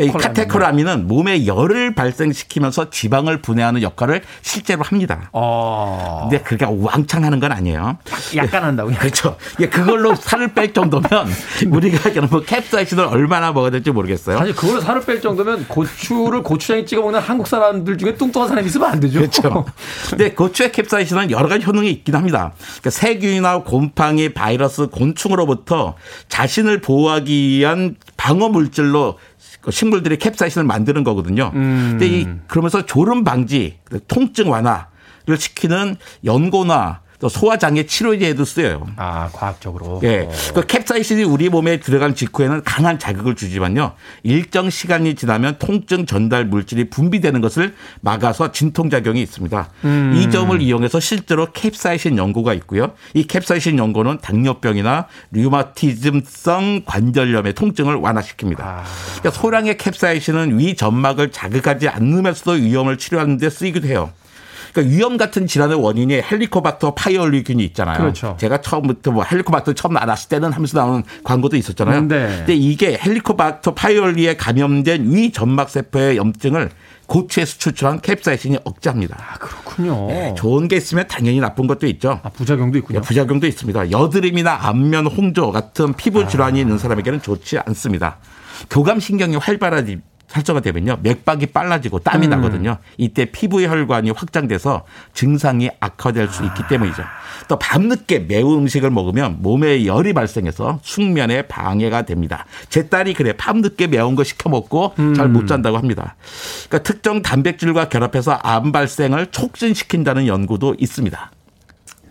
이 0.00 0.08
카테코라민은 0.10 1.06
몸에 1.06 1.46
열을 1.46 1.94
발생시키면서 1.94 2.90
지방을 2.90 3.42
분해하는 3.42 3.82
역할을 3.82 4.22
실제로 4.42 4.82
합니다. 4.82 5.28
어. 5.32 6.28
근데 6.28 6.42
그게 6.42 6.66
왕창 6.68 7.24
하는 7.24 7.38
건 7.40 7.52
아니에요. 7.52 7.98
약간 8.36 8.64
한다고요? 8.64 8.96
그렇죠. 8.96 9.36
예, 9.60 9.68
그걸로 9.68 10.14
살을 10.14 10.54
뺄 10.54 10.72
정도면 10.72 11.28
우리가 11.70 12.20
뭐 12.30 12.40
캡사이신을 12.40 13.04
얼마나 13.04 13.52
먹어야 13.52 13.70
될지 13.70 13.90
모르겠어요. 13.90 14.38
사실 14.38 14.54
그걸로 14.54 14.80
살을 14.80 15.02
뺄 15.02 15.20
정도면 15.20 15.66
고추를 15.68 16.42
고추장에 16.42 16.84
찍어 16.84 17.02
먹는 17.02 17.20
한국 17.20 17.46
사람들 17.46 17.98
중에 17.98 18.14
뚱뚱한 18.14 18.48
사람이 18.48 18.66
있으면 18.66 18.90
안 18.90 19.00
되죠. 19.00 19.20
그렇죠. 19.20 19.66
근데 20.10 20.32
고추의 20.32 20.72
캡사이신은 20.72 21.30
여러 21.30 21.48
가지 21.48 21.64
효능이 21.64 21.90
있긴 21.90 22.14
합니다. 22.14 22.52
그러니까 22.58 22.90
세균이나 22.90 23.62
곰팡이, 23.62 24.30
바이러스, 24.30 24.86
곤충으로부터 24.88 25.94
자신을 26.28 26.80
보호하기 26.80 27.48
위한 27.48 27.96
방어 28.16 28.48
물질로 28.48 29.10
그 29.10 29.20
식물들이 29.68 30.16
캡사이신을 30.16 30.64
만드는 30.64 31.04
거거든요. 31.04 31.50
음. 31.54 31.88
근데 31.98 32.06
이 32.06 32.28
그러면서 32.46 32.86
졸음 32.86 33.24
방지, 33.24 33.78
통증 34.08 34.50
완화를 34.50 35.36
시키는 35.36 35.96
연고나 36.24 37.00
또 37.20 37.28
소화장애 37.28 37.84
치료제에도 37.84 38.44
쓰여요. 38.44 38.86
아, 38.96 39.28
과학적으로. 39.32 40.00
예. 40.02 40.28
그 40.54 40.66
캡사이신이 40.66 41.22
우리 41.22 41.50
몸에 41.50 41.78
들어간 41.78 42.14
직후에는 42.14 42.62
강한 42.64 42.98
자극을 42.98 43.36
주지만요. 43.36 43.92
일정 44.22 44.70
시간이 44.70 45.14
지나면 45.14 45.56
통증 45.58 46.06
전달 46.06 46.46
물질이 46.46 46.88
분비되는 46.88 47.42
것을 47.42 47.74
막아서 48.00 48.52
진통작용이 48.52 49.20
있습니다. 49.20 49.68
음. 49.84 50.14
이 50.16 50.30
점을 50.30 50.60
이용해서 50.60 50.98
실제로 50.98 51.52
캡사이신 51.52 52.16
연고가 52.16 52.54
있고요. 52.54 52.92
이 53.12 53.26
캡사이신 53.26 53.78
연고는 53.78 54.18
당뇨병이나 54.22 55.06
류마티즘성 55.30 56.82
관절염의 56.86 57.52
통증을 57.52 57.96
완화시킵니다. 57.96 58.60
아. 58.60 58.84
그러니까 59.18 59.30
소량의 59.30 59.76
캡사이신은 59.76 60.58
위 60.58 60.74
점막을 60.74 61.30
자극하지 61.32 61.88
않으면서도 61.88 62.52
위염을 62.52 62.96
치료하는 62.96 63.36
데 63.36 63.50
쓰이기도 63.50 63.88
해요. 63.88 64.10
그러니까 64.72 64.94
위염 64.94 65.16
같은 65.16 65.46
질환의 65.46 65.82
원인이 65.82 66.14
헬리코박터 66.14 66.94
파일로리균이 66.94 67.64
있잖아요. 67.66 67.98
그렇죠. 67.98 68.36
제가 68.38 68.60
처음부터 68.60 69.10
뭐 69.10 69.24
헬리코박터 69.24 69.74
처음 69.74 69.94
나왔을 69.94 70.28
때는 70.28 70.52
하면서 70.52 70.78
나오는 70.78 71.02
광고도 71.24 71.56
있었잖아요. 71.56 72.02
네. 72.02 72.26
근데 72.38 72.54
이게 72.54 72.98
헬리코박터 72.98 73.74
파일로리에 73.74 74.36
감염된 74.36 75.14
위 75.14 75.32
점막 75.32 75.70
세포의 75.70 76.16
염증을 76.16 76.70
고추에서 77.06 77.58
추출한 77.58 78.00
캡사이신이 78.00 78.58
억제합니다. 78.64 79.16
아, 79.18 79.38
그렇군요. 79.38 80.06
네, 80.06 80.34
좋은 80.36 80.68
게 80.68 80.76
있으면 80.76 81.08
당연히 81.08 81.40
나쁜 81.40 81.66
것도 81.66 81.88
있죠. 81.88 82.20
아, 82.22 82.28
부작용도 82.28 82.78
있군요. 82.78 83.00
네, 83.00 83.06
부작용도 83.06 83.48
있습니다. 83.48 83.90
여드름이나 83.90 84.68
안면 84.68 85.08
홍조 85.08 85.50
같은 85.50 85.92
피부 85.94 86.28
질환이 86.28 86.60
아. 86.60 86.62
있는 86.62 86.78
사람에게는 86.78 87.20
좋지 87.20 87.58
않습니다. 87.58 88.18
교감신경이 88.70 89.36
활발하지 89.36 89.98
살쪄가 90.30 90.60
되면요. 90.60 90.98
맥박이 91.02 91.46
빨라지고 91.46 91.98
땀이 91.98 92.28
음. 92.28 92.30
나거든요. 92.30 92.78
이때 92.96 93.24
피부의 93.24 93.66
혈관이 93.66 94.12
확장돼서 94.12 94.84
증상이 95.12 95.70
악화될 95.80 96.28
수 96.28 96.44
있기 96.44 96.62
때문이죠. 96.68 97.02
또 97.48 97.58
밤늦게 97.58 98.20
매운 98.20 98.60
음식을 98.60 98.90
먹으면 98.90 99.38
몸에 99.40 99.86
열이 99.86 100.12
발생해서 100.12 100.78
숙면에 100.82 101.42
방해가 101.42 102.02
됩니다. 102.02 102.46
제 102.68 102.88
딸이 102.88 103.14
그래 103.14 103.32
밤늦게 103.32 103.88
매운 103.88 104.14
거 104.14 104.22
시켜 104.22 104.48
먹고 104.48 104.94
음. 105.00 105.14
잘못 105.14 105.48
잔다고 105.48 105.76
합니다. 105.76 106.14
그러니까 106.68 106.84
특정 106.84 107.22
단백질과 107.22 107.88
결합해서 107.88 108.38
암 108.42 108.70
발생을 108.70 109.32
촉진시킨다는 109.32 110.28
연구도 110.28 110.76
있습니다. 110.78 111.30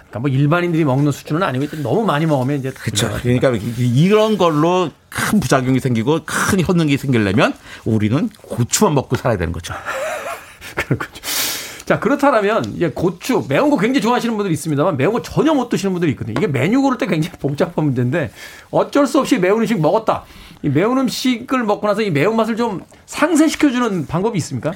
그러니까 0.10 0.20
뭐 0.20 0.30
일반인들이 0.30 0.84
먹는 0.86 1.12
수준은 1.12 1.44
아니고 1.44 1.84
너무 1.84 2.04
많이 2.04 2.26
먹으면 2.26 2.60
이제 2.60 2.72
그렇죠. 2.72 3.10
그러니까 3.22 3.54
이런 3.78 4.38
걸로 4.38 4.90
큰 5.10 5.40
부작용이 5.40 5.80
생기고 5.80 6.22
큰 6.26 6.64
효능이 6.66 6.98
생기려면 6.98 7.54
우리는 7.86 8.30
고추만 8.42 8.96
먹고 8.96 9.16
살아야 9.16 9.38
되는 9.38 9.54
거죠. 9.54 9.74
그렇군요. 10.76 11.12
자, 11.86 12.00
그렇다면 12.00 12.66
이제 12.76 12.92
고추 12.94 13.46
매운 13.50 13.72
거 13.72 13.78
굉장히 13.78 14.02
좋아하시는 14.02 14.36
분들이 14.36 14.54
있습니다만 14.54 14.98
매운 14.98 15.12
거 15.14 15.22
전혀 15.24 15.54
못 15.54 15.70
드시는 15.70 15.92
분들이 15.92 16.12
있거든요. 16.12 16.36
이게 16.38 16.46
메뉴 16.46 16.82
고를 16.82 16.98
때 16.98 17.08
굉장히 17.08 17.38
복잡한 17.42 17.86
문제인데 17.86 18.32
어쩔 18.72 19.08
수 19.08 19.20
없이 19.20 19.40
매운 19.40 19.62
음식 19.62 19.80
먹었다. 19.80 20.24
이 20.62 20.70
매운 20.70 20.98
음식을 20.98 21.64
먹고 21.64 21.88
나서 21.88 22.02
이 22.02 22.12
매운 22.12 22.36
맛을 22.36 22.58
좀 22.58 22.82
상쇄시켜주는 23.06 24.08
방법이 24.08 24.38
있습니까? 24.40 24.74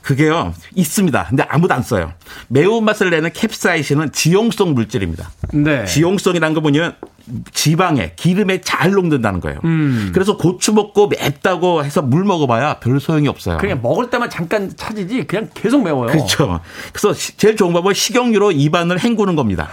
그게요, 0.00 0.54
있습니다. 0.74 1.26
근데 1.28 1.44
아무도 1.48 1.74
안 1.74 1.82
써요. 1.82 2.12
매운 2.48 2.84
맛을 2.84 3.10
내는 3.10 3.30
캡사이신은 3.32 4.12
지용성 4.12 4.72
물질입니다. 4.74 5.30
네. 5.52 5.84
지용성이라는 5.84 6.54
거 6.54 6.60
보면 6.60 6.96
지방에 7.52 8.12
기름에 8.16 8.60
잘 8.60 8.92
녹는다는 8.92 9.40
거예요. 9.40 9.58
음. 9.64 10.10
그래서 10.14 10.36
고추 10.36 10.72
먹고 10.72 11.08
맵다고 11.08 11.84
해서 11.84 12.00
물 12.00 12.24
먹어봐야 12.24 12.78
별 12.78 12.98
소용이 13.00 13.28
없어요. 13.28 13.58
그냥 13.58 13.80
먹을 13.82 14.08
때만 14.08 14.30
잠깐 14.30 14.72
차지지 14.74 15.26
그냥 15.26 15.50
계속 15.52 15.82
매워요. 15.82 16.06
그렇죠. 16.06 16.60
그래서 16.92 17.12
제일 17.36 17.56
좋은 17.56 17.72
방법은 17.72 17.94
식용유로 17.94 18.52
입안을 18.52 19.00
헹구는 19.00 19.36
겁니다. 19.36 19.68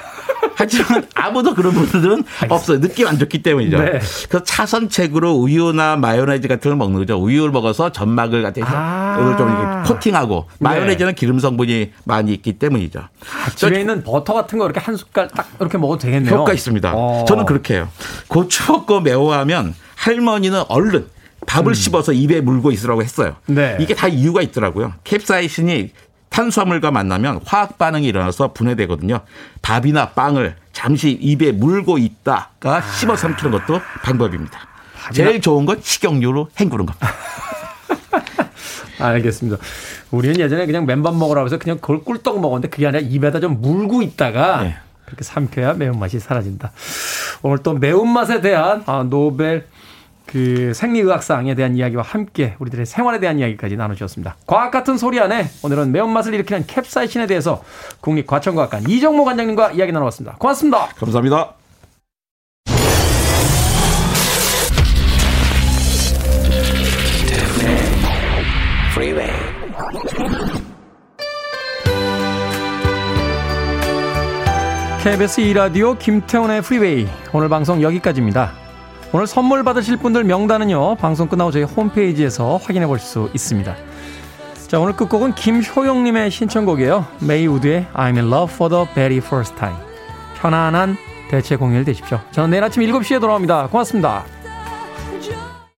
하지만 0.56 1.06
아무도 1.16 1.54
그런 1.54 1.74
분들은 1.74 2.24
없어요. 2.50 2.80
느낌 2.80 3.08
안 3.08 3.18
좋기 3.18 3.44
때문이죠. 3.44 3.80
네. 3.80 4.00
그래서 4.30 4.44
차선책으로 4.44 5.34
우유나 5.34 5.96
마요네즈 5.98 6.48
같은 6.48 6.72
걸 6.72 6.78
먹는 6.78 7.00
거죠. 7.00 7.18
우유를 7.22 7.52
먹어서 7.52 7.92
점막을 7.92 8.44
갖다 8.44 8.62
아~ 8.66 9.36
좀 9.38 9.84
코팅하고 9.86 10.48
네. 10.50 10.58
마요네즈는 10.60 11.12
네. 11.12 11.16
기름 11.16 11.40
성분이 11.40 11.92
많이 12.06 12.34
있기 12.34 12.54
때문이죠. 12.54 13.00
아, 13.00 13.50
집에 13.56 13.80
있는 13.82 14.04
버터 14.04 14.34
같은 14.34 14.60
거 14.60 14.66
이렇게 14.66 14.80
한 14.80 14.96
숟갈 14.96 15.28
딱 15.30 15.50
이렇게 15.60 15.78
먹어도 15.78 16.00
되겠네요. 16.00 16.36
효과 16.36 16.54
있습니다. 16.54 16.94
어. 16.96 17.26
저는 17.28 17.46
그렇게 17.46 17.76
해요. 17.76 17.90
고추 18.28 18.72
먹고 18.72 19.02
매워하면 19.02 19.74
할머니는 19.96 20.64
얼른 20.68 21.08
밥을 21.46 21.72
음. 21.72 21.74
씹어서 21.74 22.14
입에 22.14 22.42
물고 22.42 22.72
있으라고 22.72 23.04
했어요. 23.04 23.36
네. 23.46 23.78
이게 23.80 23.94
다 23.94 24.08
이유가 24.08 24.42
있더라고요. 24.42 24.94
캡사이신이 25.04 25.92
탄수화물과 26.34 26.90
만나면 26.90 27.42
화학 27.46 27.78
반응이 27.78 28.08
일어나서 28.08 28.54
분해되거든요. 28.54 29.20
밥이나 29.62 30.10
빵을 30.10 30.56
잠시 30.72 31.12
입에 31.12 31.52
물고 31.52 32.00
있다가 32.00 32.82
씹어 32.82 33.16
삼키는 33.16 33.52
것도 33.52 33.80
방법입니다. 34.04 34.60
제일 35.14 35.42
좋은 35.42 35.66
건 35.66 35.80
식용유로 35.82 36.50
헹구는 36.60 36.88
겁니다. 36.88 37.08
알겠습니다. 39.00 39.58
우리는 40.10 40.40
예전에 40.40 40.66
그냥 40.66 40.86
맨밥 40.88 41.16
먹으라고 41.16 41.46
해서 41.46 41.60
그냥 41.60 41.78
그걸 41.78 42.04
꿀떡 42.04 42.42
먹었는데 42.42 42.70
그게 42.70 42.88
아니라 42.88 43.04
입에다 43.08 43.40
좀 43.40 43.62
물고 43.62 44.02
있다가 44.02 44.64
네. 44.64 44.76
그렇게 45.06 45.24
삼켜야 45.24 45.74
매운맛이 45.74 46.20
사라진다. 46.20 46.72
오늘 47.44 47.60
또 47.60 47.74
매운맛에 47.74 48.42
대한 48.42 48.82
아, 48.88 49.04
노벨 49.04 49.68
그 50.26 50.74
생리의학상에 50.74 51.56
대한 51.56 51.76
이야기와 51.76 52.04
함께 52.04 52.56
우리들의 52.60 52.86
생활에 52.86 53.20
대한 53.20 53.40
이야기까지 53.40 53.76
나누셨습니다. 53.76 54.36
과학 54.48 54.72
같은 54.72 54.98
소리 54.98 55.20
안에 55.20 55.48
오늘은 55.64 55.92
매운맛을 55.92 56.34
일으키는 56.34 56.66
캡사이신에 56.68 57.28
대해서 57.28 57.64
국립과천과학관 58.02 58.90
이정모 58.90 59.26
관장님과 59.26 59.72
이야기 59.72 59.92
나눠봤습니다. 59.92 60.38
고맙습니다. 60.38 60.88
감사합니다. 60.96 61.56
KBS 75.04 75.42
2라디오 75.42 76.00
김태훈의 76.00 76.62
프리웨이 76.62 77.06
오늘 77.34 77.50
방송 77.50 77.82
여기까지입니다. 77.82 78.63
오늘 79.16 79.28
선물 79.28 79.64
받으실 79.64 79.98
분들 79.98 80.24
명단은요, 80.24 80.96
방송 80.96 81.28
끝나고 81.28 81.52
저희 81.52 81.64
홈페이지에서 81.64 82.58
확인해 82.58 82.88
볼 82.88 82.98
수 82.98 83.30
있습니다. 83.34 83.76
자, 84.68 84.80
오늘 84.80 84.96
끝곡은 84.96 85.36
김효영님의 85.36 86.32
신청곡이에요. 86.32 87.06
메이 87.20 87.46
우드의 87.46 87.86
I'm 87.94 88.18
in 88.18 88.28
love 88.28 88.52
for 88.52 88.74
the 88.74 88.88
very 88.96 89.18
first 89.18 89.56
time. 89.56 89.78
편안한 90.42 90.98
대체 91.30 91.56
공휴일 91.56 91.86
되십시오. 91.86 92.20
저는 92.32 92.50
내일 92.50 92.64
아침 92.64 92.82
7시에 92.82 93.22
돌아옵니다. 93.22 93.68
고맙습니다. 93.68 94.24